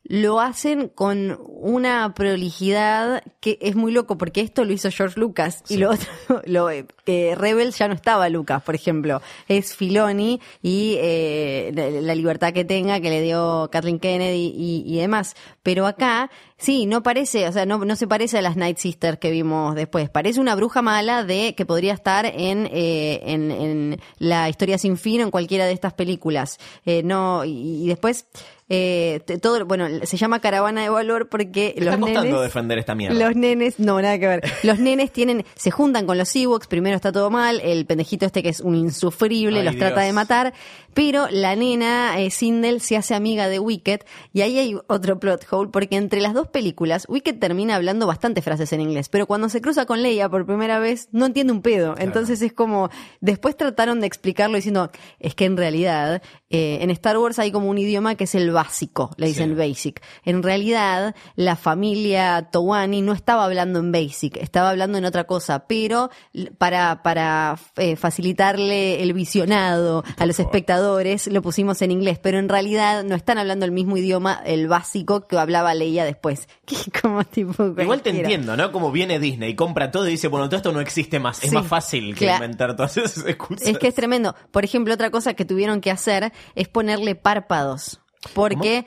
lo 0.09 0.39
hacen 0.39 0.87
con 0.87 1.37
una 1.45 2.13
prolijidad 2.13 3.23
que 3.41 3.57
es 3.61 3.75
muy 3.75 3.91
loco, 3.91 4.17
porque 4.17 4.41
esto 4.41 4.63
lo 4.63 4.71
hizo 4.71 4.89
George 4.89 5.19
Lucas 5.19 5.63
y 5.67 5.77
lo 5.77 5.91
otro, 5.91 6.09
lo, 6.45 6.69
eh, 6.69 6.85
que 7.05 7.35
Rebels 7.35 7.77
ya 7.77 7.87
no 7.87 7.93
estaba 7.93 8.29
Lucas, 8.29 8.63
por 8.63 8.75
ejemplo, 8.75 9.21
es 9.47 9.75
Filoni 9.75 10.39
y 10.61 10.95
eh, 10.99 11.99
la, 12.01 12.15
libertad 12.15 12.53
que 12.53 12.65
tenga 12.65 12.99
que 12.99 13.09
le 13.09 13.21
dio 13.21 13.69
Kathleen 13.71 13.99
Kennedy 13.99 14.53
y, 14.55 14.83
y 14.85 14.99
demás. 14.99 15.35
Pero 15.61 15.85
acá, 15.85 16.31
sí, 16.57 16.85
no 16.85 17.03
parece, 17.03 17.47
o 17.47 17.51
sea, 17.51 17.65
no, 17.65 17.77
no 17.83 17.95
se 17.95 18.07
parece 18.07 18.37
a 18.37 18.41
las 18.41 18.55
Night 18.55 18.77
Sisters 18.77 19.19
que 19.19 19.31
vimos 19.31 19.75
después. 19.75 20.09
Parece 20.09 20.39
una 20.39 20.55
bruja 20.55 20.81
mala 20.81 21.23
de 21.23 21.53
que 21.55 21.65
podría 21.65 21.93
estar 21.93 22.25
en, 22.25 22.69
eh, 22.71 23.21
en, 23.25 23.51
en 23.51 24.01
la 24.17 24.49
historia 24.49 24.77
sin 24.77 24.97
fin 24.97 25.21
o 25.21 25.23
en 25.25 25.31
cualquiera 25.31 25.65
de 25.65 25.73
estas 25.73 25.93
películas. 25.93 26.59
Eh, 26.85 27.03
no, 27.03 27.43
y, 27.43 27.83
y 27.83 27.87
después, 27.87 28.27
eh, 28.69 29.21
todo, 29.41 29.65
bueno, 29.65 29.87
se 30.03 30.17
llama 30.17 30.41
Caravana 30.41 30.81
de 30.81 30.89
Valor 30.89 31.29
porque 31.29 31.73
está 31.77 31.85
los 31.85 31.95
costando 31.97 32.23
nenes... 32.23 32.41
defender 32.41 32.77
esta 32.77 32.95
mierda. 32.95 33.17
Los 33.17 33.35
nenes, 33.35 33.79
no, 33.79 34.01
nada 34.01 34.19
que 34.19 34.27
ver. 34.27 34.43
Los 34.63 34.79
nenes 34.79 35.11
tienen, 35.11 35.45
se 35.55 35.71
juntan 35.71 36.05
con 36.05 36.17
los 36.17 36.35
Ewoks, 36.35 36.67
primero 36.67 36.97
está 36.97 37.11
todo 37.13 37.29
mal, 37.29 37.61
el 37.63 37.85
pendejito 37.85 38.25
este 38.25 38.43
que 38.43 38.49
es 38.49 38.59
un 38.59 38.75
insufrible 38.75 39.59
Ay, 39.59 39.65
los 39.65 39.77
trata 39.77 40.01
de 40.01 40.11
matar, 40.11 40.53
pero 40.93 41.27
la 41.29 41.55
nena 41.55 42.19
eh, 42.19 42.29
Sindel 42.29 42.81
se 42.81 42.97
hace 42.97 43.15
amiga 43.15 43.47
de 43.47 43.59
Wicked 43.59 44.01
y 44.33 44.41
ahí 44.41 44.59
hay 44.59 44.77
otro 44.87 45.19
plot 45.19 45.45
hole 45.49 45.69
porque 45.71 45.95
entre 45.95 46.19
las 46.19 46.33
dos 46.33 46.47
películas 46.47 47.05
Wicked 47.07 47.39
termina 47.39 47.75
hablando 47.75 48.05
bastantes 48.05 48.43
frases 48.43 48.73
en 48.73 48.81
inglés, 48.81 49.07
pero 49.07 49.27
cuando 49.27 49.47
se 49.47 49.61
cruza 49.61 49.85
con 49.85 50.01
Leia 50.01 50.27
por 50.27 50.45
primera 50.45 50.79
vez 50.79 51.07
no 51.13 51.25
entiende 51.25 51.53
un 51.53 51.61
pedo, 51.61 51.95
entonces 51.97 52.41
es 52.41 52.51
como 52.51 52.89
después 53.21 53.55
trataron 53.55 54.01
de 54.01 54.07
explicarlo 54.07 54.57
diciendo 54.57 54.91
es 55.19 55.35
que 55.35 55.45
en 55.45 55.55
realidad 55.55 56.21
eh, 56.49 56.79
en 56.81 56.89
Star 56.91 57.17
Wars 57.17 57.39
hay 57.39 57.51
como 57.51 57.69
un 57.69 57.77
idioma 57.77 58.15
que 58.15 58.25
es 58.25 58.35
el 58.35 58.56
básico, 58.57 59.11
le 59.17 59.27
dicen 59.27 59.49
Sí. 59.51 59.55
Basic. 59.55 60.01
En 60.25 60.41
realidad, 60.41 61.13
la 61.35 61.55
familia 61.55 62.49
Towani 62.51 63.03
no 63.03 63.13
estaba 63.13 63.45
hablando 63.45 63.77
en 63.79 63.91
Basic, 63.91 64.35
estaba 64.37 64.71
hablando 64.71 64.97
en 64.97 65.05
otra 65.05 65.25
cosa, 65.25 65.67
pero 65.67 66.09
para, 66.57 67.03
para 67.03 67.57
eh, 67.77 67.95
facilitarle 67.95 69.03
el 69.03 69.13
visionado 69.13 70.03
a 70.17 70.25
los 70.25 70.39
espectadores, 70.39 71.27
lo 71.27 71.41
pusimos 71.43 71.81
en 71.83 71.91
inglés, 71.91 72.19
pero 72.19 72.39
en 72.39 72.49
realidad 72.49 73.03
no 73.03 73.15
están 73.15 73.37
hablando 73.37 73.65
el 73.65 73.71
mismo 73.71 73.95
idioma, 73.95 74.41
el 74.45 74.67
básico 74.67 75.27
que 75.27 75.37
hablaba 75.37 75.73
Leia 75.75 76.03
después. 76.05 76.47
Que 76.67 76.75
como 77.01 77.23
tipo 77.23 77.53
Igual 77.81 78.01
te 78.01 78.09
entiendo, 78.09 78.57
¿no? 78.57 78.71
Como 78.71 78.91
viene 78.91 79.19
Disney, 79.19 79.55
compra 79.55 79.89
todo 79.91 80.07
y 80.07 80.11
dice, 80.11 80.27
bueno, 80.27 80.47
todo 80.49 80.57
esto 80.57 80.71
no 80.73 80.81
existe 80.81 81.19
más. 81.19 81.41
Es 81.43 81.49
Sí, 81.49 81.55
más 81.55 81.67
fácil 81.67 82.13
que 82.15 82.25
claro. 82.25 82.43
inventar 82.43 82.75
todas 82.75 82.97
esas 82.97 83.25
excusas. 83.25 83.67
Es 83.67 83.77
que 83.77 83.87
es 83.87 83.95
tremendo. 83.95 84.35
Por 84.51 84.65
ejemplo, 84.65 84.93
otra 84.93 85.09
cosa 85.11 85.33
que 85.33 85.45
tuvieron 85.45 85.79
que 85.79 85.91
hacer 85.91 86.33
es 86.55 86.67
ponerle 86.67 87.15
párpados. 87.15 87.99
Porque, 88.33 88.85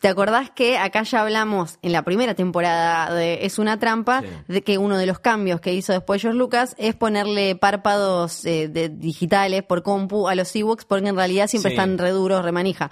¿te 0.00 0.08
acordás 0.08 0.50
que 0.50 0.76
acá 0.78 1.02
ya 1.02 1.20
hablamos 1.22 1.78
en 1.82 1.92
la 1.92 2.02
primera 2.02 2.34
temporada 2.34 3.14
de 3.14 3.44
Es 3.46 3.58
una 3.58 3.78
trampa? 3.78 4.22
Sí. 4.22 4.26
De 4.48 4.62
que 4.62 4.78
uno 4.78 4.96
de 4.98 5.06
los 5.06 5.18
cambios 5.18 5.60
que 5.60 5.72
hizo 5.72 5.92
después 5.92 6.20
George 6.22 6.38
Lucas 6.38 6.74
es 6.78 6.94
ponerle 6.94 7.54
párpados 7.56 8.44
eh, 8.44 8.68
de- 8.68 8.88
digitales 8.88 9.62
por 9.62 9.82
compu 9.82 10.28
a 10.28 10.34
los 10.34 10.54
Ewoks 10.56 10.84
porque 10.84 11.08
en 11.08 11.16
realidad 11.16 11.46
siempre 11.48 11.70
Sí. 11.70 11.76
están 11.76 11.98
re 11.98 12.10
duros, 12.10 12.44
re 12.44 12.52
manija. 12.52 12.90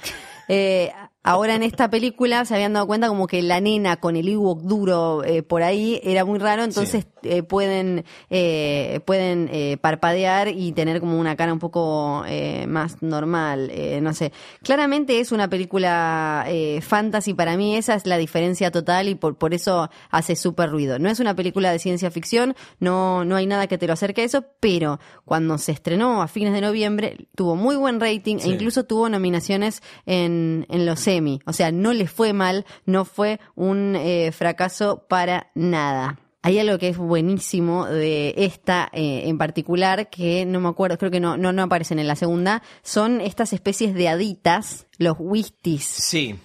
Eh, 0.48 0.92
ahora 1.26 1.54
en 1.54 1.62
esta 1.62 1.90
película 1.90 2.44
se 2.44 2.54
habían 2.54 2.72
dado 2.72 2.86
cuenta 2.86 3.08
como 3.08 3.26
que 3.26 3.42
la 3.42 3.60
nena 3.60 3.96
con 3.98 4.16
el 4.16 4.28
Ewok 4.28 4.62
duro 4.62 5.24
eh, 5.24 5.42
por 5.42 5.62
ahí 5.62 6.00
era 6.02 6.24
muy 6.24 6.38
raro, 6.38 6.64
entonces 6.64 7.06
eh, 7.22 7.42
pueden 7.42 8.04
eh, 8.30 9.00
pueden 9.04 9.48
eh, 9.52 9.76
parpadear 9.80 10.48
y 10.48 10.72
tener 10.72 11.00
como 11.00 11.18
una 11.18 11.36
cara 11.36 11.52
un 11.52 11.58
poco 11.58 12.22
eh, 12.26 12.66
más 12.68 13.02
normal, 13.02 13.68
eh, 13.72 14.00
no 14.00 14.14
sé. 14.14 14.32
Claramente 14.62 15.18
es 15.20 15.32
una 15.32 15.48
película 15.48 16.44
eh, 16.48 16.80
fantasy, 16.80 17.34
para 17.34 17.56
mí 17.56 17.76
esa 17.76 17.94
es 17.94 18.06
la 18.06 18.16
diferencia 18.16 18.70
total 18.70 19.08
y 19.08 19.14
por, 19.16 19.36
por 19.36 19.52
eso 19.52 19.90
hace 20.10 20.36
súper 20.36 20.70
ruido. 20.70 20.98
No 20.98 21.10
es 21.10 21.20
una 21.20 21.34
película 21.34 21.72
de 21.72 21.78
ciencia 21.78 22.10
ficción, 22.10 22.54
no, 22.80 23.24
no 23.24 23.36
hay 23.36 23.46
nada 23.46 23.66
que 23.66 23.78
te 23.78 23.86
lo 23.86 23.92
acerque 23.94 24.22
a 24.22 24.24
eso, 24.24 24.44
pero 24.60 25.00
cuando 25.24 25.58
se 25.58 25.72
estrenó 25.72 26.22
a 26.22 26.28
fines 26.28 26.52
de 26.52 26.60
noviembre 26.60 27.26
tuvo 27.34 27.56
muy 27.56 27.76
buen 27.76 28.00
rating 28.00 28.38
Sí. 28.38 28.48
e 28.50 28.52
incluso 28.52 28.84
tuvo 28.84 29.08
nominaciones 29.08 29.82
en, 30.04 30.66
en 30.68 30.86
los 30.86 31.00
O 31.46 31.52
sea, 31.52 31.72
no 31.72 31.92
le 31.92 32.06
fue 32.06 32.32
mal, 32.32 32.64
no 32.84 33.04
fue 33.04 33.40
un 33.54 33.96
eh, 33.96 34.32
fracaso 34.32 35.04
para 35.08 35.50
nada. 35.54 36.18
Hay 36.42 36.58
algo 36.60 36.78
que 36.78 36.88
es 36.88 36.96
buenísimo 36.96 37.86
de 37.86 38.34
esta 38.36 38.88
eh, 38.92 39.22
en 39.24 39.36
particular, 39.36 40.10
que 40.10 40.46
no 40.46 40.60
me 40.60 40.68
acuerdo, 40.68 40.96
creo 40.96 41.10
que 41.10 41.18
no, 41.18 41.36
no, 41.36 41.52
no 41.52 41.62
aparecen 41.62 41.98
en 41.98 42.06
la 42.06 42.14
segunda, 42.14 42.62
son 42.82 43.20
estas 43.20 43.52
especies 43.52 43.94
de 43.94 44.08
haditas, 44.08 44.86
los 44.98 45.16
wistis 45.18 45.84
Sí, 45.84 46.36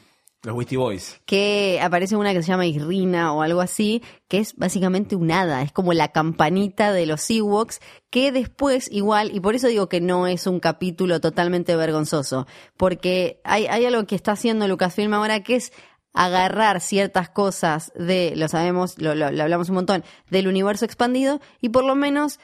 los 0.44 0.56
Wisty 0.56 0.76
Boys. 0.76 1.22
que 1.26 1.80
aparece 1.84 2.16
una 2.16 2.34
que 2.34 2.42
se 2.42 2.48
llama 2.48 2.66
Irrina 2.66 3.32
o 3.34 3.42
algo 3.44 3.62
así, 3.62 4.02
que 4.28 4.40
es 4.40 4.56
básicamente 4.56 5.16
un 5.16 5.32
hada, 5.32 5.62
es 5.62 5.72
como 5.72 5.94
la 5.94 6.12
campanita 6.12 6.92
de 6.94 7.06
los 7.06 7.30
Ewoks, 7.30 7.80
que 8.10 8.32
después 8.32 8.90
igual, 8.92 9.30
y 9.36 9.40
por 9.40 9.54
eso 9.56 9.68
digo 9.68 9.88
que 9.88 10.02
no 10.02 10.26
es 10.28 10.48
un 10.48 10.60
capítulo 10.60 11.22
totalmente 11.22 11.76
vergonzoso, 11.76 12.48
porque 12.76 13.40
hay, 13.44 13.68
hay 13.68 13.86
algo 13.86 14.06
que 14.08 14.16
está 14.16 14.32
haciendo 14.32 14.68
Lucasfilm 14.68 15.14
ahora 15.14 15.44
que 15.44 15.56
es 15.58 15.72
agarrar 16.14 16.82
ciertas 16.82 17.30
cosas 17.30 17.92
de, 17.96 18.34
lo 18.36 18.48
sabemos, 18.50 18.98
lo, 19.00 19.16
lo- 19.16 19.32
lo 19.32 19.44
hablamos 19.44 19.70
un 19.70 19.76
montón, 19.76 20.04
del 20.30 20.48
universo 20.48 20.84
expandido 20.86 21.40
y 21.62 21.70
por 21.70 21.86
lo 21.86 21.96
menos 21.96 22.40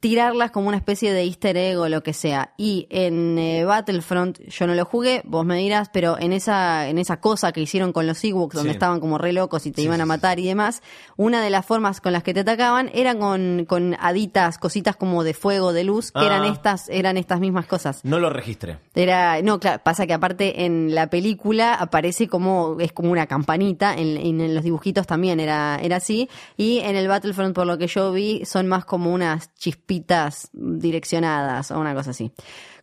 tirarlas 0.00 0.50
como 0.50 0.68
una 0.68 0.76
especie 0.78 1.12
de 1.12 1.24
easter 1.24 1.56
egg 1.56 1.78
o 1.78 1.88
lo 1.88 2.02
que 2.02 2.12
sea. 2.14 2.54
Y 2.56 2.86
en 2.90 3.38
eh, 3.38 3.64
Battlefront 3.64 4.40
yo 4.48 4.66
no 4.66 4.74
lo 4.74 4.84
jugué, 4.86 5.20
vos 5.24 5.44
me 5.44 5.56
dirás, 5.58 5.90
pero 5.92 6.18
en 6.18 6.32
esa 6.32 6.88
en 6.88 6.98
esa 6.98 7.20
cosa 7.20 7.52
que 7.52 7.60
hicieron 7.60 7.92
con 7.92 8.06
los 8.06 8.24
Ewoks 8.24 8.54
donde 8.56 8.70
Sí. 8.70 8.74
estaban 8.76 9.00
como 9.00 9.18
re 9.18 9.32
locos 9.32 9.66
y 9.66 9.70
te 9.72 9.82
Sí, 9.82 9.86
iban 9.86 10.00
a 10.00 10.04
sí. 10.04 10.08
matar 10.08 10.38
y 10.38 10.46
demás, 10.46 10.82
una 11.16 11.42
de 11.42 11.50
las 11.50 11.66
formas 11.66 12.00
con 12.00 12.12
las 12.14 12.22
que 12.22 12.32
te 12.34 12.40
atacaban 12.40 12.90
era 12.94 13.14
con 13.14 13.66
con 13.68 13.94
haditas, 14.00 14.56
cositas 14.58 14.96
como 14.96 15.22
de 15.22 15.34
fuego, 15.34 15.72
de 15.72 15.84
luz, 15.84 16.12
que 16.12 16.20
Ah. 16.20 16.26
eran 16.26 16.44
estas 16.46 16.88
eran 16.88 17.16
estas 17.18 17.38
mismas 17.40 17.66
cosas. 17.66 18.04
No 18.04 18.18
lo 18.18 18.30
registré. 18.30 18.78
Era, 18.94 19.40
no, 19.42 19.60
claro, 19.60 19.82
pasa 19.84 20.06
que 20.06 20.14
aparte 20.14 20.64
en 20.64 20.94
la 20.94 21.08
película 21.10 21.74
aparece 21.74 22.26
como, 22.28 22.76
es 22.80 22.92
como 22.92 23.10
una 23.10 23.26
campanita, 23.26 23.94
en, 23.94 24.16
en- 24.16 24.40
en 24.40 24.54
los 24.54 24.64
dibujitos 24.64 25.06
también 25.06 25.40
era, 25.40 25.78
era 25.82 25.96
así, 25.96 26.28
y 26.56 26.78
en 26.78 26.96
el 26.96 27.06
Battlefront, 27.06 27.54
por 27.54 27.66
lo 27.66 27.76
que 27.76 27.86
yo 27.86 28.12
vi, 28.12 28.44
son 28.46 28.66
más 28.66 28.84
como 28.84 29.12
unas 29.12 29.50
chispitas 29.90 30.48
direccionadas 30.52 31.70
o 31.70 31.78
una 31.80 31.94
cosa 31.94 32.10
así. 32.10 32.32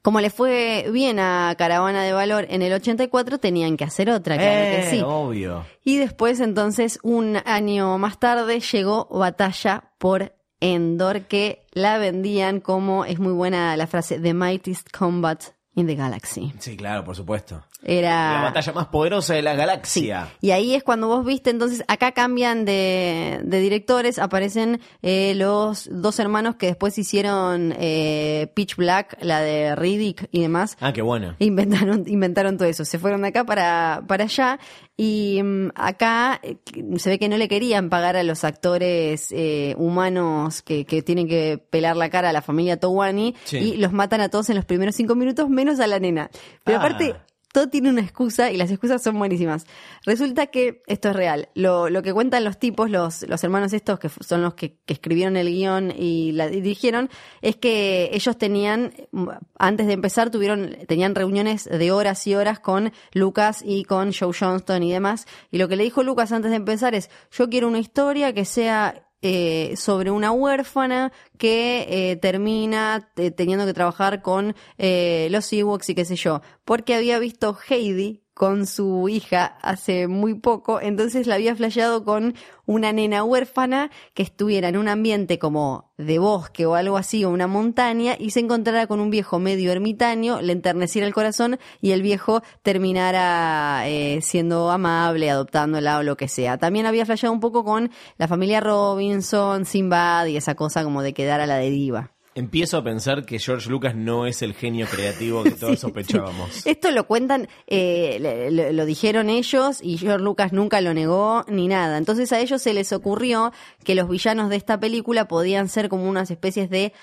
Como 0.01 0.22
le 0.22 0.30
fue 0.30 0.88
bien 0.91 1.20
a 1.20 1.55
Caravana 1.58 2.03
de 2.03 2.14
Valor 2.14 2.45
en 2.49 2.62
el 2.62 2.72
84, 2.74 3.39
tenían 3.39 3.78
que 3.78 3.84
hacer 3.86 4.10
otra, 4.10 4.36
claro 4.38 4.51
que 4.51 4.80
Eh, 4.80 4.89
sí. 4.89 5.01
obvio. 5.03 5.66
Y 5.84 5.97
después, 5.97 6.39
entonces, 6.39 6.99
un 7.03 7.38
año 7.45 7.97
más 7.97 8.20
tarde, 8.20 8.60
llegó 8.60 9.08
Batalla 9.10 9.91
por 9.97 10.34
Endor, 10.60 11.22
que 11.24 11.66
la 11.72 11.97
vendían 11.97 12.60
como, 12.62 13.05
es 13.05 13.20
muy 13.20 13.34
buena 13.34 13.76
la 13.78 13.88
frase, 13.88 14.20
The 14.20 14.34
Mightiest 14.34 14.89
Combat 14.97 15.43
in 15.76 15.88
the 15.88 15.95
Galaxy. 15.95 16.53
Sí, 16.60 16.76
claro, 16.78 17.03
por 17.03 17.16
supuesto. 17.16 17.64
Era 17.84 18.34
La 18.34 18.41
batalla 18.41 18.73
más 18.73 18.88
poderosa 18.88 19.36
de 19.36 19.41
la 19.43 19.53
galaxia. 19.55 20.30
Y 20.41 20.51
ahí 20.51 20.73
es 20.73 20.84
cuando 20.84 21.07
vos 21.07 21.23
viste, 21.23 21.51
entonces 21.51 21.84
acá 21.88 22.11
cambian 22.11 22.65
de, 22.65 23.39
de 23.43 23.59
directores, 23.59 24.17
aparecen 24.19 24.82
eh, 25.03 25.34
los 25.36 25.88
dos 25.91 26.19
hermanos 26.19 26.55
que 26.55 26.65
después 26.67 26.97
hicieron 26.97 27.73
eh, 27.78 28.51
Pitch 28.55 28.75
Black, 28.78 29.17
la 29.21 29.41
de 29.41 29.75
Riddick 29.75 30.28
y 30.32 30.41
demás. 30.41 30.75
Ah, 30.82 30.91
qué 30.91 31.01
bueno. 31.03 31.36
Inventaron, 31.39 32.03
inventaron 32.07 32.57
todo 32.57 32.67
eso. 32.67 32.84
Se 32.84 32.97
fueron 32.99 33.21
de 33.21 33.28
acá 33.30 33.43
para, 33.45 34.03
para 34.07 34.23
allá. 34.23 34.59
Y 34.97 35.39
mm, 35.43 35.69
acá 35.75 36.39
eh, 36.41 36.57
se 36.97 37.09
ve 37.11 37.19
que 37.19 37.30
no 37.30 37.38
le 37.38 37.47
querían 37.47 37.89
pagar 37.89 38.15
a 38.17 38.23
los 38.23 38.43
actores 38.43 39.28
eh, 39.32 39.75
humanos 39.78 40.63
que, 40.63 40.86
que 40.86 41.03
tienen 41.03 41.28
que 41.28 41.63
pelar 41.69 41.95
la 41.95 42.09
cara 42.09 42.30
a 42.30 42.34
la 42.34 42.41
familia 42.41 42.80
Towani. 42.80 43.36
Sí. 43.43 43.57
Y 43.57 43.78
los 43.78 43.93
matan 43.93 44.21
a 44.21 44.30
todos 44.30 44.49
en 44.49 44.55
los 44.55 44.65
primeros 44.65 44.95
cinco 44.95 45.13
minutos, 45.15 45.47
menos 45.49 45.80
a 45.80 45.86
la 45.88 45.99
nena. 45.99 46.32
Pero 46.63 46.80
Ah. 46.80 46.82
aparte, 46.82 47.15
todo 47.58 47.70
tiene 47.70 47.89
una 47.89 48.01
excusa 48.01 48.51
y 48.51 48.58
las 48.58 48.70
excusas 48.70 49.01
son 49.01 49.18
buenísimas. 49.18 49.66
Resulta 50.05 50.45
que 50.45 50.84
esto 50.86 51.10
es 51.10 51.16
real. 51.16 51.49
Lo, 51.55 51.89
que 52.03 52.14
cuentan 52.14 52.43
los 52.43 52.60
tipos, 52.60 52.91
los, 52.91 53.24
hermanos 53.43 53.74
estos, 53.74 53.97
que 53.97 54.10
son 54.10 54.43
los 54.43 54.53
que, 54.53 54.78
que 54.86 54.93
escribieron 54.93 55.38
el 55.38 55.47
guion 55.47 55.89
y 55.89 56.34
la 56.34 56.49
dirigieron, 56.49 57.10
es 57.41 57.55
que 57.55 58.12
ellos 58.14 58.38
tenían, 58.38 58.93
mm, 59.12 59.30
antes 59.58 59.88
de 59.88 59.93
empezar, 59.93 60.30
tuvieron, 60.30 60.76
tenían 60.88 61.16
reuniones 61.16 61.64
de 61.64 61.91
horas 61.91 62.28
y 62.28 62.36
horas 62.36 62.60
con 62.60 62.93
Lucas 63.14 63.64
y 63.66 63.86
con 63.86 64.14
Joe 64.14 64.36
Johnston 64.39 64.84
y 64.84 64.91
demás. 64.91 65.26
Y 65.49 65.58
lo 65.58 65.68
que 65.68 65.78
le 65.78 65.84
dijo 65.84 66.03
Lucas 66.03 66.32
antes 66.32 66.51
de 66.51 66.58
empezar 66.58 66.93
es, 66.93 67.10
yo 67.32 67.49
quiero 67.49 67.70
una 67.70 67.80
historia 67.80 68.36
que 68.36 68.45
sea 68.45 69.07
eh, 69.22 69.76
sobre 69.78 70.11
una 70.11 70.32
huérfana 70.32 71.11
que 71.38 72.11
eh, 72.11 72.15
termina 72.18 73.11
eh, 73.15 73.32
teniendo 73.32 73.65
que 73.65 73.74
trabajar 73.74 74.22
con 74.22 74.55
eh, 74.78 75.28
los 75.32 75.51
Ewoks 75.51 75.89
y 75.89 75.95
qué 75.95 76.05
sé 76.05 76.15
yo, 76.15 76.41
porque 76.65 76.95
había 76.95 77.20
visto 77.20 77.57
Heidi 77.70 78.26
con 78.38 78.67
su 78.67 79.09
hija 79.09 79.57
hace 79.63 80.07
muy 80.07 80.35
poco, 80.35 80.79
entonces 80.79 81.25
la 81.25 81.35
había 81.35 81.55
flasheado 81.55 82.05
con 82.05 82.35
una 82.67 82.93
nena 82.93 83.23
huérfana 83.23 83.89
que 84.13 84.21
estuviera 84.21 84.69
en 84.69 84.77
un 84.77 84.88
ambiente 84.88 85.39
como 85.39 85.91
de 85.97 86.19
bosque 86.19 86.67
o 86.67 86.75
algo 86.75 86.97
así, 86.97 87.25
o 87.25 87.31
una 87.31 87.47
montaña, 87.47 88.15
y 88.19 88.29
se 88.29 88.41
encontrara 88.41 88.85
con 88.85 88.99
un 88.99 89.09
viejo 89.09 89.39
medio 89.39 89.71
ermitaño, 89.71 90.39
le 90.41 90.53
enterneciera 90.53 91.07
el 91.07 91.15
corazón 91.15 91.57
y 91.81 91.91
el 91.91 92.03
viejo 92.03 92.43
terminara 92.61 93.88
eh, 93.88 94.19
siendo 94.21 94.69
amable, 94.69 95.31
adoptándola 95.31 95.97
o 95.97 96.03
lo 96.03 96.15
que 96.15 96.27
sea. 96.27 96.59
También 96.59 96.85
había 96.85 97.07
flasheado 97.07 97.33
un 97.33 97.39
poco 97.39 97.65
con 97.65 97.89
la 98.19 98.27
familia 98.27 98.59
Robinson, 98.59 99.65
Sinbad 99.65 100.27
y 100.27 100.38
esa 100.38 100.53
cosa 100.53 100.83
como 100.83 101.01
de 101.01 101.15
quedar 101.15 101.41
a 101.41 101.47
la 101.47 101.57
deriva. 101.57 102.11
Empiezo 102.38 102.77
a 102.77 102.83
pensar 102.83 103.25
que 103.25 103.39
George 103.39 103.67
Lucas 103.67 103.95
no 103.95 104.27
es 104.27 104.43
el 104.43 104.53
genio 104.53 104.85
creativo 104.85 105.41
que 105.41 105.51
todos 105.59 105.79
sospechábamos. 105.79 106.67
Esto 106.67 106.91
lo 106.91 107.07
cuentan, 107.07 107.47
eh, 107.65 108.69
lo 108.73 108.85
dijeron 108.85 109.31
ellos 109.31 109.79
y 109.81 109.97
George 109.97 110.23
Lucas 110.23 110.53
nunca 110.53 110.79
lo 110.81 110.93
negó 110.93 111.45
ni 111.47 111.67
nada. 111.67 111.97
Entonces 111.97 112.31
a 112.31 112.39
ellos 112.39 112.61
se 112.61 112.75
les 112.75 112.93
ocurrió 112.93 113.53
que 113.83 113.95
los 113.95 114.07
villanos 114.07 114.51
de 114.51 114.55
esta 114.55 114.79
película 114.79 115.27
podían 115.27 115.67
ser 115.67 115.89
como 115.89 116.07
unas 116.07 116.29
especies 116.29 116.69
de 116.69 116.93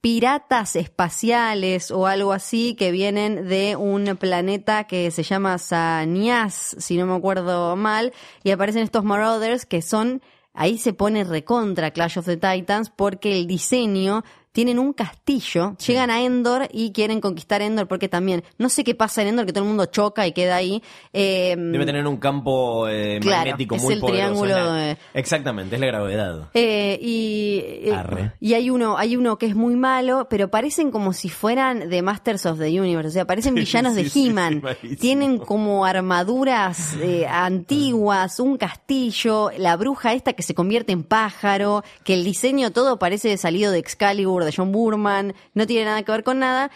piratas 0.00 0.74
espaciales 0.74 1.92
o 1.92 2.08
algo 2.08 2.32
así 2.32 2.74
que 2.74 2.90
vienen 2.90 3.48
de 3.48 3.76
un 3.76 4.16
planeta 4.16 4.88
que 4.88 5.12
se 5.12 5.22
llama 5.22 5.58
Sanias, 5.58 6.74
si 6.80 6.96
no 6.96 7.06
me 7.06 7.14
acuerdo 7.14 7.76
mal, 7.76 8.12
y 8.42 8.50
aparecen 8.50 8.82
estos 8.82 9.04
Marauders 9.04 9.66
que 9.66 9.82
son, 9.82 10.20
ahí 10.56 10.78
se 10.78 10.92
pone 10.92 11.22
recontra 11.22 11.92
Clash 11.92 12.18
of 12.18 12.26
the 12.26 12.36
Titans 12.36 12.90
porque 12.90 13.38
el 13.38 13.46
diseño 13.46 14.24
tienen 14.56 14.78
un 14.78 14.94
castillo, 14.94 15.76
llegan 15.86 16.08
a 16.10 16.22
Endor 16.22 16.66
y 16.72 16.90
quieren 16.92 17.20
conquistar 17.20 17.60
Endor 17.60 17.86
porque 17.88 18.08
también, 18.08 18.42
no 18.56 18.70
sé 18.70 18.84
qué 18.84 18.94
pasa 18.94 19.20
en 19.20 19.28
Endor, 19.28 19.44
que 19.44 19.52
todo 19.52 19.64
el 19.64 19.68
mundo 19.68 19.84
choca 19.84 20.26
y 20.26 20.32
queda 20.32 20.56
ahí. 20.56 20.82
Eh, 21.12 21.54
Debe 21.58 21.84
tener 21.84 22.06
un 22.06 22.16
campo 22.16 22.88
eh, 22.88 23.18
Claro, 23.20 23.50
magnético 23.50 23.76
es 23.76 23.82
muy 23.82 23.92
el 23.92 24.00
poderoso. 24.00 24.22
triángulo 24.42 24.54
la- 24.56 24.74
de- 24.76 24.96
Exactamente, 25.12 25.74
es 25.74 25.80
la 25.82 25.86
gravedad. 25.88 26.48
Eh, 26.54 26.98
y, 27.02 27.60
eh, 27.88 27.92
Arre. 27.94 28.32
y 28.40 28.54
hay 28.54 28.70
uno, 28.70 28.96
hay 28.96 29.14
uno 29.16 29.36
que 29.36 29.44
es 29.44 29.54
muy 29.54 29.76
malo, 29.76 30.26
pero 30.30 30.48
parecen 30.48 30.90
como 30.90 31.12
si 31.12 31.28
fueran 31.28 31.90
de 31.90 32.00
Masters 32.00 32.46
of 32.46 32.58
the 32.58 32.80
Universe, 32.80 33.08
o 33.08 33.12
sea, 33.12 33.26
parecen 33.26 33.54
villanos 33.56 33.92
sí, 33.94 34.04
de 34.04 34.28
He-Man. 34.30 34.62
Tienen 34.98 35.36
como 35.36 35.84
armaduras 35.84 36.94
eh, 37.02 37.26
antiguas, 37.26 38.40
un 38.40 38.56
castillo, 38.56 39.50
la 39.58 39.76
bruja 39.76 40.14
esta 40.14 40.32
que 40.32 40.42
se 40.42 40.54
convierte 40.54 40.92
en 40.92 41.02
pájaro, 41.04 41.84
que 42.04 42.14
el 42.14 42.24
diseño 42.24 42.70
todo 42.70 42.98
parece 42.98 43.36
salido 43.36 43.70
de 43.70 43.80
Excalibur, 43.80 44.45
de 44.46 44.52
John 44.56 44.72
Burman, 44.72 45.34
no 45.54 45.66
tiene 45.66 45.84
nada 45.84 46.02
que 46.02 46.12
ver 46.12 46.24
con 46.24 46.38
nada. 46.38 46.70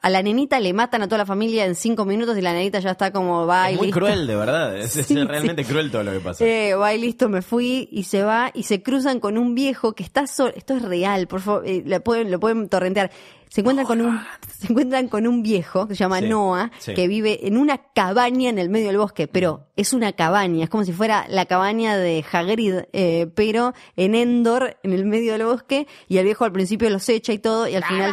A, 0.00 0.10
la 0.10 0.22
nenita 0.22 0.60
le 0.60 0.72
matan 0.72 1.02
a 1.02 1.06
toda 1.06 1.18
la 1.18 1.26
familia 1.26 1.64
en 1.64 1.74
cinco 1.74 2.04
minutos 2.04 2.38
y 2.38 2.40
la 2.40 2.52
nenita 2.52 2.78
ya 2.78 2.92
está 2.92 3.10
como 3.12 3.46
va 3.46 3.70
y 3.70 3.74
Es 3.74 3.78
muy 3.78 3.86
listo. 3.88 4.00
cruel, 4.00 4.26
de 4.26 4.36
verdad. 4.36 4.78
Es, 4.78 4.96
es 4.96 5.06
Sí, 5.14 5.24
realmente 5.24 5.64
cruel 5.64 5.90
todo 5.90 6.04
lo 6.04 6.12
que 6.12 6.20
pasa. 6.20 6.44
Eh, 6.44 6.74
va 6.74 6.94
y 6.94 7.00
listo, 7.00 7.28
me 7.28 7.42
fui 7.42 7.88
y 7.90 8.04
se 8.04 8.22
va 8.22 8.50
y 8.54 8.64
se 8.64 8.82
cruzan 8.82 9.18
con 9.20 9.38
un 9.38 9.54
viejo 9.54 9.94
que 9.94 10.02
está 10.02 10.26
solo. 10.26 10.52
Esto 10.56 10.74
es 10.74 10.82
real, 10.82 11.26
por 11.26 11.40
favor, 11.40 11.66
eh, 11.66 11.82
lo, 11.84 12.00
pueden, 12.02 12.30
lo 12.30 12.38
pueden 12.38 12.68
torrentear. 12.68 13.10
Se 13.54 13.60
encuentran 13.60 13.86
con 13.86 14.00
un 14.00 14.20
se 14.58 14.66
encuentran 14.72 15.06
con 15.06 15.28
un 15.28 15.44
viejo 15.44 15.86
que 15.86 15.94
se 15.94 16.00
llama 16.00 16.18
Sí, 16.18 16.26
Noah 16.28 16.72
sí. 16.80 16.92
que 16.92 17.06
vive 17.06 17.46
en 17.46 17.56
una 17.56 17.78
cabaña 17.78 18.50
en 18.50 18.58
el 18.58 18.68
medio 18.68 18.88
del 18.88 18.98
bosque, 18.98 19.28
pero 19.28 19.68
es 19.76 19.92
una 19.92 20.12
cabaña, 20.12 20.64
es 20.64 20.70
como 20.70 20.82
si 20.82 20.92
fuera 20.92 21.24
la 21.28 21.46
cabaña 21.46 21.96
de 21.96 22.24
Hagrid, 22.32 22.80
eh, 22.92 23.28
pero 23.32 23.72
en 23.94 24.16
Endor, 24.16 24.76
en 24.82 24.92
el 24.92 25.04
medio 25.04 25.34
del 25.34 25.44
bosque, 25.44 25.86
y 26.08 26.18
el 26.18 26.24
viejo 26.24 26.44
al 26.44 26.50
principio 26.50 26.90
los 26.90 27.08
echa 27.08 27.32
y 27.32 27.38
todo, 27.38 27.68
y 27.68 27.76
al 27.76 27.84
final 27.84 28.12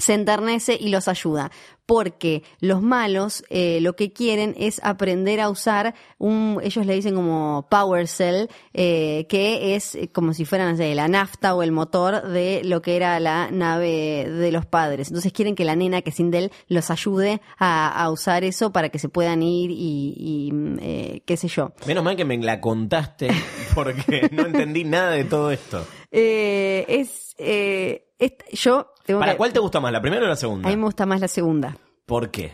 se 0.00 0.14
enternece 0.14 0.76
y 0.80 0.88
los 0.88 1.06
ayuda. 1.08 1.50
Porque 1.86 2.44
los 2.60 2.82
malos 2.82 3.42
eh, 3.50 3.80
lo 3.80 3.96
que 3.96 4.12
quieren 4.12 4.54
es 4.56 4.80
aprender 4.84 5.40
a 5.40 5.50
usar 5.50 5.94
un, 6.18 6.60
ellos 6.62 6.86
le 6.86 6.94
dicen 6.94 7.16
como 7.16 7.66
power 7.68 8.06
cell, 8.06 8.46
eh, 8.74 9.26
que 9.28 9.74
es 9.74 9.96
eh, 9.96 10.08
como 10.12 10.32
si 10.32 10.44
fuera, 10.44 10.70
no 10.70 10.76
sé, 10.76 10.94
la 10.94 11.08
nafta 11.08 11.52
o 11.52 11.64
el 11.64 11.72
motor 11.72 12.28
de 12.28 12.62
lo 12.64 12.80
que 12.80 12.94
era 12.94 13.18
la 13.18 13.50
nave 13.50 14.24
de 14.30 14.52
los 14.52 14.66
padres. 14.66 15.08
Entonces 15.08 15.32
quieren 15.32 15.56
que 15.56 15.64
la 15.64 15.74
nena, 15.74 16.00
que 16.02 16.10
es 16.10 16.16
Sindel, 16.16 16.52
los 16.68 16.90
ayude 16.92 17.40
a, 17.58 17.88
a 17.88 18.08
usar 18.12 18.44
eso 18.44 18.70
para 18.72 18.90
que 18.90 19.00
se 19.00 19.08
puedan 19.08 19.42
ir 19.42 19.72
y, 19.72 20.14
y, 20.16 20.52
mm, 20.52 20.78
eh, 20.80 21.22
qué 21.26 21.36
sé 21.36 21.48
yo. 21.48 21.72
Menos 21.88 22.04
mal 22.04 22.14
que 22.14 22.24
me 22.24 22.38
la 22.38 22.60
contaste 22.60 23.30
porque 23.74 24.28
no 24.30 24.46
entendí 24.46 24.84
nada 24.84 25.10
de 25.10 25.24
todo 25.24 25.50
esto. 25.50 25.84
Eh, 26.12 26.84
es, 26.88 27.34
eh, 27.38 28.04
es- 28.20 28.32
yo 28.52 28.92
tengo 29.10 29.20
¿Para 29.20 29.32
que- 29.32 29.38
cuál 29.38 29.52
te 29.52 29.60
gusta 29.60 29.80
más, 29.80 29.92
la 29.92 30.00
primera 30.00 30.22
o 30.24 30.26
la 30.26 30.32
A 30.34 30.36
segunda? 30.36 30.68
mí 30.68 30.76
me 30.76 30.84
gusta 30.84 31.06
más 31.06 31.20
la 31.20 31.28
segunda. 31.28 31.76
¿Por 32.06 32.30
qué? 32.30 32.52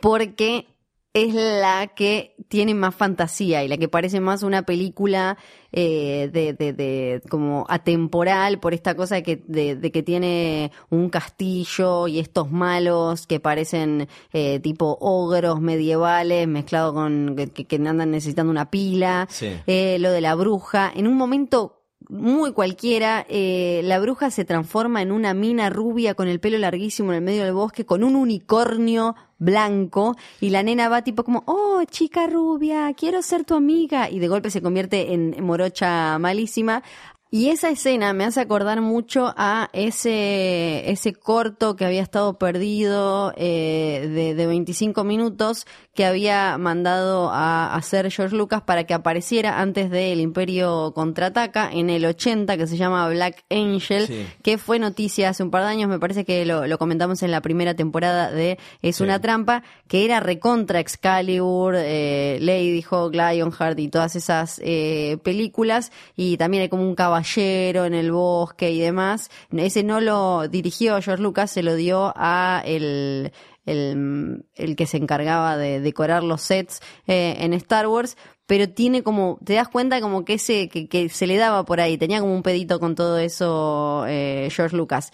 porque 0.00 0.66
es 1.14 1.34
la 1.34 1.88
que 1.96 2.36
tiene 2.48 2.74
más 2.74 2.94
fantasía 2.94 3.64
y 3.64 3.68
la 3.68 3.76
que 3.78 3.88
parece 3.88 4.20
más 4.20 4.44
una 4.44 4.62
película 4.62 5.36
eh, 5.72 6.30
de, 6.32 6.52
de, 6.52 6.72
de 6.72 7.22
como 7.28 7.64
atemporal 7.68 8.60
por 8.60 8.74
esta 8.74 8.94
cosa 8.94 9.16
de 9.16 9.22
que, 9.24 9.42
de, 9.48 9.74
de 9.74 9.90
que 9.90 10.02
tiene 10.04 10.70
un 10.90 11.08
castillo 11.10 12.06
y 12.06 12.20
estos 12.20 12.52
malos 12.52 13.26
que 13.26 13.40
parecen 13.40 14.06
eh, 14.32 14.60
tipo 14.60 14.96
ogros 15.00 15.60
medievales 15.60 16.46
mezclados 16.46 16.92
con 16.92 17.34
que, 17.36 17.64
que 17.66 17.76
andan 17.76 18.10
necesitando 18.12 18.50
una 18.52 18.70
pila 18.70 19.26
Sí. 19.30 19.48
eh, 19.66 19.96
lo 19.98 20.12
de 20.12 20.20
la 20.20 20.34
bruja 20.36 20.92
en 20.94 21.08
un 21.08 21.16
momento 21.16 21.77
muy 22.08 22.52
cualquiera, 22.52 23.26
eh, 23.28 23.80
la 23.84 23.98
bruja 23.98 24.30
se 24.30 24.44
transforma 24.44 25.02
en 25.02 25.12
una 25.12 25.34
mina 25.34 25.68
rubia 25.68 26.14
con 26.14 26.28
el 26.28 26.40
pelo 26.40 26.56
larguísimo 26.58 27.10
en 27.10 27.16
el 27.16 27.22
medio 27.22 27.44
del 27.44 27.52
bosque, 27.52 27.84
con 27.84 28.02
un 28.02 28.16
unicornio 28.16 29.14
blanco, 29.38 30.16
y 30.40 30.50
la 30.50 30.62
nena 30.62 30.88
va 30.88 31.02
tipo 31.02 31.24
como, 31.24 31.42
oh, 31.46 31.82
chica 31.84 32.26
rubia, 32.26 32.92
quiero 32.94 33.22
ser 33.22 33.44
tu 33.44 33.54
amiga, 33.54 34.10
y 34.10 34.18
de 34.20 34.28
golpe 34.28 34.50
se 34.50 34.62
convierte 34.62 35.12
en 35.12 35.44
morocha 35.44 36.18
malísima. 36.18 36.82
Y 37.30 37.50
esa 37.50 37.68
escena 37.68 38.14
me 38.14 38.24
hace 38.24 38.40
acordar 38.40 38.80
mucho 38.80 39.34
a 39.36 39.68
ese, 39.74 40.90
ese 40.90 41.12
corto 41.12 41.76
que 41.76 41.84
había 41.84 42.00
estado 42.02 42.38
perdido 42.38 43.34
eh, 43.36 44.08
de, 44.10 44.34
de 44.34 44.46
25 44.46 45.04
minutos 45.04 45.66
que 45.94 46.06
había 46.06 46.56
mandado 46.56 47.28
a 47.30 47.74
hacer 47.74 48.10
George 48.10 48.34
Lucas 48.34 48.62
para 48.62 48.84
que 48.84 48.94
apareciera 48.94 49.60
antes 49.60 49.90
del 49.90 50.20
Imperio 50.20 50.92
Contraataca 50.94 51.70
en 51.70 51.90
el 51.90 52.06
80, 52.06 52.56
que 52.56 52.66
se 52.66 52.76
llama 52.78 53.06
Black 53.10 53.44
Angel, 53.50 54.06
Sí. 54.06 54.26
que 54.42 54.56
fue 54.56 54.78
noticia 54.78 55.28
hace 55.28 55.42
un 55.42 55.50
par 55.50 55.64
de 55.64 55.68
años, 55.68 55.90
me 55.90 55.98
parece 55.98 56.24
que 56.24 56.46
lo, 56.46 56.66
lo 56.66 56.78
comentamos 56.78 57.22
en 57.22 57.30
la 57.30 57.40
primera 57.42 57.74
temporada 57.74 58.30
de 58.30 58.58
Es 58.80 58.96
Sí. 58.96 59.02
una 59.02 59.20
trampa, 59.20 59.64
que 59.86 60.04
era 60.06 60.20
recontra 60.20 60.80
Excalibur, 60.80 61.74
eh, 61.76 62.38
Lady 62.40 62.82
Hawk, 62.88 63.12
Lionheart 63.12 63.78
y 63.80 63.88
todas 63.88 64.16
esas 64.16 64.60
eh, 64.64 65.18
películas, 65.24 65.92
y 66.16 66.36
también 66.38 66.62
hay 66.62 66.68
como 66.68 66.84
un 66.88 66.94
caballero 67.22 67.84
en 67.84 67.94
el 67.94 68.12
bosque 68.12 68.70
y 68.70 68.80
demás. 68.80 69.30
Ese 69.56 69.82
no 69.82 70.00
lo 70.00 70.48
dirigió 70.48 71.00
George 71.02 71.22
Lucas, 71.22 71.50
se 71.50 71.62
lo 71.62 71.74
dio 71.74 72.12
a 72.16 72.62
el 72.64 73.32
el, 73.66 74.46
el 74.54 74.76
que 74.76 74.86
se 74.86 74.96
encargaba 74.96 75.58
de 75.58 75.80
decorar 75.80 76.22
los 76.24 76.40
sets 76.40 76.80
eh, 77.06 77.36
en 77.40 77.52
Star 77.52 77.86
Wars, 77.86 78.16
pero 78.46 78.66
tiene 78.70 79.02
como, 79.02 79.38
te 79.44 79.52
das 79.54 79.68
cuenta 79.68 80.00
como 80.00 80.24
que 80.24 80.34
ese, 80.34 80.70
que, 80.70 80.88
que 80.88 81.10
se 81.10 81.26
le 81.26 81.36
daba 81.36 81.66
por 81.66 81.78
ahí, 81.78 81.98
tenía 81.98 82.20
como 82.20 82.34
un 82.34 82.42
pedito 82.42 82.80
con 82.80 82.94
todo 82.94 83.18
eso 83.18 84.06
eh, 84.08 84.48
George 84.50 84.74
Lucas. 84.74 85.12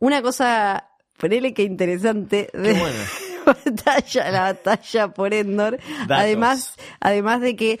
Una 0.00 0.22
cosa 0.22 0.88
ponele 1.18 1.54
que 1.54 1.62
interesante. 1.62 2.48
Qué 2.52 2.58
de- 2.58 2.72
bueno. 2.74 2.98
batalla, 3.46 4.30
la 4.32 4.40
batalla 4.40 5.08
por 5.14 5.32
Endor. 5.32 5.78
Además, 6.08 6.74
además 7.00 7.40
de 7.40 7.54
que 7.54 7.80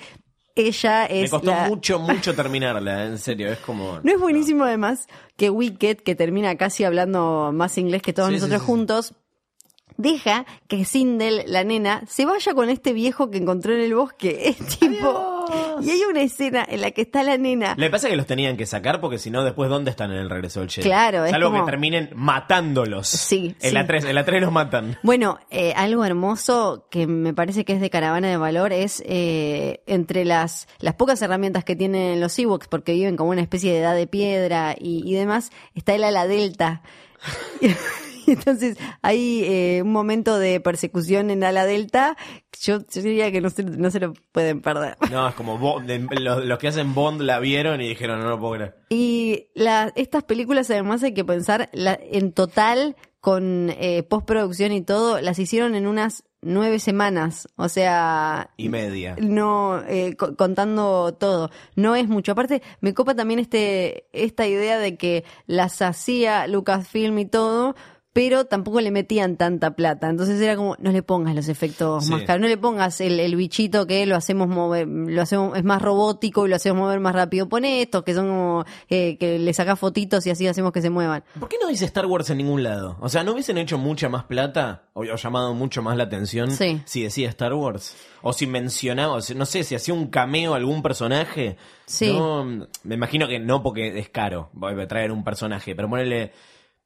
ella 0.66 1.06
Me 1.08 1.22
es 1.24 1.30
costó 1.30 1.50
la- 1.50 1.68
mucho, 1.68 1.98
mucho 1.98 2.34
terminarla, 2.34 3.06
en 3.06 3.18
serio. 3.18 3.48
Es 3.52 3.58
como. 3.58 4.00
No 4.02 4.12
es 4.12 4.18
buenísimo 4.20 4.64
además 4.64 5.06
que 5.36 5.50
Wicked, 5.50 5.98
que 5.98 6.14
termina 6.14 6.56
casi 6.56 6.84
hablando 6.84 7.50
más 7.54 7.78
inglés 7.78 8.02
que 8.02 8.12
todos 8.12 8.28
sí, 8.28 8.34
nosotros 8.34 8.60
sí, 8.60 8.64
sí. 8.66 8.72
juntos, 8.72 9.14
deja 9.98 10.46
que 10.68 10.86
Sindel, 10.86 11.42
la 11.46 11.64
nena, 11.64 12.02
se 12.08 12.24
vaya 12.24 12.54
con 12.54 12.70
este 12.70 12.94
viejo 12.94 13.30
que 13.30 13.36
encontró 13.36 13.74
en 13.74 13.80
el 13.80 13.94
bosque. 13.94 14.48
Es 14.58 14.78
tipo... 14.78 15.34
Y 15.80 15.88
hay 15.90 16.00
una 16.10 16.20
escena 16.20 16.66
en 16.68 16.82
la 16.82 16.90
que 16.90 17.00
está 17.02 17.22
la 17.22 17.38
nena 17.38 17.74
Le 17.78 17.88
pasa 17.88 18.08
que 18.10 18.16
los 18.16 18.26
tenían 18.26 18.58
que 18.58 18.66
sacar 18.66 19.00
porque 19.00 19.16
si 19.18 19.30
no, 19.30 19.44
después, 19.44 19.70
¿dónde 19.70 19.90
están 19.90 20.10
en 20.10 20.18
el 20.18 20.28
regreso 20.28 20.60
del 20.60 20.68
Jedi? 20.68 20.86
Claro, 20.86 21.24
es 21.24 21.30
Salvo 21.30 21.50
como- 21.50 21.64
que 21.64 21.70
terminen 21.70 22.10
matándolos. 22.14 23.08
Sí, 23.08 23.54
En 23.60 23.70
sí. 23.70 23.74
la 23.74 23.86
3, 23.86 24.04
en 24.04 24.14
la 24.14 24.24
3 24.24 24.42
los 24.42 24.52
matan. 24.52 24.98
Bueno, 25.02 25.38
eh, 25.50 25.72
algo 25.74 26.04
hermoso 26.04 26.86
que 26.90 27.06
me 27.06 27.32
parece 27.32 27.64
que 27.64 27.72
es 27.72 27.80
de 27.80 27.88
caravana 27.90 28.28
de 28.28 28.36
valor 28.36 28.72
es 28.74 29.02
eh, 29.06 29.82
entre 29.86 30.24
las, 30.26 30.68
las 30.80 30.94
pocas 30.94 31.20
herramientas 31.22 31.64
que 31.64 31.76
tienen 31.76 32.20
los 32.20 32.38
Ewoks, 32.38 32.68
porque 32.68 32.92
viven 32.92 33.16
como 33.16 33.30
una 33.30 33.40
especie 33.40 33.72
de 33.72 33.78
edad 33.78 33.94
de 33.94 34.06
piedra 34.06 34.74
y, 34.78 35.02
y 35.10 35.14
demás, 35.14 35.50
está 35.74 35.94
el 35.94 36.04
ala 36.04 36.26
delta. 36.26 36.82
Entonces 38.32 38.76
hay 39.02 39.42
eh, 39.44 39.80
un 39.82 39.92
momento 39.92 40.38
de 40.38 40.60
persecución 40.60 41.30
en 41.30 41.44
ala 41.44 41.64
delta. 41.66 42.16
Yo, 42.60 42.78
yo 42.90 43.02
diría 43.02 43.30
que 43.32 43.40
no 43.40 43.50
se, 43.50 43.62
no 43.64 43.90
se 43.90 44.00
lo 44.00 44.14
pueden 44.32 44.60
perder. 44.60 44.96
No, 45.10 45.28
es 45.28 45.34
como 45.34 45.58
Bond- 45.58 45.86
de- 45.86 46.20
los, 46.20 46.44
los 46.44 46.58
que 46.58 46.68
hacen 46.68 46.94
Bond 46.94 47.22
la 47.22 47.38
vieron 47.40 47.80
y 47.80 47.88
dijeron, 47.88 48.20
no 48.20 48.28
lo 48.28 48.38
puedo 48.38 48.54
creer. 48.54 48.76
Y 48.90 49.48
la, 49.54 49.92
estas 49.96 50.24
películas 50.24 50.70
además 50.70 51.02
hay 51.02 51.14
que 51.14 51.24
pensar 51.24 51.68
la, 51.72 51.98
en 52.00 52.32
total 52.32 52.96
con 53.20 53.70
eh, 53.70 54.04
postproducción 54.04 54.70
y 54.72 54.80
todo, 54.82 55.20
las 55.20 55.38
hicieron 55.40 55.74
en 55.74 55.86
unas 55.88 56.22
nueve 56.40 56.78
semanas. 56.78 57.48
O 57.56 57.68
sea, 57.68 58.50
Y 58.56 58.68
media. 58.68 59.16
no 59.20 59.82
eh, 59.88 60.14
co- 60.16 60.36
contando 60.36 61.12
todo 61.18 61.50
no 61.74 61.96
es 61.96 62.06
mucho 62.08 62.30
aparte 62.32 62.62
me 62.80 62.94
copa 62.94 63.16
también 63.16 63.40
este 63.40 64.06
esta 64.12 64.46
idea 64.46 64.78
de 64.78 64.96
que 64.96 65.24
las 65.46 65.82
hacía 65.82 66.46
Lucasfilm 66.46 67.18
y 67.18 67.26
todo 67.26 67.74
pero 68.18 68.46
tampoco 68.46 68.80
le 68.80 68.90
metían 68.90 69.36
tanta 69.36 69.70
plata 69.76 70.08
entonces 70.10 70.40
era 70.40 70.56
como 70.56 70.74
no 70.80 70.90
le 70.90 71.02
pongas 71.04 71.36
los 71.36 71.48
efectos 71.48 72.06
Sí. 72.06 72.10
más 72.10 72.22
caros 72.22 72.42
no 72.42 72.48
le 72.48 72.56
pongas 72.56 73.00
el, 73.00 73.20
el 73.20 73.36
bichito 73.36 73.86
que 73.86 74.04
lo 74.06 74.16
hacemos 74.16 74.48
mover 74.48 74.88
lo 74.88 75.22
hacemos 75.22 75.56
es 75.56 75.62
más 75.62 75.80
robótico 75.80 76.44
y 76.44 76.48
lo 76.50 76.56
hacemos 76.56 76.80
mover 76.80 76.98
más 76.98 77.14
rápido 77.14 77.48
pone 77.48 77.80
estos 77.82 78.02
que 78.02 78.14
son 78.14 78.26
como 78.28 78.64
eh, 78.88 79.16
que 79.18 79.38
le 79.38 79.52
sacás 79.54 79.78
fotitos 79.78 80.26
y 80.26 80.30
así 80.30 80.46
hacemos 80.48 80.72
que 80.72 80.82
se 80.82 80.90
muevan 80.90 81.22
¿Por 81.38 81.48
qué 81.48 81.56
no 81.62 81.68
dice 81.68 81.84
Star 81.84 82.06
Wars 82.06 82.28
en 82.30 82.38
ningún 82.38 82.62
lado? 82.64 82.96
O 83.00 83.08
sea, 83.08 83.22
¿no 83.22 83.32
hubiesen 83.32 83.56
hecho 83.58 83.78
mucha 83.78 84.08
más 84.08 84.24
plata 84.24 84.82
o, 84.94 85.02
o 85.02 85.16
llamado 85.16 85.54
mucho 85.54 85.82
más 85.82 85.96
la 85.96 86.04
atención 86.04 86.50
Sí. 86.50 86.80
si 86.86 87.02
decía 87.04 87.28
Star 87.28 87.54
Wars? 87.54 87.94
O 88.22 88.32
si 88.32 88.46
mencionaba, 88.48 89.14
o 89.14 89.20
si- 89.20 89.34
no 89.36 89.46
sé, 89.46 89.62
si 89.62 89.76
hacía 89.76 89.94
un 89.94 90.08
cameo 90.08 90.54
a 90.54 90.56
algún 90.56 90.82
personaje. 90.82 91.56
Sí. 91.86 92.12
No, 92.12 92.44
me 92.82 92.94
imagino 92.96 93.28
que 93.28 93.38
no 93.38 93.62
porque 93.62 93.96
es 93.98 94.08
caro 94.08 94.50
traer 94.88 95.12
un 95.12 95.22
personaje, 95.22 95.76
pero 95.76 95.88
ponerle 95.88 96.32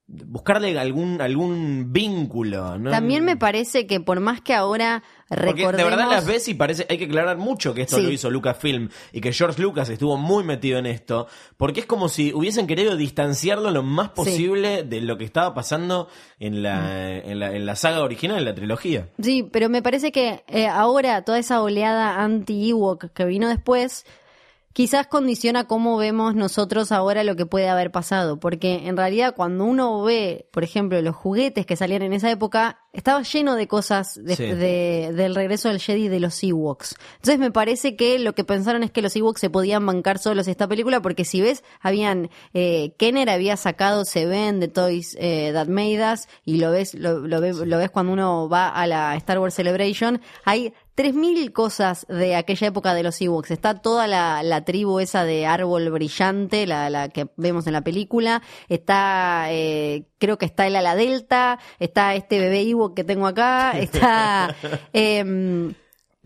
buscarle 0.06 0.78
algún 0.78 1.20
algún 1.22 1.92
vínculo, 1.92 2.78
¿no? 2.78 2.90
también 2.90 3.24
me 3.24 3.36
parece 3.36 3.86
que 3.86 4.00
por 4.00 4.20
más 4.20 4.40
que 4.42 4.52
ahora 4.52 5.02
Porque 5.28 5.44
recordemos 5.46 5.76
de 5.76 5.84
verdad 5.84 6.10
las 6.10 6.26
ves 6.26 6.48
y 6.48 6.54
parece, 6.54 6.86
hay 6.90 6.98
que 6.98 7.04
aclarar 7.06 7.38
mucho 7.38 7.72
que 7.72 7.82
esto 7.82 7.96
Sí. 7.96 8.02
lo 8.02 8.10
hizo 8.10 8.28
Lucasfilm 8.30 8.90
y 9.12 9.20
que 9.22 9.32
George 9.32 9.62
Lucas 9.62 9.88
estuvo 9.88 10.18
muy 10.18 10.44
metido 10.44 10.78
en 10.78 10.84
esto, 10.86 11.28
porque 11.56 11.80
es 11.80 11.86
como 11.86 12.08
si 12.10 12.34
hubiesen 12.34 12.66
querido 12.66 12.96
distanciarlo 12.96 13.70
lo 13.70 13.82
más 13.82 14.10
posible 14.10 14.82
de 14.82 15.00
lo 15.00 15.16
que 15.16 15.24
estaba 15.24 15.54
pasando 15.54 16.08
en 16.38 16.62
la, 16.62 17.16
en 17.16 17.38
la, 17.38 17.54
en 17.54 17.64
la 17.64 17.76
saga 17.76 18.02
original, 18.02 18.38
en 18.38 18.44
la 18.44 18.54
trilogía. 18.54 19.08
Sí, 19.22 19.48
pero 19.50 19.68
me 19.70 19.80
parece 19.82 20.12
que 20.12 20.44
eh, 20.48 20.66
ahora 20.66 21.22
toda 21.22 21.38
esa 21.38 21.62
oleada 21.62 22.22
anti-Ewok 22.22 23.12
que 23.14 23.24
vino 23.24 23.48
después, 23.48 24.04
quizás 24.72 25.06
condiciona 25.06 25.64
cómo 25.66 25.96
vemos 25.96 26.34
nosotros 26.34 26.92
ahora 26.92 27.24
lo 27.24 27.36
que 27.36 27.46
puede 27.46 27.68
haber 27.68 27.90
pasado. 27.90 28.38
Porque 28.40 28.86
en 28.86 28.96
realidad 28.96 29.34
cuando 29.36 29.64
uno 29.64 30.02
ve, 30.02 30.48
por 30.52 30.64
ejemplo, 30.64 31.00
los 31.02 31.14
juguetes 31.16 31.66
que 31.66 31.76
salían 31.76 32.02
en 32.02 32.12
esa 32.12 32.30
época, 32.30 32.78
estaba 32.92 33.22
lleno 33.22 33.54
de 33.54 33.66
cosas 33.68 34.20
de- 34.22 34.36
Sí. 34.36 34.44
de- 34.44 35.12
del 35.14 35.34
regreso 35.34 35.68
del 35.68 35.80
Jedi 35.80 36.08
de 36.08 36.20
los 36.20 36.42
Ewoks. 36.42 36.94
Entonces 37.16 37.38
me 37.38 37.50
parece 37.50 37.96
que 37.96 38.18
lo 38.18 38.34
que 38.34 38.44
pensaron 38.44 38.82
es 38.82 38.90
que 38.90 39.00
los 39.00 39.16
Ewoks 39.16 39.40
se 39.40 39.48
podían 39.48 39.84
bancar 39.86 40.18
solos 40.18 40.46
esta 40.46 40.68
película, 40.68 41.00
porque 41.00 41.24
si 41.24 41.40
ves, 41.40 41.64
habían, 41.80 42.28
eh, 42.52 42.94
Kenner 42.98 43.30
había 43.30 43.56
sacado 43.56 44.04
Seven 44.04 44.60
de 44.60 44.68
Toys 44.68 45.16
eh, 45.18 45.50
That 45.54 45.68
Made 45.68 46.12
Us, 46.12 46.28
y 46.44 46.58
lo 46.58 46.70
ves, 46.70 46.92
lo, 46.94 47.20
lo 47.20 47.40
ve- 47.40 47.54
lo 47.66 47.78
ves 47.78 47.90
cuando 47.90 48.12
uno 48.12 48.48
va 48.50 48.68
a 48.68 48.86
la 48.86 49.16
Star 49.16 49.38
Wars 49.38 49.54
Celebration, 49.54 50.20
hay 50.44 50.74
3.000 50.96 51.52
cosas 51.52 52.06
de 52.08 52.34
aquella 52.36 52.66
época 52.66 52.92
de 52.94 53.02
los 53.02 53.20
Ewoks. 53.20 53.50
Está 53.50 53.80
toda 53.80 54.06
la, 54.06 54.42
la 54.42 54.64
tribu 54.64 55.00
esa 55.00 55.24
de 55.24 55.46
árbol 55.46 55.90
brillante, 55.90 56.66
la, 56.66 56.90
la 56.90 57.08
que 57.08 57.28
vemos 57.36 57.66
en 57.66 57.72
la 57.72 57.80
película. 57.80 58.42
Está, 58.68 59.46
eh, 59.50 60.04
creo 60.18 60.36
que 60.38 60.44
está 60.46 60.66
el 60.66 60.76
ala 60.76 60.94
delta. 60.94 61.58
Está 61.78 62.14
este 62.14 62.38
bebé 62.38 62.60
Ewok 62.60 62.94
que 62.94 63.04
tengo 63.04 63.26
acá. 63.26 63.72
Está... 63.78 64.54
em, 64.92 65.72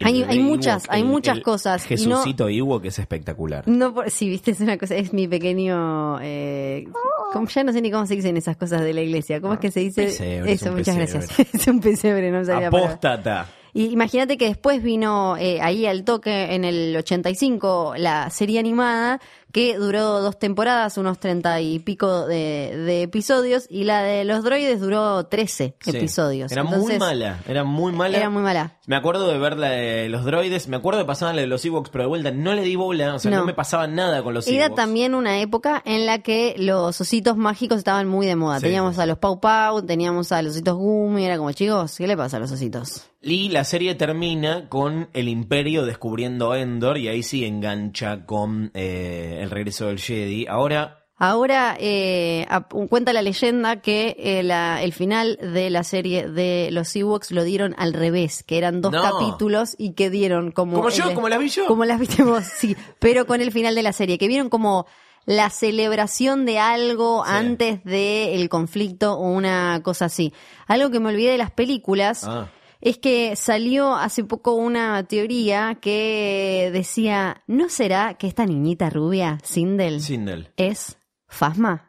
hay, 0.00 0.22
hay 0.24 0.38
Ewok, 0.38 0.48
muchas, 0.48 0.84
hay 0.90 1.00
el- 1.00 1.06
muchas 1.06 1.36
el 1.38 1.42
cosas. 1.42 1.90
y 1.90 1.94
no- 2.06 2.16
Jesucito 2.18 2.48
Ewok 2.48 2.84
es 2.86 2.98
espectacular. 2.98 3.66
no, 3.66 3.94
por, 3.94 4.10
sí, 4.10 4.28
viste, 4.28 4.50
es 4.50 4.60
una 4.60 4.76
cosa, 4.76 4.94
es 4.96 5.12
mi 5.14 5.26
pequeño, 5.26 6.18
eh, 6.20 6.86
como- 7.32 7.46
ya 7.48 7.64
no 7.64 7.72
sé 7.72 7.80
ni 7.80 7.90
cómo 7.90 8.04
se 8.06 8.14
dicen 8.16 8.36
esas 8.36 8.56
cosas 8.58 8.82
de 8.82 8.92
la 8.92 9.00
iglesia. 9.00 9.40
¿Cómo 9.40 9.54
es 9.54 9.60
que 9.60 9.70
se 9.70 9.80
dice? 9.80 10.04
Pesebre, 10.06 10.52
es 10.52 10.60
Eso, 10.62 10.72
muchas 10.72 10.96
pesebre. 10.96 11.26
gracias. 11.26 11.54
es 11.54 11.66
un 11.68 11.80
pesebre, 11.80 12.30
no 12.30 12.44
sabía 12.44 12.70
palabra. 12.70 13.46
Y 13.76 13.90
imagínate 13.90 14.38
que 14.38 14.46
después 14.46 14.82
vino 14.82 15.36
eh, 15.36 15.60
ahí 15.60 15.84
al 15.84 16.02
toque 16.02 16.54
en 16.54 16.64
el 16.64 16.96
85 16.96 17.96
la 17.98 18.30
serie 18.30 18.58
animada 18.58 19.20
que 19.56 19.78
duró 19.78 20.20
dos 20.20 20.38
temporadas, 20.38 20.98
unos 20.98 21.18
treinta 21.18 21.62
y 21.62 21.78
pico 21.78 22.26
de, 22.26 22.76
de 22.76 23.00
episodios 23.00 23.64
y 23.70 23.84
la 23.84 24.02
de 24.02 24.26
los 24.26 24.44
droides 24.44 24.80
duró 24.80 25.24
13 25.24 25.76
Sí. 25.80 25.96
episodios. 25.96 26.52
Era 26.52 26.62
muy 26.62 26.98
mala, 26.98 27.40
era 27.48 27.64
muy 27.64 27.90
mala. 27.92 28.18
Era 28.18 28.28
muy 28.28 28.42
mala. 28.42 28.76
Me 28.86 28.96
acuerdo 28.96 29.26
de 29.32 29.38
ver 29.38 29.56
la 29.56 29.70
de 29.70 30.10
los 30.10 30.26
droides, 30.26 30.68
me 30.68 30.76
acuerdo 30.76 30.98
de 31.00 31.06
pasar 31.06 31.34
la 31.34 31.40
de 31.40 31.46
los 31.46 31.64
Ewoks, 31.64 31.88
pero 31.88 32.04
de 32.04 32.08
vuelta 32.08 32.30
no 32.32 32.52
le 32.52 32.60
di 32.64 32.76
bola, 32.76 33.14
o 33.14 33.18
sea, 33.18 33.30
no, 33.30 33.38
No. 33.38 33.44
me 33.46 33.54
pasaba 33.54 33.86
nada 33.86 34.22
con 34.22 34.34
los 34.34 34.46
Era 34.46 34.66
Ewoks. 34.66 34.76
también 34.76 35.14
una 35.14 35.40
época 35.40 35.82
en 35.86 36.04
la 36.04 36.18
que 36.18 36.54
los 36.58 37.00
ositos 37.00 37.38
mágicos 37.38 37.78
estaban 37.78 38.06
muy 38.08 38.26
de 38.26 38.36
moda. 38.36 38.58
Sí, 38.60 38.64
teníamos 38.66 38.98
a 38.98 39.06
los 39.06 39.16
Pau 39.16 39.40
Pau, 39.40 39.80
teníamos 39.86 40.32
a 40.32 40.42
los 40.42 40.52
ositos 40.52 40.74
Gumi, 40.76 41.24
era 41.24 41.38
como, 41.38 41.50
chicos, 41.52 41.96
¿qué 41.96 42.06
le 42.06 42.14
pasa 42.16 42.36
a 42.36 42.40
los 42.40 42.52
ositos? 42.52 43.04
Y 43.22 43.48
la 43.48 43.64
serie 43.64 43.94
termina 43.96 44.68
con 44.68 45.08
el 45.12 45.28
Imperio 45.28 45.84
descubriendo 45.84 46.54
Endor 46.54 46.96
y 46.98 47.08
ahí 47.08 47.24
sí 47.24 47.44
engancha 47.44 48.24
con 48.24 48.70
eh, 48.74 49.38
el 49.46 49.50
regreso 49.50 49.86
del 49.86 49.98
Jedi. 49.98 50.46
Ahora, 50.46 51.02
Ahora 51.18 51.78
eh, 51.80 52.46
cuenta 52.90 53.14
la 53.14 53.22
leyenda 53.22 53.80
que 53.80 54.16
eh, 54.18 54.42
la- 54.42 54.82
el 54.82 54.92
final 54.92 55.38
de 55.40 55.70
la 55.70 55.82
serie 55.82 56.28
de 56.28 56.68
los 56.72 56.94
Ewoks 56.94 57.30
lo 57.30 57.42
dieron 57.42 57.74
al 57.78 57.94
revés, 57.94 58.42
que 58.42 58.58
eran 58.58 58.82
dos 58.82 58.92
No. 58.92 59.00
capítulos 59.02 59.74
y 59.78 59.94
que 59.94 60.10
dieron 60.10 60.50
como... 60.52 60.76
Como 60.76 60.90
yo, 60.90 61.08
el- 61.08 61.14
como 61.14 61.30
las 61.30 61.38
vi 61.38 61.48
yo. 61.48 61.66
Como 61.68 61.86
las 61.86 61.98
viste 61.98 62.22
vos, 62.22 62.44
sí, 62.44 62.76
pero 62.98 63.26
con 63.26 63.40
el 63.40 63.50
final 63.50 63.74
de 63.74 63.82
la 63.82 63.94
serie, 63.94 64.18
que 64.18 64.28
vieron 64.28 64.50
como 64.50 64.84
la 65.24 65.48
celebración 65.48 66.44
de 66.44 66.58
algo 66.58 67.24
Sí. 67.24 67.30
antes 67.32 67.82
del 67.84 68.48
conflicto 68.50 69.14
o 69.14 69.30
una 69.30 69.80
cosa 69.82 70.04
así. 70.04 70.34
Algo 70.66 70.90
que 70.90 71.00
me 71.00 71.08
olvidé 71.08 71.30
de 71.32 71.38
las 71.38 71.50
películas 71.50 72.24
Ah. 72.24 72.48
Es 72.86 72.98
que 72.98 73.34
salió 73.34 73.96
hace 73.96 74.22
poco 74.22 74.54
una 74.54 75.02
teoría 75.02 75.76
que 75.80 76.70
decía, 76.72 77.42
¿no 77.48 77.68
será 77.68 78.14
que 78.14 78.28
esta 78.28 78.46
niñita 78.46 78.90
rubia, 78.90 79.38
Sindel, 79.42 80.00
Sindel. 80.00 80.52
es 80.56 80.96
Fasma? 81.26 81.85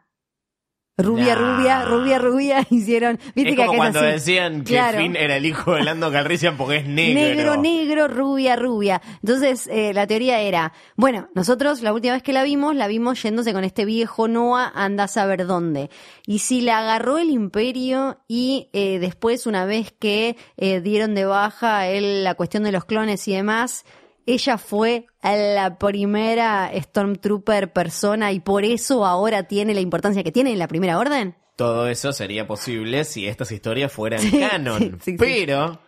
Rubia, 0.98 1.36
Nah. 1.36 1.56
rubia, 1.56 1.86
rubia, 1.86 2.18
rubia, 2.18 2.68
hicieron... 2.72 3.20
Viste 3.36 3.52
Es 3.52 3.56
que 3.56 3.66
como 3.66 3.72
acá 3.74 3.78
cuando 3.78 4.00
así. 4.00 4.08
decían 4.10 4.64
que 4.64 4.74
Claro. 4.74 4.98
Finn 4.98 5.16
era 5.16 5.36
el 5.38 5.46
hijo 5.46 5.76
de 5.76 5.84
Lando 5.84 6.12
Calrissian 6.12 6.58
porque 6.58 6.78
es 6.78 6.88
negro. 6.88 7.22
Negro, 7.22 7.58
negro, 7.62 8.08
rubia, 8.08 8.56
rubia. 8.56 9.02
Entonces, 9.22 9.68
eh, 9.72 9.94
la 9.94 10.08
teoría 10.08 10.40
era, 10.42 10.74
bueno, 10.96 11.30
nosotros 11.36 11.82
la 11.82 11.94
última 11.94 12.14
vez 12.16 12.24
que 12.24 12.34
la 12.34 12.44
vimos, 12.44 12.76
la 12.76 12.88
vimos 12.88 13.22
yéndose 13.22 13.54
con 13.54 13.64
este 13.64 13.86
viejo 13.86 14.28
Noah, 14.28 14.72
anda 14.74 15.04
a 15.04 15.08
saber 15.08 15.46
dónde. 15.46 15.90
Y 16.26 16.40
si 16.40 16.62
la 16.62 16.80
agarró 16.80 17.20
el 17.20 17.30
imperio 17.30 18.18
y 18.28 18.70
eh, 18.74 18.98
después, 19.00 19.46
una 19.46 19.66
vez 19.66 19.94
que 19.98 20.36
eh, 20.58 20.82
dieron 20.82 21.14
de 21.14 21.26
baja 21.26 21.88
el, 21.88 22.24
la 22.24 22.34
cuestión 22.34 22.64
de 22.64 22.72
los 22.72 22.86
clones 22.86 23.28
y 23.28 23.34
demás, 23.34 23.86
ella 24.28 24.58
fue 24.60 25.08
la 25.24 25.78
primera 25.80 26.70
Stormtrooper 26.76 27.74
persona 27.74 28.32
y 28.32 28.40
por 28.40 28.64
eso 28.66 29.06
ahora 29.06 29.44
tiene 29.48 29.74
la 29.74 29.82
importancia 29.82 30.24
que 30.24 30.32
tiene 30.32 30.52
en 30.54 30.60
la 30.60 30.68
primera 30.68 31.00
orden. 31.00 31.36
Todo 31.56 31.88
eso 31.88 32.14
sería 32.14 32.46
posible 32.46 33.04
si 33.04 33.26
estas 33.28 33.52
historias 33.52 33.92
fueran 33.92 34.20
Sí, 34.22 34.40
canon. 34.40 34.80
sí, 34.80 34.90
sí, 35.02 35.12
sí. 35.12 35.18
pero 35.18 35.80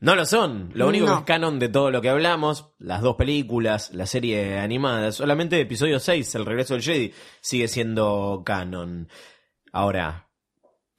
no 0.00 0.14
lo 0.16 0.24
son. 0.24 0.70
Lo 0.74 0.88
único 0.88 1.06
No. 1.06 1.12
que 1.16 1.18
es 1.20 1.24
canon 1.26 1.58
de 1.58 1.68
todo 1.68 1.90
lo 1.90 2.00
que 2.00 2.08
hablamos, 2.08 2.72
las 2.78 3.02
dos 3.02 3.16
películas, 3.16 3.90
la 3.92 4.06
serie 4.06 4.58
animada, 4.58 5.12
solamente 5.12 5.60
episodio 5.60 6.00
6, 6.00 6.34
El 6.34 6.46
regreso 6.46 6.74
del 6.74 6.82
Jedi, 6.82 7.12
sigue 7.40 7.68
siendo 7.68 8.42
canon. 8.44 9.08
Ahora, 9.72 10.28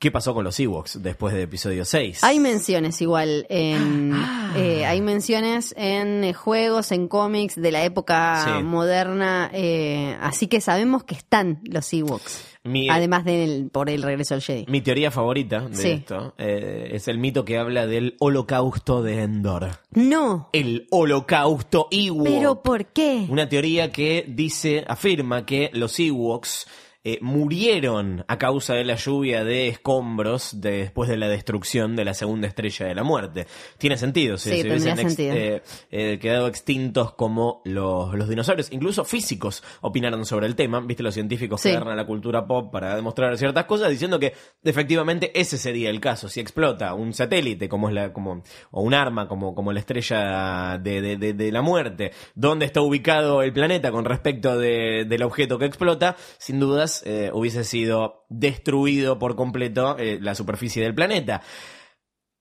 ¿Qué 0.04 0.12
pasó 0.12 0.34
con 0.34 0.44
los 0.44 0.60
Ewoks 0.60 1.02
después 1.02 1.34
de 1.34 1.44
episodio 1.44 1.86
6? 1.86 2.26
Hay 2.26 2.38
menciones 2.38 3.02
igual, 3.02 3.46
en, 3.48 4.12
Ah. 4.14 4.52
eh, 4.58 4.86
hay 4.86 5.00
menciones 5.00 5.74
en 5.78 6.26
eh, 6.26 6.34
juegos, 6.34 6.92
en 6.92 7.08
cómics 7.08 7.56
de 7.56 7.72
la 7.72 7.86
época 7.86 8.44
Sí. 8.58 8.64
moderna, 8.64 9.50
eh, 9.54 10.18
así 10.20 10.48
que 10.48 10.60
sabemos 10.60 11.06
que 11.06 11.16
están 11.16 11.62
los 11.64 11.94
Ewoks, 11.94 12.44
Mi- 12.66 12.90
además 12.90 13.24
del 13.24 13.70
por 13.72 13.90
el 13.90 14.04
regreso 14.04 14.34
al 14.34 14.42
Jedi. 14.42 14.66
Mi 14.68 14.82
teoría 14.82 15.10
favorita 15.10 15.62
de 15.70 15.76
Sí. 15.78 15.90
esto 15.92 16.34
eh, 16.38 16.90
es 16.92 17.08
el 17.08 17.18
mito 17.18 17.46
que 17.46 17.58
habla 17.58 17.88
del 17.88 18.18
holocausto 18.20 19.04
de 19.04 19.22
Endor. 19.22 19.70
No, 19.92 20.50
El 20.52 20.86
holocausto 20.92 21.88
Ewok. 21.92 22.28
pero 22.28 22.62
¿por 22.62 22.88
qué? 22.88 23.26
Una 23.30 23.48
teoría 23.48 23.90
que 23.94 24.26
dice, 24.28 24.84
afirma 24.86 25.46
que 25.46 25.70
los 25.72 25.98
Ewoks 25.98 26.68
eh, 27.06 27.20
murieron 27.22 28.24
a 28.28 28.38
causa 28.38 28.74
de 28.76 28.84
la 28.86 28.96
lluvia 28.96 29.44
de 29.44 29.68
escombros 29.68 30.62
de- 30.62 30.78
después 30.84 31.10
de 31.10 31.18
la 31.18 31.28
destrucción 31.28 31.96
de 31.96 32.06
la 32.06 32.14
segunda 32.14 32.48
estrella 32.48 32.86
de 32.88 32.96
la 32.96 33.04
muerte. 33.04 33.46
Tiene 33.78 33.98
sentido, 33.98 34.38
si 34.38 34.50
Sí, 34.52 34.62
se 34.62 34.68
hubiesen 34.70 34.98
sentido. 34.98 35.34
eh, 35.36 35.62
eh, 35.92 36.20
quedado 36.22 36.48
extintos 36.48 37.14
como 37.14 37.62
los, 37.66 38.14
los 38.16 38.30
dinosaurios. 38.30 38.72
Incluso 38.72 39.04
físicos 39.06 39.64
opinaron 39.82 40.26
sobre 40.26 40.48
el 40.48 40.56
tema, 40.56 40.80
viste 40.80 41.04
los 41.04 41.14
científicos 41.14 41.62
Sí. 41.62 41.70
que 41.70 41.76
agarran 41.76 41.94
a 41.94 42.02
la 42.02 42.06
cultura 42.08 42.46
pop 42.48 42.72
para 42.72 42.96
demostrar 42.96 43.38
ciertas 43.38 43.66
cosas, 43.66 43.90
diciendo 43.90 44.20
que 44.20 44.34
efectivamente 44.64 45.38
ese 45.40 45.58
sería 45.58 45.90
el 45.90 46.00
caso. 46.00 46.30
Si 46.30 46.40
explota 46.40 46.94
un 46.94 47.14
satélite 47.14 47.68
como 47.70 47.90
es 47.90 47.96
la, 47.96 48.14
como, 48.14 48.44
o 48.72 48.82
un 48.82 48.94
arma 48.94 49.28
como, 49.28 49.54
como 49.54 49.72
la 49.74 49.80
estrella 49.80 50.78
de, 50.82 51.02
de- 51.02 51.18
de- 51.18 51.34
de 51.34 51.52
la 51.52 51.62
muerte, 51.62 52.12
dónde 52.36 52.66
está 52.66 52.82
ubicado 52.82 53.42
el 53.42 53.52
planeta 53.54 53.92
con 53.92 54.06
respecto 54.06 54.58
de- 54.58 55.06
del 55.06 55.24
objeto 55.24 55.60
que 55.60 55.66
explota, 55.66 56.16
sin 56.38 56.60
dudas 56.60 56.93
eh, 57.06 57.32
hubiese 57.34 57.64
sido 57.64 58.26
destruido 58.30 59.18
por 59.18 59.36
completo 59.36 59.98
eh, 59.98 60.20
la 60.22 60.36
superficie 60.36 60.84
del 60.84 60.94
planeta. 60.94 61.42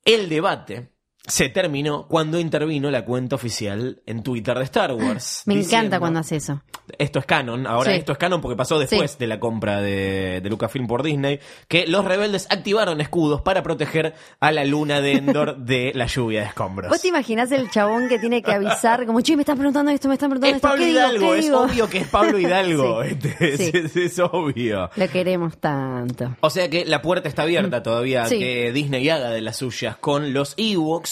El 0.04 0.28
debate 0.28 0.92
se 1.26 1.48
terminó 1.48 2.06
cuando 2.08 2.38
intervino 2.40 2.90
la 2.90 3.04
cuenta 3.04 3.36
oficial 3.36 4.02
en 4.06 4.22
Twitter 4.22 4.58
de 4.58 4.64
Star 4.64 4.92
Wars. 4.92 5.42
Me 5.46 5.54
diciendo- 5.54 5.76
encanta 5.86 6.00
cuando 6.00 6.20
hace 6.20 6.36
eso. 6.36 6.62
esto 6.98 7.20
es 7.20 7.26
canon, 7.26 7.66
ahora 7.68 7.92
Sí. 7.92 7.98
esto 7.98 8.10
es 8.12 8.18
canon 8.18 8.40
porque 8.40 8.56
pasó 8.56 8.76
después 8.78 9.12
Sí. 9.12 9.16
de 9.20 9.26
la 9.28 9.38
compra 9.38 9.80
de, 9.80 10.40
de 10.42 10.50
Lucasfilm 10.50 10.88
por 10.88 11.04
Disney, 11.04 11.38
que 11.68 11.86
los 11.86 12.04
rebeldes 12.04 12.48
activaron 12.50 13.00
escudos 13.00 13.40
para 13.40 13.62
proteger 13.62 14.14
a 14.40 14.50
la 14.50 14.64
luna 14.64 15.00
de 15.00 15.12
Endor 15.12 15.56
de 15.64 15.92
la 15.94 16.06
lluvia 16.06 16.40
de 16.40 16.46
escombros. 16.48 16.90
¿Vos 16.90 17.00
te 17.00 17.08
imaginás 17.08 17.52
el 17.52 17.70
chabón 17.70 18.08
que 18.08 18.18
tiene 18.18 18.42
que 18.42 18.52
avisar 18.52 19.06
como, 19.06 19.20
che, 19.20 19.36
me 19.36 19.42
están 19.42 19.56
preguntando 19.58 19.92
esto, 19.92 20.08
me 20.08 20.14
están 20.14 20.30
preguntando 20.30 20.56
Es 20.56 20.56
esto, 20.56 20.68
Pablo 20.68 20.82
¿qué 20.84 20.88
digo? 20.90 20.98
Hidalgo, 21.00 21.32
¿Qué 21.32 21.38
es 21.38 21.44
digo?" 21.44 21.60
obvio 21.60 21.88
que 21.88 21.98
es 21.98 22.08
Pablo 22.08 22.38
Hidalgo, 22.40 23.02
Sí. 23.04 23.08
este, 23.12 23.78
es, 23.84 23.96
es 23.96 24.18
obvio. 24.18 24.90
Lo 24.96 25.08
queremos 25.08 25.56
tanto. 25.58 26.36
O 26.40 26.50
sea 26.50 26.68
que 26.68 26.84
la 26.84 27.00
puerta 27.00 27.28
está 27.28 27.42
abierta 27.42 27.82
todavía 27.84 28.24
a 28.24 28.26
Sí. 28.26 28.38
que 28.40 28.72
Disney 28.72 29.08
haga 29.08 29.30
de 29.30 29.40
las 29.40 29.56
suyas 29.58 29.96
con 29.98 30.32
los 30.34 30.54
Ewoks 30.56 31.11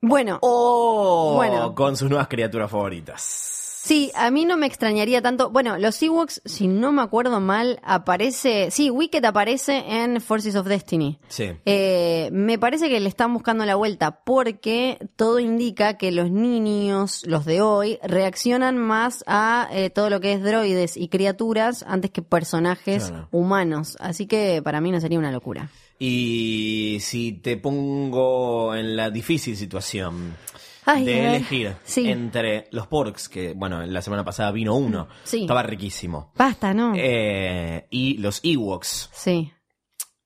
Bueno, 0.00 0.38
o 0.42 1.34
Bueno. 1.36 1.74
con 1.74 1.96
sus 1.96 2.08
nuevas 2.10 2.28
criaturas 2.28 2.70
favoritas. 2.70 3.50
Sí, 3.84 4.10
a 4.14 4.30
mí 4.30 4.46
no 4.46 4.56
me 4.56 4.64
extrañaría 4.66 5.20
tanto. 5.20 5.50
Bueno, 5.50 5.76
los 5.76 6.02
Ewoks, 6.02 6.40
si 6.46 6.68
no 6.68 6.90
me 6.90 7.02
acuerdo 7.02 7.38
mal, 7.40 7.80
aparece. 7.82 8.70
Sí, 8.70 8.88
Wicked 8.88 9.22
aparece 9.26 9.84
en 9.86 10.22
Forces 10.22 10.56
of 10.56 10.66
Destiny. 10.66 11.18
Sí. 11.28 11.52
Eh, 11.66 12.30
me 12.32 12.58
parece 12.58 12.88
que 12.88 12.98
le 12.98 13.10
están 13.10 13.34
buscando 13.34 13.66
la 13.66 13.74
vuelta 13.74 14.22
porque 14.24 14.96
todo 15.16 15.38
indica 15.38 15.98
que 15.98 16.12
los 16.12 16.30
niños, 16.30 17.26
los 17.26 17.44
de 17.44 17.60
hoy, 17.60 17.98
reaccionan 18.02 18.78
más 18.78 19.22
a 19.26 19.68
eh, 19.70 19.90
todo 19.90 20.08
lo 20.08 20.18
que 20.20 20.32
es 20.32 20.42
droides 20.42 20.96
y 20.96 21.08
criaturas 21.08 21.84
antes 21.86 22.10
que 22.10 22.22
personajes 22.22 23.08
Claro. 23.10 23.28
humanos. 23.32 23.98
Así 24.00 24.26
que 24.26 24.62
para 24.62 24.80
mí 24.80 24.92
no 24.92 25.00
sería 25.00 25.18
una 25.18 25.30
locura. 25.30 25.68
Y 25.98 26.98
si 27.00 27.32
te 27.32 27.56
pongo 27.56 28.74
en 28.74 28.96
la 28.96 29.10
difícil 29.10 29.56
situación 29.56 30.36
Ay, 30.84 31.04
de 31.04 31.20
a 31.20 31.36
elegir 31.36 31.76
Sí. 31.84 32.10
entre 32.10 32.66
los 32.72 32.86
porks, 32.88 33.28
que 33.28 33.54
bueno, 33.54 33.84
la 33.86 34.02
semana 34.02 34.24
pasada 34.24 34.50
vino 34.50 34.74
uno, 34.74 35.08
Sí. 35.24 35.42
estaba 35.42 35.62
riquísimo, 35.62 36.32
Basta, 36.36 36.74
¿no? 36.74 36.92
eh, 36.96 37.86
y 37.90 38.18
los 38.18 38.40
Ewoks. 38.42 39.10
sí. 39.12 39.50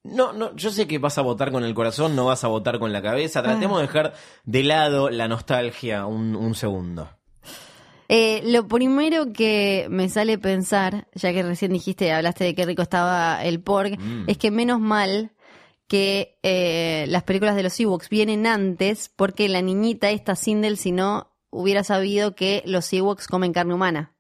No, 0.05 0.33
no, 0.33 0.57
yo 0.57 0.71
sé 0.71 0.87
que 0.87 0.99
vas 0.99 1.19
a 1.19 1.23
votar 1.23 1.53
con 1.53 1.65
el 1.65 1.75
corazón, 1.75 2.17
no 2.17 2.25
vas 2.27 2.43
a 2.43 2.49
votar 2.49 2.79
con 2.79 2.93
la 2.95 3.03
cabeza. 3.03 3.43
Tratemos 3.43 3.77
Ah. 3.77 3.81
de 3.83 3.87
dejar 3.89 4.15
de 4.45 4.63
lado 4.63 5.11
la 5.11 5.29
nostalgia 5.29 6.07
un, 6.07 6.35
un 6.35 6.55
segundo. 6.55 7.11
Eh, 8.09 8.41
lo 8.47 8.67
primero 8.69 9.33
que 9.35 9.87
me 9.91 10.09
sale 10.09 10.39
pensar, 10.39 11.09
ya 11.15 11.33
que 11.35 11.43
recién 11.43 11.73
dijiste, 11.75 12.11
hablaste 12.11 12.45
de 12.45 12.55
qué 12.55 12.65
rico 12.65 12.81
estaba 12.81 13.45
el 13.45 13.61
pork, 13.61 13.99
Mm. 13.99 14.25
es 14.29 14.39
que 14.39 14.51
menos 14.51 14.81
mal 14.81 15.33
que 15.89 16.39
eh, 16.43 17.07
las 17.09 17.25
películas 17.25 17.57
de 17.57 17.63
los 17.65 17.81
Ewoks 17.81 18.09
vienen 18.09 18.47
antes, 18.47 19.11
porque 19.17 19.49
la 19.49 19.63
niñita 19.63 20.11
esta 20.11 20.37
Sindel, 20.37 20.77
si 20.77 20.93
no, 20.93 21.33
hubiera 21.51 21.83
sabido 21.83 22.35
que 22.35 22.63
los 22.67 22.93
Ewoks 22.93 23.27
comen 23.27 23.53
carne 23.53 23.75
humana. 23.75 24.15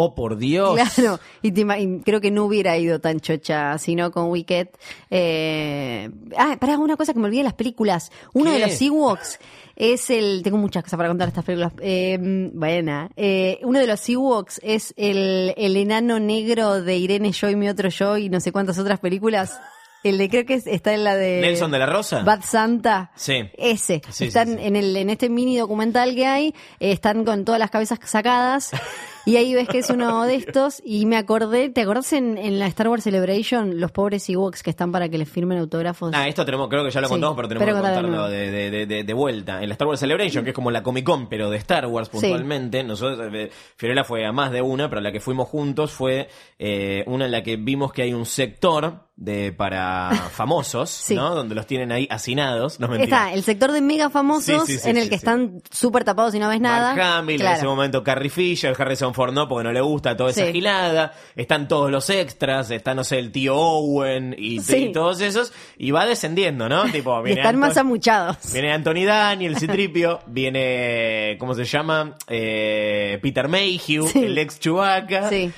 Oh, 0.00 0.14
por 0.14 0.36
Dios. 0.36 0.78
Claro, 0.94 1.18
y, 1.42 1.50
te 1.50 1.62
ima- 1.62 1.80
y 1.80 2.02
creo 2.02 2.20
que 2.20 2.30
no 2.30 2.44
hubiera 2.44 2.78
ido 2.78 3.00
tan 3.00 3.18
chocha, 3.18 3.76
sino 3.78 4.12
con 4.12 4.30
Wicked. 4.30 4.68
Eh... 5.10 6.08
Ah, 6.36 6.56
pará, 6.60 6.78
una 6.78 6.96
cosa 6.96 7.12
que 7.12 7.18
me 7.18 7.24
olvidé 7.26 7.40
de 7.40 7.44
las 7.44 7.54
películas. 7.54 8.12
Uno 8.32 8.52
¿Qué? 8.52 8.58
de 8.58 8.66
los 8.68 8.80
Ewoks 8.80 9.40
es 9.74 10.08
el... 10.10 10.42
Tengo 10.44 10.56
muchas 10.56 10.84
cosas 10.84 10.98
para 10.98 11.08
contar 11.08 11.26
estas 11.26 11.44
películas. 11.44 11.72
Eh, 11.80 12.16
buena. 12.54 13.10
Eh, 13.16 13.58
uno 13.64 13.80
de 13.80 13.88
los 13.88 14.08
Ewoks 14.08 14.60
es 14.62 14.94
el, 14.96 15.52
el 15.56 15.76
enano 15.76 16.20
negro 16.20 16.80
de 16.80 16.96
Irene 16.96 17.32
Yo 17.32 17.50
y 17.50 17.56
mi 17.56 17.68
otro 17.68 17.88
yo 17.88 18.16
y 18.18 18.28
no 18.28 18.38
sé 18.38 18.52
cuántas 18.52 18.78
otras 18.78 19.00
películas. 19.00 19.60
El 20.04 20.16
de 20.18 20.28
creo 20.28 20.46
que 20.46 20.54
es- 20.54 20.66
está 20.66 20.94
en 20.94 21.02
la 21.04 21.16
de... 21.16 21.40
Nelson 21.40 21.70
de 21.70 21.78
la 21.78 21.86
Rosa. 21.86 22.22
Bad 22.22 22.42
Santa. 22.44 23.10
Sí. 23.16 23.50
Ese. 23.58 24.00
Sí, 24.10 24.26
están 24.26 24.48
sí, 24.48 24.54
sí. 24.58 24.60
en 24.66 24.76
el 24.76 24.96
en 24.96 25.10
este 25.10 25.28
mini 25.28 25.56
documental 25.58 26.14
que 26.14 26.26
hay, 26.26 26.48
eh, 26.80 26.92
están 26.92 27.24
con 27.24 27.44
todas 27.44 27.58
las 27.58 27.70
cabezas 27.70 27.98
sacadas. 28.04 28.70
Y 29.28 29.36
ahí 29.36 29.54
ves 29.54 29.68
que 29.68 29.78
es 29.78 29.90
uno 29.90 30.24
de 30.24 30.36
estos. 30.36 30.80
Y 30.84 31.06
me 31.06 31.16
acordé, 31.16 31.68
¿te 31.68 31.82
acordás 31.82 32.12
en, 32.12 32.38
en 32.38 32.58
la 32.58 32.66
Star 32.66 32.88
Wars 32.88 33.04
Celebration? 33.04 33.78
Los 33.80 33.90
pobres 33.92 34.28
Ewoks 34.28 34.62
que 34.62 34.70
están 34.70 34.90
para 34.92 35.08
que 35.08 35.18
les 35.18 35.28
firmen 35.28 35.58
autógrafos. 35.58 36.12
Ah, 36.14 36.28
esto 36.28 36.44
tenemos, 36.44 36.68
creo 36.68 36.84
que 36.84 36.90
ya 36.90 37.00
lo 37.00 37.08
Sí, 37.08 37.12
contamos, 37.12 37.36
pero 37.36 37.48
tenemos 37.48 37.66
pero 37.66 37.76
que 37.76 37.82
contarlo 37.82 38.28
de, 38.28 38.50
de, 38.70 38.86
de, 38.86 39.04
de 39.04 39.12
vuelta. 39.14 39.62
En 39.62 39.68
la 39.68 39.74
Star 39.74 39.88
Wars 39.88 40.00
Celebration, 40.00 40.44
que 40.44 40.50
es 40.50 40.54
como 40.54 40.70
la 40.70 40.82
Comic 40.82 41.04
Con, 41.04 41.28
pero 41.28 41.50
de 41.50 41.58
Star 41.58 41.86
Wars 41.86 42.08
puntualmente, 42.08 42.82
nosotros, 42.84 43.28
eh, 43.32 43.50
Fiorella 43.76 44.04
fue 44.04 44.24
a 44.26 44.32
más 44.32 44.50
de 44.52 44.62
una, 44.62 44.88
pero 44.88 45.00
la 45.00 45.12
que 45.12 45.20
fuimos 45.20 45.48
juntos 45.48 45.90
fue 45.92 46.28
eh, 46.58 47.04
una 47.06 47.26
en 47.26 47.30
la 47.32 47.42
que 47.42 47.56
vimos 47.56 47.92
que 47.92 48.02
hay 48.02 48.12
un 48.14 48.26
sector 48.26 49.06
de 49.16 49.52
para 49.52 50.10
famosos, 50.32 50.90
Sí. 50.90 51.16
¿no? 51.16 51.34
Donde 51.34 51.54
los 51.56 51.66
tienen 51.66 51.90
ahí 51.90 52.06
hacinados. 52.10 52.78
No. 52.78 52.94
Está 52.94 53.32
el 53.32 53.42
sector 53.42 53.72
de 53.72 53.80
mega 53.80 54.10
famosos 54.10 54.64
Sí, 54.66 54.74
sí, 54.74 54.78
sí, 54.78 54.88
en 54.90 54.96
el 54.96 55.04
sí, 55.04 55.08
que 55.10 55.16
sí. 55.16 55.20
están 55.24 55.60
súper 55.70 56.04
tapados 56.04 56.34
y 56.36 56.38
no 56.38 56.48
ves 56.48 56.60
nada. 56.60 56.94
Mark 56.94 57.02
Hamill, 57.18 57.40
en 57.42 57.48
ese 57.48 57.66
momento 57.66 58.04
Carrie 58.04 58.30
Fisher, 58.30 58.74
Harrison 58.78 59.14
Ford 59.18 59.32
no, 59.34 59.48
porque 59.48 59.64
no 59.64 59.72
le 59.72 59.80
gusta 59.80 60.16
toda 60.16 60.30
esa 60.30 60.46
Sí. 60.46 60.52
gilada. 60.52 61.12
Están 61.36 61.66
todos 61.68 61.90
los 61.90 62.08
extras, 62.08 62.70
está, 62.70 62.94
no 62.94 63.02
sé, 63.04 63.18
el 63.18 63.32
tío 63.32 63.56
Owen 63.56 64.34
y, 64.38 64.60
Sí. 64.60 64.76
y 64.76 64.92
todos 64.92 65.20
esos. 65.20 65.52
Y 65.76 65.90
va 65.90 66.06
descendiendo, 66.06 66.68
¿no? 66.68 66.84
Tipo, 66.92 67.20
Y 67.20 67.24
viene 67.24 67.40
están 67.40 67.58
más 67.58 67.76
amuchados. 67.76 68.36
Viene 68.52 68.72
Anthony 68.72 69.04
Daniel, 69.04 69.58
Citripio, 69.58 70.20
viene, 70.26 71.36
¿cómo 71.38 71.54
se 71.54 71.64
llama? 71.64 72.14
Eh, 72.28 73.18
Peter 73.20 73.48
Mayhew, 73.48 74.06
Sí. 74.08 74.24
el 74.24 74.38
ex 74.38 74.60
Chewbacca. 74.60 75.28
Sí. 75.28 75.50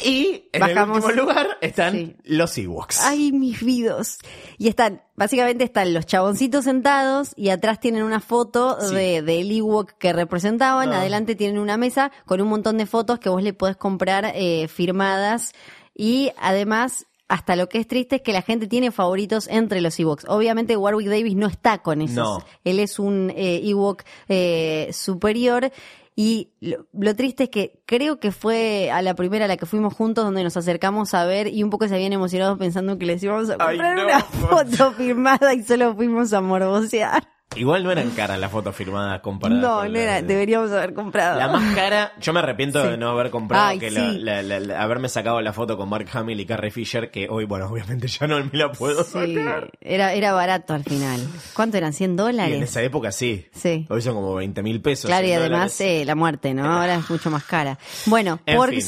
Y 0.00 0.48
en 0.52 0.60
Bajamos. 0.60 0.98
el 0.98 1.04
último 1.04 1.22
lugar 1.22 1.58
están 1.60 1.92
Sí. 1.92 2.16
los 2.24 2.56
Ewoks. 2.58 3.00
Ay, 3.02 3.30
mis 3.32 3.62
vidos. 3.62 4.18
Y 4.58 4.68
están, 4.68 5.02
básicamente 5.16 5.64
están 5.64 5.92
los 5.94 6.06
chaboncitos 6.06 6.64
sentados 6.64 7.32
y 7.36 7.50
atrás 7.50 7.78
tienen 7.78 8.02
una 8.02 8.20
foto 8.20 8.78
Sí. 8.80 8.94
de 8.94 9.22
del 9.22 9.50
Ewok 9.50 9.92
que 9.98 10.12
representaban. 10.12 10.92
Ah. 10.92 11.00
Adelante 11.00 11.34
tienen 11.36 11.58
una 11.58 11.76
mesa 11.76 12.10
con 12.26 12.40
un 12.40 12.48
montón 12.48 12.78
de 12.78 12.86
fotos 12.86 13.18
que 13.18 13.28
vos 13.28 13.42
le 13.42 13.52
podés 13.52 13.76
comprar 13.76 14.32
eh, 14.34 14.66
firmadas. 14.68 15.52
Y 15.94 16.32
además, 16.40 17.06
hasta 17.28 17.54
lo 17.54 17.68
que 17.68 17.78
es 17.78 17.86
triste 17.86 18.16
es 18.16 18.22
que 18.22 18.32
la 18.32 18.42
gente 18.42 18.66
tiene 18.66 18.90
favoritos 18.90 19.46
entre 19.48 19.80
los 19.82 19.98
Ewoks. 20.00 20.24
Obviamente 20.28 20.76
Warwick 20.76 21.08
Davis 21.08 21.36
no 21.36 21.46
está 21.46 21.78
con 21.78 22.02
esos. 22.02 22.16
No. 22.16 22.44
Él 22.64 22.78
es 22.80 22.98
un 22.98 23.30
eh, 23.36 23.60
Ewok 23.62 24.02
eh, 24.28 24.90
superior. 24.92 25.70
Y 26.14 26.52
lo, 26.60 26.86
lo 26.92 27.16
triste 27.16 27.44
es 27.44 27.48
que 27.48 27.82
creo 27.86 28.20
que 28.20 28.32
fue 28.32 28.90
a 28.90 29.00
la 29.00 29.14
primera 29.14 29.46
a 29.46 29.48
la 29.48 29.56
que 29.56 29.64
fuimos 29.66 29.94
juntos 29.94 30.24
donde 30.24 30.44
nos 30.44 30.56
acercamos 30.56 31.14
a 31.14 31.24
ver 31.24 31.48
y 31.48 31.62
un 31.62 31.70
poco 31.70 31.88
se 31.88 31.94
habían 31.94 32.12
emocionado 32.12 32.58
pensando 32.58 32.98
que 32.98 33.06
les 33.06 33.22
íbamos 33.22 33.48
a 33.48 33.56
Ay, 33.58 33.78
comprar 33.78 33.96
no, 33.96 34.04
una 34.04 34.20
foto 34.20 34.92
firmada 34.92 35.54
y 35.54 35.62
solo 35.62 35.94
fuimos 35.94 36.32
a 36.32 36.40
morbosear. 36.42 37.26
Igual 37.56 37.84
no 37.84 37.90
eran 37.92 38.10
caras 38.10 38.38
las 38.38 38.50
fotos 38.50 38.74
firmadas 38.74 39.20
comparadas 39.20 39.62
No, 39.62 39.88
no 39.88 39.98
era, 39.98 40.16
de- 40.16 40.22
deberíamos 40.22 40.70
haber 40.72 40.94
comprado. 40.94 41.38
La 41.38 41.48
más 41.48 41.74
cara, 41.74 42.12
yo 42.20 42.32
me 42.32 42.38
arrepiento 42.40 42.82
de 42.82 42.96
no 42.96 43.10
haber 43.10 43.30
comprado, 43.30 43.66
Ay, 43.68 43.78
que 43.78 43.90
la- 43.90 44.10
sí. 44.12 44.18
la- 44.18 44.42
la- 44.42 44.60
la- 44.60 44.82
haberme 44.82 45.08
sacado 45.08 45.40
la 45.40 45.52
foto 45.52 45.76
con 45.76 45.88
Mark 45.88 46.06
Hamill 46.12 46.40
y 46.40 46.46
Carrie 46.46 46.70
Fisher, 46.70 47.10
que 47.10 47.28
hoy, 47.28 47.44
bueno, 47.44 47.66
obviamente 47.70 48.08
ya 48.08 48.26
no 48.26 48.42
me 48.44 48.50
la 48.52 48.72
puedo 48.72 49.04
Sí, 49.04 49.34
sacar. 49.34 49.70
era, 49.80 50.12
era 50.14 50.32
barato 50.32 50.74
al 50.74 50.84
final. 50.84 51.20
¿Cuánto 51.54 51.76
eran? 51.76 51.92
¿100 51.92 52.00
Y 52.00 52.04
en 52.04 52.16
dólares? 52.16 52.62
esa 52.62 52.82
época 52.82 53.12
sí. 53.12 53.46
Sí. 53.52 53.86
Hoy 53.88 54.02
son 54.02 54.14
como 54.14 54.34
20 54.34 54.62
mil 54.62 54.80
pesos. 54.80 55.06
Claro, 55.08 55.24
y 55.24 55.28
100 55.28 55.40
además 55.40 55.78
dólares. 55.78 55.80
eh, 56.02 56.04
la 56.04 56.14
muerte, 56.14 56.54
¿no? 56.54 56.64
Ahora 56.64 56.94
es 56.96 57.10
mucho 57.10 57.30
más 57.30 57.44
cara. 57.44 57.78
Bueno, 58.06 58.40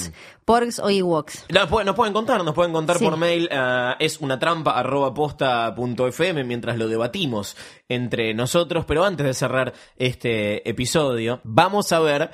fin. 0.05 0.13
Porgs 0.45 0.79
o 0.79 0.91
Ewoks. 0.91 1.47
Nos 1.53 1.69
pueden, 1.69 1.87
nos 1.87 1.97
pueden 1.97 2.13
contar, 2.13 2.43
nos 2.45 2.55
pueden 2.55 2.73
contar 2.73 2.99
Sí. 2.99 3.05
por 3.05 3.17
mail, 3.17 3.49
ah, 3.53 3.97
es 3.99 4.21
una 4.21 4.39
trampa 4.39 4.73
arroba 4.73 5.15
posta 5.15 5.75
punto 5.75 6.07
fm 6.07 6.45
mientras 6.45 6.77
lo 6.77 6.89
debatimos 6.89 7.57
entre 7.89 8.35
nosotros, 8.35 8.85
pero 8.87 9.05
antes 9.05 9.27
de 9.27 9.35
cerrar 9.35 9.73
este 9.97 10.69
episodio, 10.69 11.41
vamos 11.45 11.93
a 11.93 12.01
ver 12.01 12.31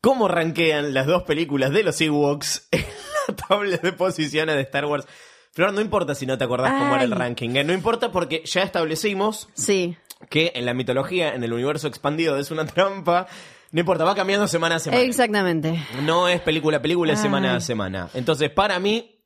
cómo 0.00 0.28
rankean 0.28 0.94
las 0.94 1.06
dos 1.06 1.22
películas 1.24 1.70
de 1.72 1.82
los 1.82 2.00
Ewoks 2.00 2.68
en 2.70 2.84
la 3.28 3.36
tabla 3.36 3.76
de 3.78 3.92
posiciones 3.92 4.54
de 4.54 4.62
Star 4.62 4.84
Wars. 4.86 5.06
Flor, 5.52 5.72
no 5.72 5.80
importa 5.80 6.14
si 6.14 6.26
no 6.26 6.36
te 6.36 6.44
acordás 6.44 6.72
cómo 6.74 6.94
era 6.94 7.04
el 7.04 7.10
ranking, 7.12 7.56
¿eh? 7.56 7.64
no 7.64 7.72
importa 7.72 8.12
porque 8.12 8.42
ya 8.44 8.62
establecimos 8.62 9.48
Sí. 9.54 9.96
que 10.28 10.52
en 10.54 10.66
la 10.66 10.74
mitología, 10.74 11.34
en 11.34 11.42
el 11.44 11.52
universo 11.54 11.88
expandido 11.88 12.36
es 12.38 12.50
una 12.50 12.66
trampa, 12.66 13.26
no 13.72 13.80
importa, 13.80 14.04
va 14.04 14.14
cambiando 14.14 14.46
semana 14.48 14.76
a 14.76 14.78
semana. 14.78 15.02
Exactamente. 15.02 15.82
No 16.02 16.28
es 16.28 16.40
película 16.40 16.78
a 16.78 16.82
película, 16.82 17.12
es 17.12 17.20
semana 17.20 17.56
a 17.56 17.60
semana. 17.60 18.08
Entonces, 18.14 18.50
para 18.50 18.78
mí, 18.78 19.22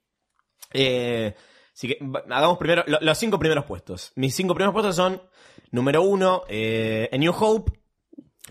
eh, 0.73 1.35
así 1.75 1.89
que 1.89 1.99
hagamos 2.31 2.59
primero 2.59 2.85
lo- 2.87 2.99
los 3.01 3.19
cinco 3.19 3.39
primeros 3.39 3.65
puestos. 3.65 4.13
Mis 4.17 4.35
cinco 4.35 4.55
primeros 4.55 4.73
puestos 4.73 4.97
son: 4.97 5.21
número 5.71 6.03
uno, 6.03 6.43
eh, 6.49 7.09
A 7.13 7.17
New 7.17 7.33
Hope. 7.39 7.73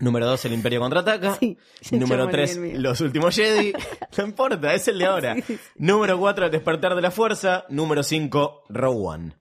Número 0.00 0.24
dos, 0.26 0.42
El 0.46 0.54
Imperio 0.54 0.80
contraataca. 0.80 1.36
Sí, 1.38 1.58
número 1.90 2.26
tres. 2.28 2.56
Los 2.56 3.02
últimos 3.02 3.34
Jedi. 3.36 3.72
no 4.16 4.24
importa, 4.24 4.72
es 4.72 4.88
el 4.88 4.98
de 4.98 5.04
ahora. 5.04 5.36
Número 5.76 6.18
cuatro, 6.18 6.46
El 6.46 6.50
despertar 6.50 6.94
de 6.94 7.02
la 7.02 7.10
fuerza. 7.10 7.66
Número 7.68 8.02
cinco, 8.02 8.62
One. 8.72 9.32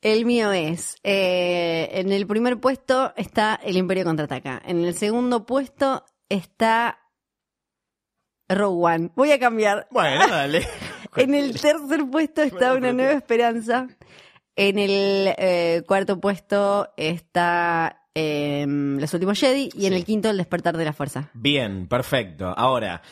El 0.00 0.26
mío 0.26 0.52
es, 0.52 0.96
eh, 1.02 1.88
en 1.92 2.12
el 2.12 2.26
primer 2.26 2.60
puesto 2.60 3.12
está 3.16 3.58
el 3.62 3.76
Imperio 3.76 4.04
Contraataca. 4.04 4.62
En 4.64 4.84
el 4.84 4.94
segundo 4.94 5.44
puesto 5.44 6.04
está 6.28 7.00
Rogue 8.48 8.94
One. 8.94 9.10
Voy 9.16 9.32
a 9.32 9.40
cambiar. 9.40 9.88
Bueno, 9.90 10.26
dale. 10.28 10.66
En 11.16 11.34
el 11.34 11.52
tercer 11.52 12.06
puesto 12.12 12.42
está 12.42 12.74
Una 12.74 12.92
Nueva 12.92 13.12
Esperanza. 13.12 13.88
En 14.54 14.78
el 14.78 15.34
eh, 15.36 15.82
cuarto 15.86 16.20
puesto 16.20 16.92
está 16.96 18.04
eh, 18.14 18.64
Los 18.68 19.12
Últimos 19.14 19.40
Jedi. 19.40 19.70
Y 19.74 19.86
en 19.86 19.94
el 19.94 20.04
quinto, 20.04 20.30
El 20.30 20.36
Despertar 20.36 20.76
de 20.76 20.84
la 20.84 20.92
Fuerza. 20.92 21.30
Bien, 21.34 21.88
perfecto. 21.88 22.54
Ahora, 22.56 23.02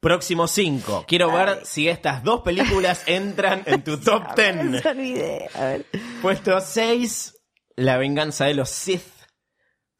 próximo 0.00 0.46
5. 0.46 1.04
Quiero 1.08 1.32
ver 1.32 1.64
si 1.64 1.88
estas 1.88 2.22
dos 2.22 2.42
películas 2.42 3.02
entran 3.06 3.62
en 3.66 3.82
tu 3.82 3.98
top 3.98 4.22
Me 4.36 4.52
10. 4.70 4.86
olvidé. 4.86 5.48
A 5.54 5.64
ver. 5.64 5.86
Puesto 6.22 6.60
6, 6.60 7.34
La 7.76 7.96
venganza 7.96 8.46
de 8.46 8.54
los 8.54 8.68
Sith. 8.70 9.02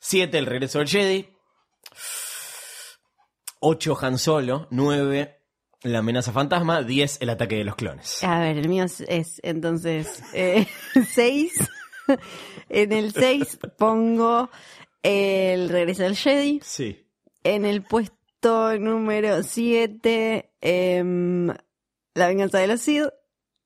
7, 0.00 0.38
El 0.38 0.46
regreso 0.46 0.78
del 0.78 0.88
Jedi. 0.88 1.28
8, 3.60 3.98
Han 4.00 4.18
Solo. 4.18 4.68
9, 4.70 5.36
La 5.82 5.98
amenaza 5.98 6.32
fantasma. 6.32 6.82
10, 6.82 7.18
El 7.20 7.30
ataque 7.30 7.56
de 7.56 7.64
los 7.64 7.74
clones. 7.76 8.22
A 8.24 8.38
ver, 8.40 8.56
el 8.58 8.68
mío 8.68 8.84
es, 8.84 9.00
es, 9.02 9.40
entonces 9.42 10.22
6. 11.14 11.52
en 12.68 12.92
el 12.92 13.12
6 13.12 13.58
pongo 13.76 14.50
el 15.02 15.68
regreso 15.68 16.04
del 16.04 16.16
Jedi. 16.16 16.60
Sí. 16.62 17.04
En 17.44 17.64
el 17.64 17.82
puesto 17.82 18.16
número 18.42 19.42
7, 19.42 20.50
la 22.14 22.26
venganza 22.26 22.58
de 22.58 22.66
los 22.66 22.80
Sith. 22.80 23.08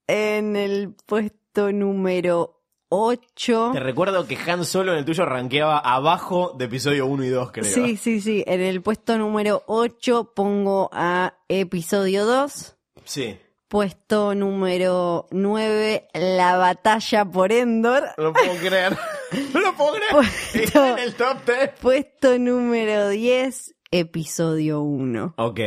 En 0.08 0.56
el 0.56 0.94
puesto 1.06 1.72
número 1.72 2.60
8. 2.88 3.70
Te 3.72 3.80
recuerdo 3.80 4.26
que 4.26 4.36
Han 4.36 4.64
Solo 4.64 4.92
en 4.92 4.98
el 4.98 5.04
tuyo 5.04 5.24
rankeaba 5.24 5.78
abajo 5.78 6.54
de 6.58 6.64
episodio 6.66 7.06
1 7.06 7.24
y 7.24 7.28
2, 7.28 7.52
creo. 7.52 7.64
Sí, 7.64 7.96
sí, 7.96 8.20
sí. 8.20 8.44
En 8.46 8.60
el 8.60 8.82
puesto 8.82 9.16
número 9.16 9.62
8 9.66 10.32
pongo 10.34 10.90
a 10.92 11.34
episodio 11.48 12.26
2. 12.26 12.76
Sí. 13.04 13.38
Puesto 13.68 14.34
número 14.34 15.26
9, 15.30 16.08
la 16.12 16.56
batalla 16.58 17.24
por 17.24 17.52
Endor. 17.52 18.04
No 18.18 18.24
lo 18.24 18.32
puedo 18.32 18.54
creer. 18.56 18.96
No 19.54 19.60
lo 19.60 19.74
puedo 19.74 19.94
creer. 19.94 20.12
Puesto- 20.12 20.86
en 20.88 20.98
el 20.98 21.14
top 21.14 21.38
10. 21.46 21.70
Puesto 21.80 22.38
número 22.38 23.08
10, 23.08 23.74
episodio 23.93 24.80
1. 24.80 25.34
Ok. 25.36 25.61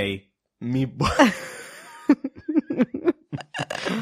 Mi... 0.60 0.86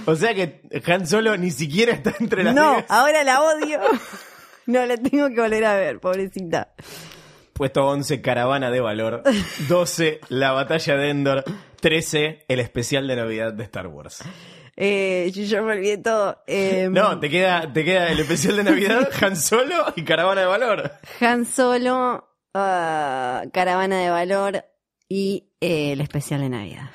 o 0.06 0.16
sea 0.16 0.34
que 0.34 0.62
Han 0.88 1.08
Solo 1.08 1.38
ni 1.38 1.52
siquiera 1.52 1.94
está 1.94 2.14
entre 2.20 2.44
las 2.44 2.56
No, 2.56 2.74
10. 2.74 2.86
ahora 2.90 3.24
la 3.24 3.42
odio. 3.42 3.80
No, 4.66 4.86
la 4.86 4.96
tengo 4.96 5.28
que 5.28 5.42
volver 5.42 5.66
a 5.66 5.76
ver, 5.76 6.00
pobrecita. 6.00 6.74
Puesto 7.52 7.86
11, 7.86 8.22
Caravana 8.22 8.72
de 8.72 8.80
Valor. 8.80 9.22
12, 9.68 10.22
La 10.30 10.54
Batalla 10.54 10.96
de 10.96 11.10
Endor. 11.10 11.44
13, 11.82 12.46
el 12.48 12.62
especial 12.62 13.06
de 13.06 13.18
Navidad 13.18 13.52
de 13.52 13.62
Star 13.66 13.88
Wars. 13.88 14.24
Eh, 14.78 15.30
yo, 15.36 15.44
yo 15.44 15.64
me 15.64 15.74
olvidé 15.74 15.98
todo. 15.98 16.42
Eh, 16.48 16.88
No, 16.90 17.20
te 17.20 17.30
queda, 17.30 17.74
te 17.74 17.84
queda 17.84 18.08
el 18.10 18.22
especial 18.22 18.56
de 18.56 18.64
Navidad, 18.64 19.10
Han 19.22 19.36
Solo 19.36 19.84
y 19.98 20.04
Caravana 20.06 20.40
de 20.40 20.48
Valor. 20.48 20.92
Han 21.20 21.46
Solo, 21.46 22.33
ah, 22.54 23.43
Caravana 23.51 23.97
de 23.99 24.10
Valor 24.10 24.64
y 25.10 25.49
eh, 25.62 25.93
el 25.93 26.01
especial 26.01 26.41
de 26.41 26.49
Navidad. 26.49 26.89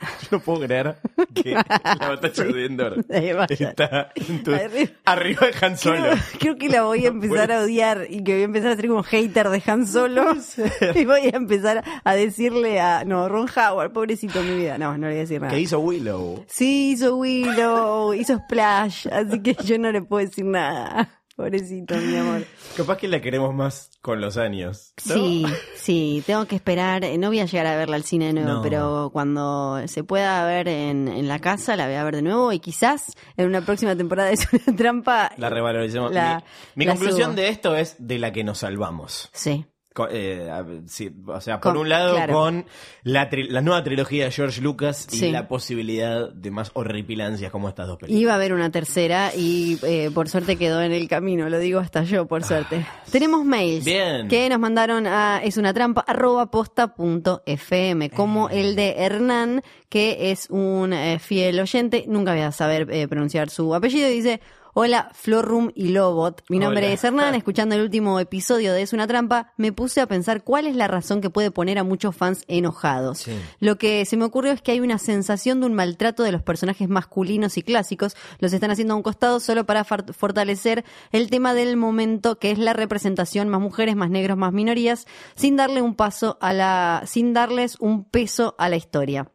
No 0.30 0.38
puedo 0.38 0.60
creer 0.60 0.96
que 1.34 1.50
la 1.54 2.08
Batalla 2.08 2.44
de 2.44 2.66
Endor 2.66 3.04
está 3.08 4.12
en 4.14 4.44
tu- 4.44 4.52
Arri- 4.52 4.94
arriba 5.04 5.46
de 5.48 5.66
Han 5.66 5.76
Solo. 5.76 5.96
Creo, 6.02 6.16
creo 6.38 6.56
que 6.56 6.68
la 6.68 6.82
voy 6.82 7.04
a 7.04 7.08
empezar 7.08 7.50
a 7.50 7.62
odiar 7.62 8.06
y 8.08 8.22
que 8.22 8.34
voy 8.34 8.42
a 8.42 8.44
empezar 8.44 8.70
a 8.72 8.76
ser 8.76 8.86
como 8.86 9.02
hater 9.02 9.48
de 9.48 9.60
Han 9.66 9.88
Solo. 9.88 10.36
Y 10.94 11.04
voy 11.04 11.22
a 11.32 11.36
empezar 11.36 11.82
a 12.04 12.14
decirle 12.14 12.78
a. 12.80 13.04
No, 13.04 13.28
Ron 13.28 13.48
Howard, 13.56 13.92
pobrecito 13.92 14.40
mi 14.44 14.56
vida. 14.56 14.78
No, 14.78 14.92
no 14.96 15.08
le 15.08 15.14
voy 15.14 15.16
a 15.16 15.20
decir 15.22 15.40
nada. 15.40 15.52
¿Qué 15.52 15.60
hizo 15.60 15.80
Willow? 15.80 16.44
Sí, 16.46 16.92
hizo 16.92 17.16
Willow, 17.16 18.14
hizo 18.14 18.38
Splash, 18.38 19.08
así 19.10 19.42
que 19.42 19.54
yo 19.64 19.78
no 19.80 19.90
le 19.90 20.02
puedo 20.02 20.24
decir 20.24 20.44
nada. 20.44 21.17
Pobrecito, 21.38 21.94
mi 21.94 22.16
amor. 22.16 22.42
Capaz 22.76 22.96
que 22.96 23.06
la 23.06 23.20
queremos 23.20 23.54
más 23.54 23.92
con 24.02 24.20
los 24.20 24.36
años. 24.36 24.92
¿no? 25.06 25.14
Sí, 25.14 25.46
sí, 25.76 26.24
tengo 26.26 26.46
que 26.46 26.56
esperar. 26.56 27.02
No 27.16 27.28
voy 27.28 27.38
a 27.38 27.44
llegar 27.44 27.64
a 27.66 27.76
verla 27.76 27.94
al 27.94 28.02
cine 28.02 28.26
de 28.26 28.32
nuevo, 28.32 28.54
No. 28.54 28.62
pero 28.62 29.10
cuando 29.12 29.80
se 29.86 30.02
pueda 30.02 30.44
ver 30.44 30.66
en, 30.66 31.06
en 31.06 31.28
la 31.28 31.38
casa, 31.38 31.76
la 31.76 31.86
voy 31.86 31.94
a 31.94 32.02
ver 32.02 32.16
de 32.16 32.22
nuevo 32.22 32.52
y 32.52 32.58
quizás 32.58 33.12
en 33.36 33.46
una 33.46 33.60
próxima 33.60 33.94
temporada 33.94 34.30
es 34.32 34.48
una 34.52 34.76
trampa. 34.76 35.30
La 35.36 35.48
revaloricemos. 35.48 36.10
La- 36.12 36.42
mi 36.74 36.80
mi 36.80 36.86
la 36.86 36.94
conclusión 36.96 37.30
subo. 37.30 37.36
de 37.40 37.48
esto 37.50 37.76
es 37.76 37.94
de 38.00 38.18
la 38.18 38.32
que 38.32 38.42
nos 38.42 38.58
salvamos. 38.58 39.30
Sí. 39.32 39.64
Eh, 40.10 40.48
sí, 40.86 41.10
o 41.26 41.40
sea, 41.40 41.60
por 41.60 41.72
Con- 41.72 41.82
un 41.82 41.88
lado 41.88 42.14
claro. 42.14 42.32
con 42.34 42.66
la, 43.02 43.30
tri- 43.30 43.48
la 43.48 43.60
nueva 43.62 43.82
trilogía 43.82 44.24
de 44.26 44.30
George 44.30 44.60
Lucas 44.60 45.08
y 45.12 45.16
Sí. 45.18 45.30
la 45.32 45.48
posibilidad 45.48 46.30
de 46.30 46.50
más 46.50 46.70
horripilancias 46.74 47.50
como 47.50 47.68
estas 47.68 47.86
dos 47.88 47.98
películas. 47.98 48.20
Iba 48.22 48.32
a 48.32 48.36
haber 48.36 48.52
una 48.52 48.70
tercera 48.70 49.32
y 49.34 49.78
eh, 49.82 50.10
por 50.14 50.28
suerte 50.28 50.56
quedó 50.56 50.82
en 50.82 50.92
el 50.92 51.08
camino, 51.08 51.48
lo 51.48 51.58
digo 51.58 51.80
hasta 51.80 52.04
yo, 52.04 52.26
por 52.26 52.44
suerte. 52.44 52.86
Tenemos 53.10 53.44
mails 53.44 53.84
Ah. 53.86 53.90
Bien. 53.90 54.28
que 54.28 54.48
nos 54.48 54.58
mandaron 54.58 55.06
a 55.06 55.40
es 55.42 55.56
una 55.56 55.72
trampa 55.74 56.04
arroba 56.06 56.50
posta 56.50 56.94
punto 56.94 57.42
fm, 57.46 58.10
como 58.10 58.48
el 58.50 58.76
de 58.76 58.94
Hernán, 58.98 59.62
que 59.88 60.30
es 60.30 60.48
un 60.50 60.92
eh, 60.92 61.18
fiel 61.18 61.58
oyente, 61.60 62.04
nunca 62.08 62.32
voy 62.32 62.42
a 62.42 62.52
saber 62.52 62.86
eh, 62.90 63.08
pronunciar 63.08 63.50
su 63.50 63.74
apellido, 63.74 64.08
y 64.08 64.12
dice... 64.14 64.40
Hola, 64.80 65.10
Florum 65.12 65.72
y 65.74 65.88
Lobot. 65.88 66.44
Mi 66.48 66.60
nombre 66.60 66.86
Hola. 66.86 66.94
es 66.94 67.02
Hernán. 67.02 67.34
Escuchando 67.34 67.74
el 67.74 67.80
último 67.80 68.20
episodio 68.20 68.72
de 68.72 68.82
Es 68.82 68.92
una 68.92 69.08
trampa, 69.08 69.52
me 69.56 69.72
puse 69.72 70.00
a 70.00 70.06
pensar 70.06 70.44
cuál 70.44 70.68
es 70.68 70.76
la 70.76 70.86
razón 70.86 71.20
que 71.20 71.30
puede 71.30 71.50
poner 71.50 71.80
a 71.80 71.82
muchos 71.82 72.14
fans 72.14 72.44
enojados. 72.46 73.18
Sí. 73.18 73.32
Lo 73.58 73.76
que 73.76 74.04
se 74.04 74.16
me 74.16 74.24
ocurrió 74.24 74.52
es 74.52 74.62
que 74.62 74.70
hay 74.70 74.78
una 74.78 74.98
sensación 74.98 75.58
de 75.58 75.66
un 75.66 75.74
maltrato 75.74 76.22
de 76.22 76.30
los 76.30 76.42
personajes 76.44 76.88
masculinos 76.88 77.58
y 77.58 77.62
clásicos. 77.62 78.14
Los 78.38 78.52
están 78.52 78.70
haciendo 78.70 78.94
a 78.94 78.98
un 78.98 79.02
costado 79.02 79.40
solo 79.40 79.66
para 79.66 79.82
fortalecer 79.82 80.84
el 81.10 81.28
tema 81.28 81.54
del 81.54 81.76
momento, 81.76 82.38
que 82.38 82.52
es 82.52 82.58
la 82.58 82.72
representación 82.72 83.48
más 83.48 83.60
mujeres, 83.60 83.96
más 83.96 84.10
negros, 84.10 84.38
más 84.38 84.52
minorías, 84.52 85.08
sin 85.34 85.56
darle 85.56 85.82
un 85.82 85.96
paso 85.96 86.38
a 86.40 86.52
la, 86.52 87.02
sin 87.04 87.32
darles 87.32 87.74
un 87.80 88.04
peso 88.04 88.54
a 88.58 88.68
la 88.68 88.76
historia. 88.76 89.28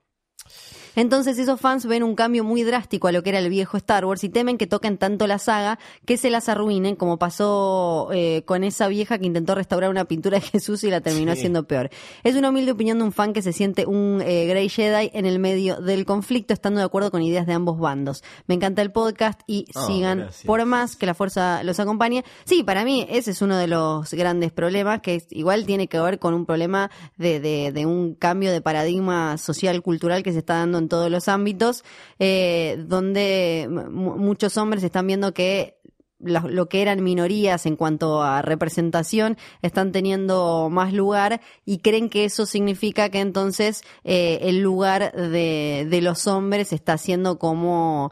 Entonces 0.95 1.37
esos 1.39 1.59
fans 1.59 1.85
ven 1.85 2.03
un 2.03 2.15
cambio 2.15 2.43
muy 2.43 2.63
drástico 2.63 3.07
a 3.07 3.11
lo 3.11 3.23
que 3.23 3.29
era 3.29 3.39
el 3.39 3.49
viejo 3.49 3.77
Star 3.77 4.05
Wars 4.05 4.23
y 4.23 4.29
temen 4.29 4.57
que 4.57 4.67
toquen 4.67 4.97
tanto 4.97 5.27
la 5.27 5.39
saga 5.39 5.79
que 6.05 6.17
se 6.17 6.29
las 6.29 6.49
arruinen, 6.49 6.95
como 6.95 7.17
pasó 7.17 8.09
eh, 8.13 8.43
con 8.45 8.63
esa 8.63 8.87
vieja 8.87 9.17
que 9.17 9.25
intentó 9.25 9.55
restaurar 9.55 9.89
una 9.89 10.05
pintura 10.05 10.39
de 10.39 10.45
Jesús 10.45 10.83
y 10.83 10.89
la 10.89 11.01
terminó 11.01 11.31
Sí. 11.33 11.39
haciendo 11.39 11.63
peor. 11.67 11.89
Es 12.23 12.35
una 12.35 12.49
humilde 12.49 12.71
opinión 12.71 12.97
de 12.99 13.05
un 13.05 13.11
fan 13.11 13.33
que 13.33 13.41
se 13.41 13.53
siente 13.53 13.85
un 13.85 14.21
eh, 14.25 14.45
Grey 14.47 14.69
Jedi 14.69 15.09
en 15.13 15.25
el 15.25 15.39
medio 15.39 15.81
del 15.81 16.05
conflicto, 16.05 16.53
estando 16.53 16.79
de 16.79 16.85
acuerdo 16.85 17.11
con 17.11 17.21
ideas 17.21 17.47
de 17.47 17.53
ambos 17.53 17.79
bandos. 17.79 18.23
Me 18.47 18.55
encanta 18.55 18.81
el 18.81 18.91
podcast 18.91 19.41
y 19.47 19.65
Oh, 19.75 19.87
sigan 19.87 20.19
gracias. 20.19 20.45
por 20.45 20.63
más 20.65 20.95
que 20.95 21.05
la 21.05 21.13
fuerza 21.13 21.63
los 21.63 21.79
acompañe. 21.79 22.23
Sí, 22.45 22.63
para 22.63 22.83
mí 22.85 23.05
ese 23.09 23.31
es 23.31 23.41
uno 23.41 23.57
de 23.57 23.67
los 23.67 24.13
grandes 24.13 24.51
problemas, 24.51 25.01
que 25.01 25.15
es- 25.15 25.27
igual 25.31 25.65
tiene 25.65 25.87
que 25.87 25.99
ver 25.99 26.19
con 26.19 26.33
un 26.33 26.45
problema 26.45 26.91
de, 27.17 27.39
de- 27.39 27.71
de 27.71 27.85
un 27.85 28.13
cambio 28.15 28.51
de 28.51 28.61
paradigma 28.61 29.37
social, 29.37 29.81
cultural 29.81 30.21
que 30.23 30.31
se 30.31 30.39
está 30.39 30.55
dando 30.55 30.77
en 30.77 30.82
todos 30.89 31.09
los 31.11 31.27
ámbitos, 31.27 31.83
eh, 32.19 32.83
donde 32.87 33.67
mu- 33.69 34.15
muchos 34.17 34.57
hombres 34.57 34.83
están 34.83 35.07
viendo 35.07 35.33
que 35.33 35.77
lo, 36.19 36.47
lo 36.47 36.69
que 36.69 36.81
eran 36.81 37.03
minorías 37.03 37.65
en 37.65 37.75
cuanto 37.75 38.23
a 38.23 38.41
representación 38.41 39.37
están 39.61 39.91
teniendo 39.91 40.69
más 40.71 40.93
lugar 40.93 41.41
y 41.65 41.79
creen 41.79 42.09
que 42.09 42.23
eso 42.23 42.45
significa 42.45 43.09
que 43.09 43.19
entonces 43.19 43.81
eh, 44.05 44.39
el 44.43 44.61
lugar 44.61 45.11
de, 45.11 45.85
de 45.89 46.01
los 46.01 46.25
hombres 46.27 46.71
está 46.71 46.97
siendo 46.97 47.37
como 47.39 48.09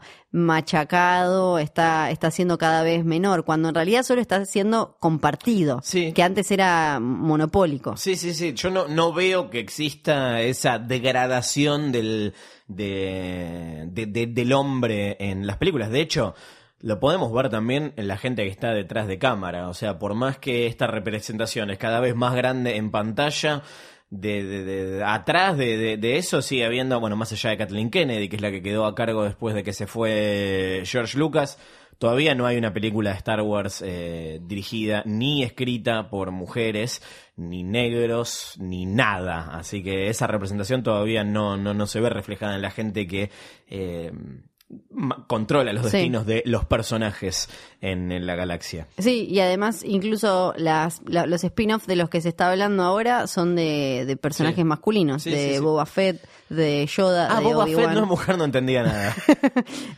machacado, 0.62 1.58
está, 1.58 2.10
está 2.10 2.30
siendo 2.30 2.58
cada 2.58 2.82
vez 2.82 3.04
menor, 3.04 3.44
cuando 3.44 3.68
en 3.70 3.74
realidad 3.74 4.02
solo 4.02 4.20
está 4.20 4.44
siendo 4.44 4.96
compartido, 5.00 5.80
Sí. 5.82 6.12
que 6.12 6.22
antes 6.22 6.50
era 6.50 7.00
monopólico. 7.00 7.96
Sí, 7.96 8.16
sí, 8.16 8.32
sí. 8.34 8.52
Yo 8.54 8.70
no, 8.70 8.88
no 8.88 9.12
veo 9.12 9.50
que 9.50 9.58
exista 9.58 10.40
esa 10.42 10.78
degradación 10.78 11.92
del, 11.92 12.34
de, 12.76 13.84
de- 13.88 14.06
de- 14.06 14.26
del 14.26 14.52
hombre 14.52 15.16
en 15.20 15.46
las 15.46 15.56
películas. 15.56 15.90
De 15.90 16.00
hecho, 16.00 16.34
lo 16.80 16.98
podemos 17.00 17.32
ver 17.32 17.48
también 17.48 17.92
en 17.96 18.08
la 18.08 18.16
gente 18.18 18.42
que 18.44 18.50
está 18.50 18.72
detrás 18.72 19.06
de 19.06 19.18
cámara. 19.18 19.68
O 19.68 19.74
sea, 19.74 19.98
por 19.98 20.14
más 20.14 20.38
que 20.38 20.66
esta 20.66 20.86
representación 20.86 21.70
es 21.70 21.78
cada 21.78 22.00
vez 22.00 22.14
más 22.14 22.34
grande 22.34 22.76
en 22.76 22.90
pantalla, 22.90 23.62
de, 24.10 24.44
de- 24.44 24.64
de- 24.64 25.04
atrás 25.04 25.56
de- 25.56 25.96
de 25.96 26.16
eso 26.18 26.42
sigue 26.42 26.66
habiendo, 26.66 27.00
bueno, 27.00 27.16
más 27.16 27.32
allá 27.32 27.50
de 27.50 27.56
Kathleen 27.56 27.90
Kennedy, 27.90 28.28
que 28.28 28.36
es 28.36 28.42
la 28.42 28.50
que 28.50 28.62
quedó 28.62 28.84
a 28.84 28.94
cargo 28.94 29.24
después 29.24 29.54
de 29.54 29.62
que 29.62 29.72
se 29.72 29.86
fue 29.86 30.82
George 30.84 31.16
Lucas, 31.18 31.58
todavía 32.02 32.34
no 32.34 32.46
hay 32.46 32.56
una 32.56 32.72
película 32.72 33.10
de 33.12 33.16
Star 33.18 33.40
Wars 33.42 33.80
eh, 33.86 34.40
dirigida 34.42 35.04
ni 35.06 35.44
escrita 35.44 36.10
por 36.10 36.32
mujeres, 36.32 37.00
ni 37.36 37.62
negros, 37.62 38.56
ni 38.58 38.86
nada. 38.86 39.50
Así 39.56 39.84
que 39.84 40.08
esa 40.08 40.26
representación 40.26 40.82
todavía 40.82 41.22
no, 41.22 41.56
no, 41.56 41.74
no 41.74 41.86
se 41.86 42.00
ve 42.00 42.10
reflejada 42.10 42.56
en 42.56 42.62
la 42.62 42.72
gente 42.72 43.06
que... 43.06 43.30
eh, 43.68 44.10
controla 45.26 45.72
los 45.74 45.82
Sí. 45.90 45.98
destinos 45.98 46.24
de 46.24 46.42
los 46.46 46.64
personajes 46.64 47.50
en, 47.82 48.10
en 48.10 48.26
la 48.26 48.36
galaxia. 48.36 48.86
Sí, 48.96 49.26
y 49.30 49.40
además 49.40 49.84
incluso 49.84 50.54
las, 50.56 51.02
la- 51.06 51.26
los 51.26 51.44
spin-offs 51.44 51.86
de 51.86 51.96
los 51.96 52.08
que 52.08 52.22
se 52.22 52.30
está 52.30 52.50
hablando 52.50 52.82
ahora 52.82 53.26
son 53.26 53.54
de, 53.54 54.04
de 54.06 54.16
personajes 54.16 54.56
Sí. 54.56 54.64
masculinos, 54.64 55.24
Sí, 55.24 55.30
de. 55.30 55.60
Boba 55.60 55.84
Fett, 55.84 56.22
de 56.52 56.86
Yoda, 56.86 57.28
Ah, 57.30 57.40
de 57.40 57.46
Boba 57.46 57.66
Fett 57.66 57.90
no 57.92 58.02
es 58.02 58.06
mujer, 58.06 58.38
no 58.38 58.44
entendía 58.44 58.82
nada. 58.82 59.14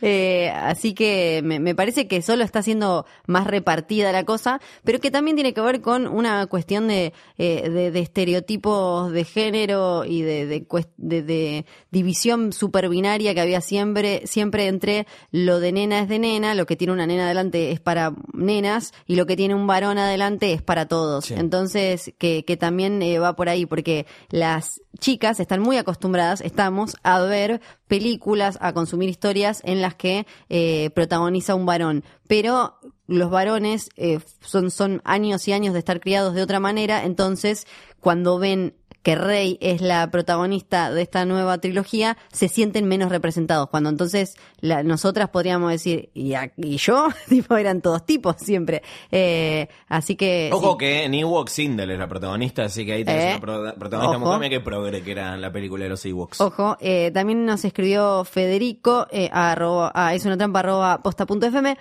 Eh, 0.01 0.49
así 0.49 0.93
que 0.93 1.41
me, 1.43 1.59
me 1.59 1.73
parece 1.73 2.07
que 2.07 2.21
solo 2.21 2.43
está 2.43 2.61
siendo 2.61 3.05
más 3.27 3.47
repartida 3.47 4.11
la 4.11 4.23
cosa, 4.23 4.59
pero 4.83 4.99
que 4.99 5.09
también 5.09 5.35
tiene 5.35 5.53
que 5.53 5.61
ver 5.61 5.81
con 5.81 6.07
una 6.07 6.45
cuestión 6.47 6.87
de, 6.87 7.13
eh, 7.37 7.69
de, 7.69 7.91
de 7.91 7.99
estereotipos 7.99 9.11
de 9.11 9.23
género 9.23 10.05
y 10.05 10.21
de, 10.21 10.65
de, 10.97 11.65
división 11.91 12.53
superbinaria 12.53 13.33
que 13.33 13.41
había 13.41 13.61
siempre, 13.61 14.27
siempre 14.27 14.67
entre 14.67 15.07
lo 15.31 15.59
de 15.59 15.71
nena 15.71 15.99
es 15.99 16.09
de 16.09 16.19
nena, 16.19 16.55
lo 16.55 16.65
que 16.65 16.75
tiene 16.75 16.93
una 16.93 17.07
nena 17.07 17.25
adelante 17.25 17.71
es 17.71 17.79
para 17.79 18.13
nenas 18.33 18.93
y 19.07 19.15
lo 19.15 19.25
que 19.25 19.35
tiene 19.35 19.55
un 19.55 19.67
varón 19.67 19.97
adelante 19.97 20.53
es 20.53 20.61
para 20.61 20.87
todos. 20.87 21.25
Sí. 21.25 21.35
Entonces, 21.35 22.13
que, 22.17 22.43
que 22.45 22.57
también 22.57 23.01
eh, 23.01 23.19
va 23.19 23.35
por 23.35 23.49
ahí, 23.49 23.65
porque 23.65 24.05
las 24.29 24.81
chicas 24.99 25.39
están 25.39 25.61
muy 25.61 25.77
acostumbradas, 25.77 26.41
estamos, 26.41 26.95
a 27.03 27.19
ver 27.21 27.61
películas, 27.87 28.57
a 28.61 28.73
consumir 28.73 29.09
historias 29.09 29.61
en 29.65 29.81
las 29.81 29.95
que 29.95 30.25
eh, 30.49 30.89
protagoniza 30.95 31.55
un 31.55 31.65
varón. 31.65 32.03
Pero 32.27 32.79
los 33.07 33.29
varones 33.29 33.89
eh, 33.97 34.19
son, 34.41 34.71
son 34.71 35.01
años 35.05 35.47
y 35.47 35.53
años 35.53 35.73
de 35.73 35.79
estar 35.79 35.99
criados 35.99 36.33
de 36.33 36.41
otra 36.41 36.59
manera, 36.59 37.03
entonces 37.03 37.67
cuando 37.99 38.39
ven 38.39 38.75
que 39.05 39.13
Rey 39.15 39.59
es 39.61 39.81
la 39.81 40.09
protagonista 40.09 40.89
de 40.91 41.03
esta 41.03 41.25
nueva 41.25 41.59
trilogía, 41.59 42.17
se 42.33 42.47
sienten 42.47 42.85
menos 42.87 43.09
representados. 43.11 43.69
Cuando 43.69 43.91
entonces 43.91 44.35
la- 44.61 44.81
nosotras 44.81 45.29
podríamos 45.29 45.69
decir, 45.69 46.09
¿y, 46.15 46.33
a- 46.33 46.51
y 46.57 46.77
yo? 46.77 47.09
tipo, 47.29 47.55
eran 47.55 47.81
todos 47.81 48.03
tipos 48.03 48.35
siempre. 48.39 48.81
Eh, 49.11 49.67
así 49.89 50.15
que... 50.15 50.49
Ojo 50.51 50.71
sí. 50.71 50.77
que 50.79 51.03
en 51.03 51.13
Ewoks 51.13 51.51
Sindel 51.51 51.91
es 51.91 51.99
la 51.99 52.07
protagonista, 52.07 52.63
así 52.63 52.83
que 52.83 52.93
ahí 52.93 53.05
tenés 53.05 53.23
Eh, 53.25 53.29
una 53.33 53.39
pro- 53.41 53.75
protagonista 53.77 54.17
mujer. 54.17 54.49
Qué 54.49 54.59
progre 54.59 55.03
que 55.03 55.11
era 55.11 55.37
la 55.37 55.51
película 55.51 55.83
de 55.83 55.89
los 55.91 56.03
Ewoks. 56.03 56.41
Ojo, 56.41 56.75
eh, 56.79 57.11
también 57.13 57.45
nos 57.45 57.63
escribió 57.63 58.23
Federico 58.25 59.05
eh, 59.11 59.29
a 59.31 59.51
arroba, 59.51 59.91
a 59.93 60.15
es 60.15 60.25
una 60.25 60.35
trampa 60.35 60.61
arroba 60.61 61.03
posta.fm. 61.03 61.77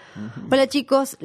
Hola 0.50 0.66
chicos, 0.66 1.16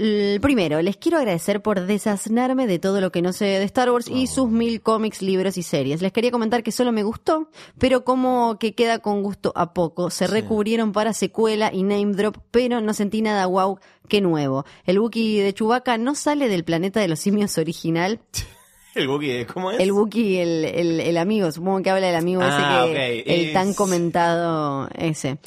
primero 0.41 0.81
les 0.81 0.95
quiero 0.95 1.17
agradecer 1.17 1.61
por 1.61 1.81
desasnarme 1.85 2.67
de 2.67 2.79
todo 2.79 3.01
lo 3.01 3.11
que 3.11 3.21
no 3.21 3.33
sé 3.33 3.43
de 3.45 3.63
Star 3.65 3.91
Wars 3.91 4.07
y 4.07 4.27
sus 4.27 4.49
mil 4.49 4.79
cómics, 4.81 5.21
libros 5.21 5.57
y 5.57 5.63
series. 5.63 5.88
Les 6.01 6.11
quería 6.11 6.31
comentar 6.31 6.63
que 6.63 6.71
solo 6.71 6.91
me 6.91 7.03
gustó, 7.03 7.49
pero 7.77 8.03
como 8.03 8.57
que 8.59 8.73
queda 8.75 8.99
con 8.99 9.23
gusto 9.23 9.51
a 9.55 9.73
poco. 9.73 10.09
Se 10.09 10.27
recubrieron 10.27 10.91
para 10.91 11.13
secuela 11.13 11.71
y 11.73 11.83
name 11.83 12.13
drop, 12.13 12.37
pero 12.51 12.81
no 12.81 12.93
sentí 12.93 13.21
nada 13.21 13.45
wow 13.47 13.79
que 14.07 14.21
nuevo. 14.21 14.65
El 14.85 14.99
Wookiee 14.99 15.41
de 15.41 15.53
Chewbacca 15.53 15.97
no 15.97 16.15
sale 16.15 16.47
del 16.49 16.63
planeta 16.63 16.99
de 16.99 17.07
los 17.07 17.19
simios 17.19 17.57
original. 17.57 18.19
El 18.95 19.07
Wookiee, 19.07 19.45
¿cómo 19.45 19.69
es? 19.71 19.79
El 19.79 19.91
Wookiee, 19.91 20.41
el, 20.41 20.65
el, 20.65 20.99
el 20.99 21.17
amigo, 21.17 21.51
supongo 21.51 21.81
que 21.83 21.91
habla 21.91 22.07
del 22.07 22.15
amigo 22.15 22.41
Ah, 22.43 22.85
ese 22.87 22.93
que 22.93 23.21
ok. 23.21 23.23
el 23.27 23.53
tan 23.53 23.73
comentado 23.75 24.89
ese. 24.97 25.37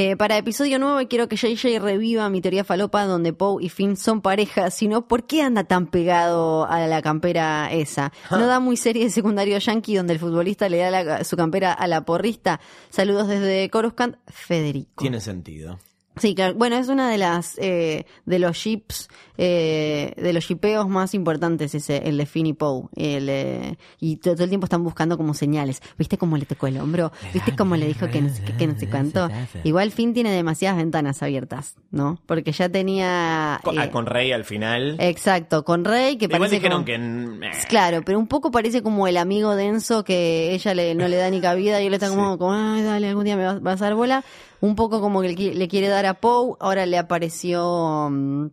Eh, 0.00 0.16
para 0.16 0.36
episodio 0.38 0.78
nuevo 0.78 1.00
quiero 1.08 1.28
que 1.28 1.34
JJ 1.34 1.80
reviva 1.80 2.30
mi 2.30 2.40
teoría 2.40 2.62
falopa 2.62 3.04
donde 3.04 3.32
Poe 3.32 3.64
y 3.64 3.68
Finn 3.68 3.96
son 3.96 4.20
pareja, 4.20 4.70
sino 4.70 5.08
¿por 5.08 5.26
qué 5.26 5.42
anda 5.42 5.64
tan 5.64 5.88
pegado 5.88 6.66
a 6.70 6.86
la 6.86 7.02
campera 7.02 7.72
esa? 7.72 8.12
¿No 8.30 8.46
da 8.46 8.60
muy 8.60 8.76
serie 8.76 9.02
de 9.02 9.10
secundario 9.10 9.58
yankee 9.58 9.96
donde 9.96 10.12
el 10.12 10.20
futbolista 10.20 10.68
le 10.68 10.78
da 10.78 10.90
la- 10.92 11.24
su 11.24 11.36
campera 11.36 11.72
a 11.72 11.88
la 11.88 12.04
porrista? 12.04 12.60
Saludos 12.90 13.26
desde 13.26 13.68
Coruscant, 13.70 14.14
Federico. 14.28 15.02
Tiene 15.02 15.20
sentido. 15.20 15.80
Sí, 16.20 16.34
claro. 16.34 16.54
Bueno, 16.54 16.76
es 16.76 16.88
una 16.88 17.10
de 17.10 17.18
las 17.18 17.56
eh, 17.58 18.06
de 18.26 18.38
los 18.38 18.56
ships, 18.56 19.08
eh, 19.36 20.12
de 20.16 20.32
los 20.32 20.44
shipeos 20.44 20.88
más 20.88 21.14
importantes, 21.14 21.74
ese, 21.74 22.08
el 22.08 22.16
de 22.18 22.26
Finn 22.26 22.46
y 22.46 22.52
Poe. 22.52 22.84
El, 22.96 23.28
eh, 23.28 23.76
y 24.00 24.16
todo, 24.16 24.34
todo 24.34 24.44
el 24.44 24.50
tiempo 24.50 24.66
están 24.66 24.84
buscando 24.84 25.16
como 25.16 25.34
señales. 25.34 25.80
¿Viste 25.98 26.18
cómo 26.18 26.36
le 26.36 26.44
tocó 26.46 26.66
el 26.66 26.78
hombro? 26.78 27.12
¿Viste 27.32 27.54
cómo 27.56 27.76
le 27.76 27.86
dijo 27.86 28.08
que 28.08 28.20
no 28.20 28.28
que 28.58 28.66
no 28.66 28.78
sé 28.78 28.88
cuánto? 28.88 29.28
Igual 29.64 29.92
Finn 29.92 30.12
tiene 30.14 30.30
demasiadas 30.30 30.78
ventanas 30.78 31.22
abiertas, 31.22 31.76
¿no? 31.90 32.18
Porque 32.26 32.52
ya 32.52 32.68
tenía... 32.68 33.60
Con, 33.62 33.76
eh, 33.78 33.82
ah, 33.82 33.90
con 33.90 34.06
Rey 34.06 34.32
al 34.32 34.44
final. 34.44 34.96
Exacto, 34.98 35.64
con 35.64 35.84
Rey, 35.84 36.16
que 36.16 36.26
Igual 36.26 36.40
parece 36.40 36.56
dijeron 36.56 36.84
como- 36.84 37.40
que. 37.40 37.46
eh, 37.46 37.50
Claro, 37.68 38.02
pero 38.04 38.18
un 38.18 38.26
poco 38.26 38.50
parece 38.50 38.82
como 38.82 39.06
el 39.06 39.16
amigo 39.16 39.54
denso 39.54 40.04
que 40.04 40.52
ella 40.54 40.74
le, 40.74 40.94
no 40.94 41.08
le 41.08 41.16
da 41.16 41.30
ni 41.30 41.40
cabida 41.40 41.80
y 41.82 41.86
él 41.86 41.94
está 41.94 42.08
como, 42.08 42.38
como, 42.38 42.52
ay, 42.52 42.82
dale, 42.82 43.08
algún 43.08 43.24
día 43.24 43.36
me 43.36 43.44
vas, 43.44 43.62
vas 43.62 43.80
a 43.82 43.86
dar 43.86 43.94
bola. 43.94 44.24
Un 44.60 44.74
poco 44.74 45.00
como 45.00 45.22
que 45.22 45.28
le 45.34 45.54
le 45.54 45.68
quiere 45.68 45.86
dar 45.86 46.04
a 46.08 46.14
Poe, 46.14 46.56
ahora 46.60 46.84
le 46.86 46.98
apareció 46.98 48.08
mm, 48.10 48.46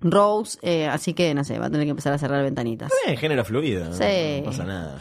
Rose, 0.00 0.58
eh, 0.62 0.86
así 0.88 1.14
que 1.14 1.34
no 1.34 1.44
sé, 1.44 1.58
va 1.58 1.66
a 1.66 1.70
tener 1.70 1.86
que 1.86 1.90
empezar 1.90 2.12
a 2.12 2.18
cerrar 2.18 2.42
ventanitas. 2.42 2.90
eh, 3.06 3.16
género 3.16 3.44
fluido. 3.44 3.84
no- 3.84 3.92
Sí. 3.92 4.38
No 4.40 4.44
pasa 4.46 4.64
nada. 4.64 5.00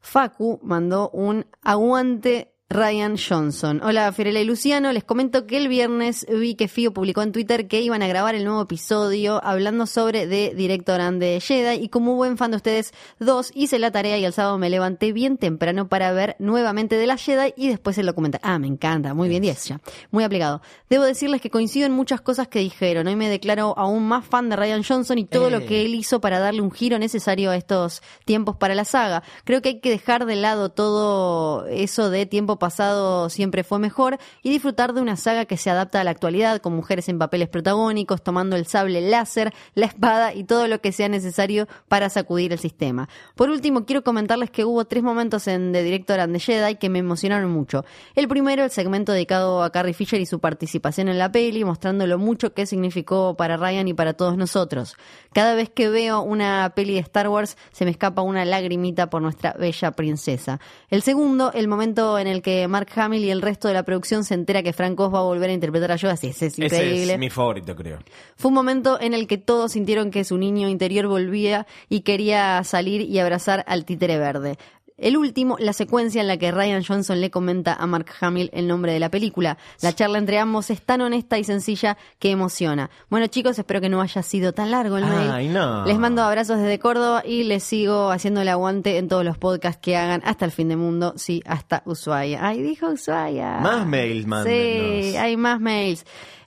Facu 0.00 0.60
mandó 0.62 1.10
un 1.10 1.46
aguante 1.62 2.53
Ryan 2.74 3.16
Johnson. 3.18 3.80
Hola, 3.84 4.10
Fiorella 4.12 4.40
y 4.40 4.44
Luciano. 4.44 4.90
Les 4.90 5.04
comento 5.04 5.46
que 5.46 5.58
el 5.58 5.68
viernes 5.68 6.26
vi 6.28 6.54
que 6.54 6.66
Fio 6.66 6.92
publicó 6.94 7.20
en 7.22 7.30
Twitter 7.30 7.68
que 7.68 7.82
iban 7.82 8.02
a 8.02 8.08
grabar 8.08 8.34
el 8.34 8.44
nuevo 8.44 8.62
episodio 8.62 9.38
hablando 9.44 9.86
sobre 9.86 10.26
The 10.26 10.54
Director 10.56 11.00
and 11.00 11.20
the 11.20 11.40
Jedi. 11.40 11.84
Y 11.84 11.88
como 11.90 12.14
buen 12.16 12.36
fan 12.38 12.50
de 12.52 12.56
ustedes 12.56 12.92
dos, 13.20 13.52
hice 13.54 13.78
la 13.78 13.92
tarea 13.92 14.16
y 14.18 14.24
el 14.24 14.32
sábado 14.32 14.56
me 14.58 14.70
levanté 14.70 15.12
bien 15.12 15.36
temprano 15.36 15.88
para 15.88 16.10
ver 16.12 16.36
nuevamente 16.38 16.96
de 16.96 17.06
la 17.06 17.18
Jedi 17.18 17.52
y 17.56 17.68
después 17.68 17.98
el 17.98 18.06
documental. 18.06 18.40
Ah, 18.42 18.58
me 18.58 18.66
encanta. 18.66 19.12
Muy 19.14 19.28
bien, 19.28 19.42
10 19.42 19.64
ya. 19.66 19.80
Muy 20.10 20.24
aplicado. 20.24 20.62
Debo 20.88 21.04
decirles 21.04 21.42
que 21.42 21.50
coincido 21.50 21.84
en 21.86 21.92
muchas 21.92 22.22
cosas 22.22 22.48
que 22.48 22.60
dijeron. 22.60 23.06
Hoy 23.06 23.14
me 23.14 23.28
declaro 23.28 23.74
aún 23.78 24.08
más 24.08 24.24
fan 24.26 24.48
de 24.48 24.56
Ryan 24.56 24.82
Johnson 24.82 25.18
y 25.18 25.26
todo 25.26 25.50
lo 25.50 25.58
Eh. 25.58 25.66
que 25.66 25.84
él 25.84 25.94
hizo 25.94 26.20
para 26.20 26.40
darle 26.40 26.62
un 26.62 26.72
giro 26.72 26.98
necesario 26.98 27.50
a 27.50 27.56
estos 27.56 28.02
tiempos 28.24 28.56
para 28.56 28.74
la 28.74 28.86
saga. 28.86 29.22
Creo 29.44 29.60
que 29.62 29.68
hay 29.68 29.80
que 29.80 29.90
dejar 29.90 30.24
de 30.24 30.36
lado 30.36 30.70
todo 30.70 31.66
eso 31.66 32.10
de 32.10 32.24
tiempo 32.26 32.54
pasado 32.64 33.28
siempre 33.28 33.62
fue 33.62 33.78
mejor 33.78 34.16
y 34.42 34.48
disfrutar 34.48 34.94
de 34.94 35.02
una 35.02 35.16
saga 35.16 35.44
que 35.44 35.58
se 35.58 35.68
adapta 35.68 36.00
a 36.00 36.04
la 36.04 36.12
actualidad 36.12 36.62
con 36.62 36.74
mujeres 36.74 37.10
en 37.10 37.18
papeles 37.18 37.50
protagónicos, 37.50 38.22
tomando 38.22 38.56
el 38.56 38.64
sable 38.64 39.02
láser, 39.02 39.52
la 39.74 39.84
espada 39.84 40.32
y 40.32 40.44
todo 40.44 40.66
lo 40.66 40.80
que 40.80 40.90
sea 40.90 41.10
necesario 41.10 41.68
para 41.88 42.08
sacudir 42.08 42.54
el 42.54 42.58
sistema. 42.58 43.10
Por 43.34 43.50
último, 43.50 43.84
quiero 43.84 44.02
comentarles 44.02 44.50
que 44.50 44.64
hubo 44.64 44.86
tres 44.86 45.02
momentos 45.02 45.46
en 45.46 45.72
The 45.74 45.82
Director 45.82 46.20
and 46.20 46.32
the 46.32 46.40
Jedi 46.40 46.76
que 46.76 46.88
me 46.88 47.00
emocionaron 47.00 47.50
mucho. 47.50 47.84
El 48.14 48.28
primero, 48.28 48.64
el 48.64 48.70
segmento 48.70 49.12
dedicado 49.12 49.62
a 49.62 49.68
Carrie 49.68 49.92
Fisher 49.92 50.22
y 50.22 50.24
su 50.24 50.40
participación 50.40 51.08
en 51.08 51.18
la 51.18 51.30
peli, 51.30 51.64
mostrando 51.66 52.06
lo 52.06 52.16
mucho 52.16 52.54
que 52.54 52.64
significó 52.64 53.36
para 53.36 53.58
Ryan 53.58 53.88
y 53.88 53.92
para 53.92 54.14
todos 54.14 54.38
nosotros. 54.38 54.96
Cada 55.34 55.54
vez 55.54 55.68
que 55.68 55.90
veo 55.90 56.22
una 56.22 56.72
peli 56.74 56.94
de 56.94 57.00
Star 57.00 57.28
Wars 57.28 57.58
se 57.72 57.84
me 57.84 57.90
escapa 57.90 58.22
una 58.22 58.46
lagrimita 58.46 59.10
por 59.10 59.20
nuestra 59.20 59.52
bella 59.52 59.90
princesa. 59.90 60.60
El 60.88 61.02
segundo, 61.02 61.52
el 61.52 61.68
momento 61.68 62.18
en 62.18 62.26
el 62.26 62.40
que 62.44 62.68
Mark 62.68 62.88
Hamill 62.94 63.24
y 63.24 63.30
el 63.30 63.42
resto 63.42 63.66
de 63.66 63.74
la 63.74 63.82
producción 63.82 64.22
se 64.22 64.34
entera 64.34 64.62
que 64.62 64.72
Frank 64.72 65.00
Oz 65.00 65.12
va 65.12 65.18
a 65.18 65.22
volver 65.22 65.50
a 65.50 65.52
interpretar 65.54 65.90
a 65.90 65.96
Yoda. 65.96 66.16
Sí, 66.16 66.28
ese 66.28 66.46
es 66.46 66.58
increíble. 66.58 67.02
Ese 67.02 67.12
es 67.14 67.18
mi 67.18 67.30
favorito, 67.30 67.74
creo. 67.74 67.98
Fue 68.36 68.50
un 68.50 68.54
momento 68.54 69.00
en 69.00 69.14
el 69.14 69.26
que 69.26 69.38
todos 69.38 69.72
sintieron 69.72 70.12
que 70.12 70.22
su 70.22 70.36
niño 70.36 70.68
interior 70.68 71.08
volvía 71.08 71.66
y 71.88 72.02
quería 72.02 72.62
salir 72.62 73.00
y 73.00 73.18
abrazar 73.18 73.64
al 73.66 73.84
títere 73.84 74.18
verde. 74.18 74.58
El 74.96 75.16
último, 75.16 75.56
la 75.58 75.72
secuencia 75.72 76.20
en 76.20 76.28
la 76.28 76.36
que 76.36 76.52
Ryan 76.52 76.84
Johnson 76.84 77.20
le 77.20 77.30
comenta 77.30 77.74
a 77.74 77.86
Mark 77.86 78.06
Hamill 78.20 78.50
el 78.52 78.68
nombre 78.68 78.92
de 78.92 79.00
la 79.00 79.10
película. 79.10 79.58
La 79.80 79.92
charla 79.92 80.18
entre 80.18 80.38
ambos 80.38 80.70
es 80.70 80.82
tan 80.82 81.00
honesta 81.00 81.38
y 81.38 81.44
sencilla 81.44 81.96
que 82.18 82.30
emociona. 82.30 82.90
Bueno 83.10 83.26
chicos, 83.26 83.58
espero 83.58 83.80
que 83.80 83.88
no 83.88 84.00
haya 84.00 84.22
sido 84.22 84.52
tan 84.52 84.70
largo 84.70 84.96
el 84.96 85.04
mail. 85.04 85.30
Ay, 85.30 85.48
no. 85.48 85.84
Les 85.84 85.98
mando 85.98 86.22
abrazos 86.22 86.58
desde 86.58 86.78
Córdoba 86.78 87.22
y 87.26 87.44
les 87.44 87.64
sigo 87.64 88.10
haciendo 88.10 88.42
el 88.42 88.48
aguante 88.48 88.98
en 88.98 89.08
todos 89.08 89.24
los 89.24 89.36
podcasts 89.36 89.80
que 89.82 89.96
hagan 89.96 90.22
hasta 90.24 90.44
el 90.44 90.52
fin 90.52 90.68
del 90.68 90.78
mundo, 90.78 91.14
sí, 91.16 91.42
hasta 91.44 91.82
Ushuaia. 91.86 92.46
Ay, 92.46 92.62
dijo 92.62 92.86
Ushuaia. 92.88 93.58
Más 93.58 93.86
mails, 93.86 94.26
mándenos. 94.26 95.04
Sí, 95.06 95.16
hay 95.16 95.36
más 95.36 95.60
mails. 95.60 96.04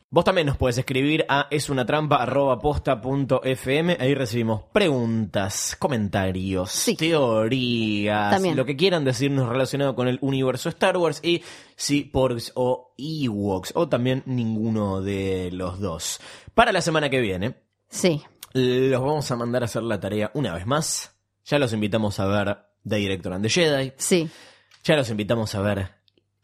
Vos 0.09 0.23
también 0.23 0.47
nos 0.47 0.55
puedes 0.55 0.77
escribir 0.77 1.25
a 1.27 1.47
esunatrampa.posta.fm. 1.51 3.97
Ahí 3.99 4.15
recibimos 4.15 4.61
preguntas, 4.71 5.75
comentarios, 5.77 6.71
Sí. 6.71 6.95
teorías, 6.95 8.31
También. 8.31 8.55
lo 8.55 8.63
que 8.65 8.77
quieran 8.77 9.03
decirnos 9.03 9.49
relacionado 9.49 9.95
con 9.95 10.07
el 10.07 10.17
universo 10.21 10.69
Star 10.69 10.95
Wars 10.97 11.19
y 11.23 11.43
si 11.75 12.03
Porgs 12.05 12.53
o 12.55 12.93
Ewoks 12.97 13.73
o 13.75 13.89
también 13.89 14.23
ninguno 14.25 15.01
de 15.01 15.49
los 15.51 15.81
dos. 15.81 16.21
Para 16.53 16.71
la 16.71 16.79
semana 16.81 17.09
que 17.09 17.19
viene, 17.19 17.55
Sí. 17.89 18.23
los 18.53 19.01
vamos 19.01 19.29
a 19.29 19.35
mandar 19.35 19.63
a 19.63 19.65
hacer 19.65 19.83
la 19.83 19.99
tarea 19.99 20.31
una 20.33 20.53
vez 20.53 20.65
más. 20.65 21.13
Ya 21.45 21.59
los 21.59 21.73
invitamos 21.73 22.17
a 22.21 22.27
ver 22.27 22.57
The 22.87 22.95
Director 22.95 23.33
and 23.33 23.43
the 23.43 23.49
Jedi. 23.49 23.91
Sí. 23.97 24.29
Ya 24.85 24.95
los 24.95 25.09
invitamos 25.09 25.53
a 25.53 25.59
ver 25.61 25.89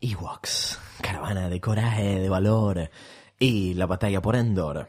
Ewoks, 0.01 0.78
Caravana 1.01 1.47
de 1.47 1.61
Coraje, 1.61 2.20
de 2.20 2.28
Valor 2.28 2.89
y 3.44 3.74
La 3.74 3.88
Batalla 3.88 4.22
por 4.22 4.38
Endor. 4.38 4.88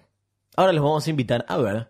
Ahora 0.54 0.72
los 0.72 0.84
vamos 0.84 1.04
a 1.04 1.10
invitar 1.10 1.44
a 1.48 1.56
ver 1.56 1.88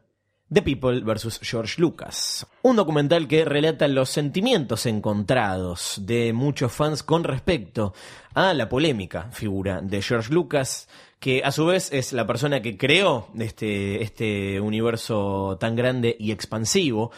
The 0.50 0.62
People 0.62 1.00
vs. 1.00 1.40
George 1.42 1.78
Lucas, 1.78 2.46
un 2.62 2.76
documental 2.76 3.28
que 3.28 3.44
relata 3.44 3.86
los 3.86 4.08
sentimientos 4.08 4.86
encontrados 4.86 6.00
de 6.06 6.32
muchos 6.32 6.72
fans 6.72 7.02
con 7.02 7.22
respecto 7.22 7.92
a 8.32 8.54
la 8.54 8.70
polémica 8.70 9.30
figura 9.30 9.82
de 9.82 10.00
George 10.00 10.32
Lucas, 10.32 10.88
que 11.20 11.42
a 11.44 11.52
su 11.52 11.66
vez 11.66 11.92
es 11.92 12.14
la 12.14 12.26
persona 12.26 12.62
que 12.62 12.78
creó 12.78 13.28
este, 13.38 14.02
este 14.02 14.58
universo 14.58 15.58
tan 15.60 15.76
grande 15.76 16.16
y 16.18 16.32
expansivo, 16.32 17.10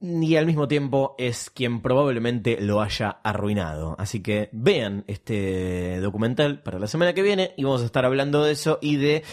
y 0.00 0.36
al 0.36 0.46
mismo 0.46 0.68
tiempo 0.68 1.14
es 1.18 1.50
quien 1.50 1.80
probablemente 1.80 2.58
lo 2.60 2.80
haya 2.82 3.18
arruinado. 3.22 3.96
Así 3.98 4.22
que 4.22 4.50
vean 4.52 5.04
este 5.06 6.00
documental 6.00 6.62
para 6.62 6.78
la 6.78 6.86
semana 6.86 7.14
que 7.14 7.22
viene 7.22 7.52
y 7.56 7.64
vamos 7.64 7.82
a 7.82 7.86
estar 7.86 8.04
hablando 8.04 8.44
de 8.44 8.52
eso 8.52 8.78
y 8.82 8.96
de 8.96 9.24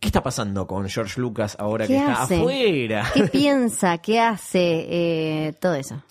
qué 0.00 0.08
está 0.08 0.22
pasando 0.22 0.66
con 0.66 0.88
George 0.88 1.20
Lucas 1.20 1.56
ahora 1.58 1.86
que 1.86 1.94
¿Qué 1.94 1.98
está 1.98 2.22
afuera. 2.22 3.10
¿Qué 3.12 3.24
piensa? 3.32 3.98
¿Qué 3.98 4.20
hace? 4.20 4.86
Eh, 4.88 5.52
todo 5.60 5.74
eso. 5.74 6.02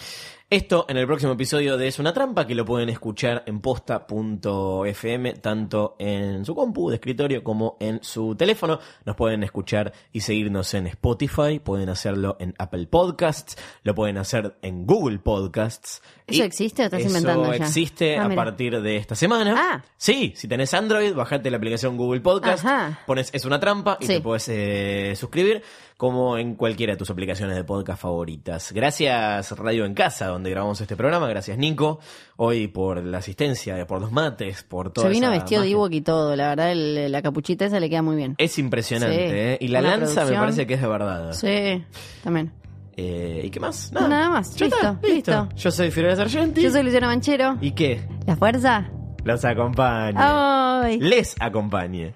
Esto 0.49 0.85
en 0.87 0.95
el 0.95 1.05
próximo 1.07 1.33
episodio 1.33 1.75
de 1.75 1.89
Es 1.89 1.99
una 1.99 2.13
trampa 2.13 2.47
que 2.47 2.55
lo 2.55 2.63
pueden 2.63 2.87
escuchar 2.87 3.43
en 3.47 3.59
posta.fm 3.59 5.33
tanto 5.33 5.97
en 5.99 6.45
su 6.45 6.55
compu 6.55 6.89
de 6.89 6.95
escritorio 6.95 7.43
como 7.43 7.75
en 7.81 8.01
su 8.01 8.33
teléfono. 8.33 8.79
Nos 9.03 9.17
pueden 9.17 9.43
escuchar 9.43 9.91
y 10.13 10.21
seguirnos 10.21 10.73
en 10.73 10.87
Spotify, 10.87 11.59
pueden 11.59 11.89
hacerlo 11.89 12.37
en 12.39 12.53
Apple 12.59 12.87
Podcasts, 12.87 13.57
lo 13.83 13.93
pueden 13.93 14.17
hacer 14.17 14.55
en 14.61 14.85
Google 14.85 15.19
Podcasts. 15.19 16.01
¿Eso 16.25 16.41
Y 16.41 16.45
existe 16.45 16.83
o 16.83 16.85
estás 16.85 17.01
eso 17.01 17.09
inventando 17.09 17.49
ya? 17.53 17.65
existe 17.65 18.17
Ah, 18.17 18.23
a 18.23 18.29
mira. 18.29 18.41
partir 18.45 18.81
de 18.81 18.95
esta 18.95 19.15
semana. 19.15 19.53
Ah. 19.57 19.83
Sí, 19.97 20.31
si 20.37 20.47
tenés 20.47 20.73
Android, 20.73 21.13
bajate 21.13 21.51
la 21.51 21.57
aplicación 21.57 21.97
Google 21.97 22.21
Podcast, 22.21 22.63
Ajá. 22.63 23.01
pones 23.05 23.31
Es 23.33 23.43
una 23.43 23.59
trampa 23.59 23.97
y 23.99 24.05
Sí. 24.05 24.13
te 24.13 24.21
puedes 24.21 24.47
eh, 24.47 25.13
suscribir 25.17 25.61
como 25.97 26.37
en 26.37 26.53
cualquiera 26.55 26.93
de 26.93 26.97
tus 26.97 27.09
aplicaciones 27.09 27.55
de 27.55 27.63
podcast 27.63 27.99
favoritas. 28.01 28.71
Gracias 28.71 29.51
Radio 29.57 29.83
en 29.85 29.95
Casa, 29.95 30.27
donde 30.27 30.51
grabamos 30.51 30.79
este 30.79 30.95
programa. 30.95 31.27
Gracias 31.27 31.57
Nico, 31.57 31.99
hoy 32.35 32.67
por 32.67 33.03
la 33.03 33.17
asistencia, 33.17 33.85
por 33.87 33.99
los 33.99 34.11
mates, 34.11 34.61
por 34.63 34.93
todo. 34.93 35.05
Se 35.05 35.09
vino 35.11 35.31
vestido 35.31 35.63
de 35.63 35.69
Ewok 35.71 35.91
y 35.93 36.01
todo, 36.01 36.35
la 36.35 36.49
verdad, 36.49 36.71
el- 36.71 37.11
la 37.11 37.21
capuchita 37.23 37.65
esa 37.65 37.79
le 37.79 37.89
queda 37.89 38.03
muy 38.03 38.15
bien. 38.15 38.35
Es 38.37 38.59
impresionante, 38.59 39.15
Sí. 39.29 39.35
¿eh? 39.35 39.57
Y 39.59 39.69
la 39.69 39.81
lanza 39.81 40.23
me 40.25 40.33
parece 40.33 40.67
que 40.67 40.75
es 40.75 40.81
de 40.81 40.87
verdad. 40.87 41.33
Sí, 41.33 41.83
también. 42.23 42.53
Eh, 42.95 43.41
¿Y 43.45 43.49
qué 43.49 43.59
más? 43.59 43.91
Nada 43.91 44.29
más. 44.29 44.49
Está, 44.59 44.65
Listo, 44.65 44.99
listo. 45.07 45.49
Yo 45.55 45.71
soy 45.71 45.91
Fiorella 45.91 46.15
Sargenti. 46.15 46.61
Yo 46.61 46.71
soy 46.71 46.83
Luciano 46.83 47.07
Manchero. 47.07 47.57
¿Y 47.61 47.71
qué? 47.71 48.07
¿La 48.25 48.35
fuerza? 48.35 48.89
Los 49.23 49.43
acompañe. 49.45 50.15
¡Ay! 50.17 50.99
Les 50.99 51.35
acompañe. 51.39 52.15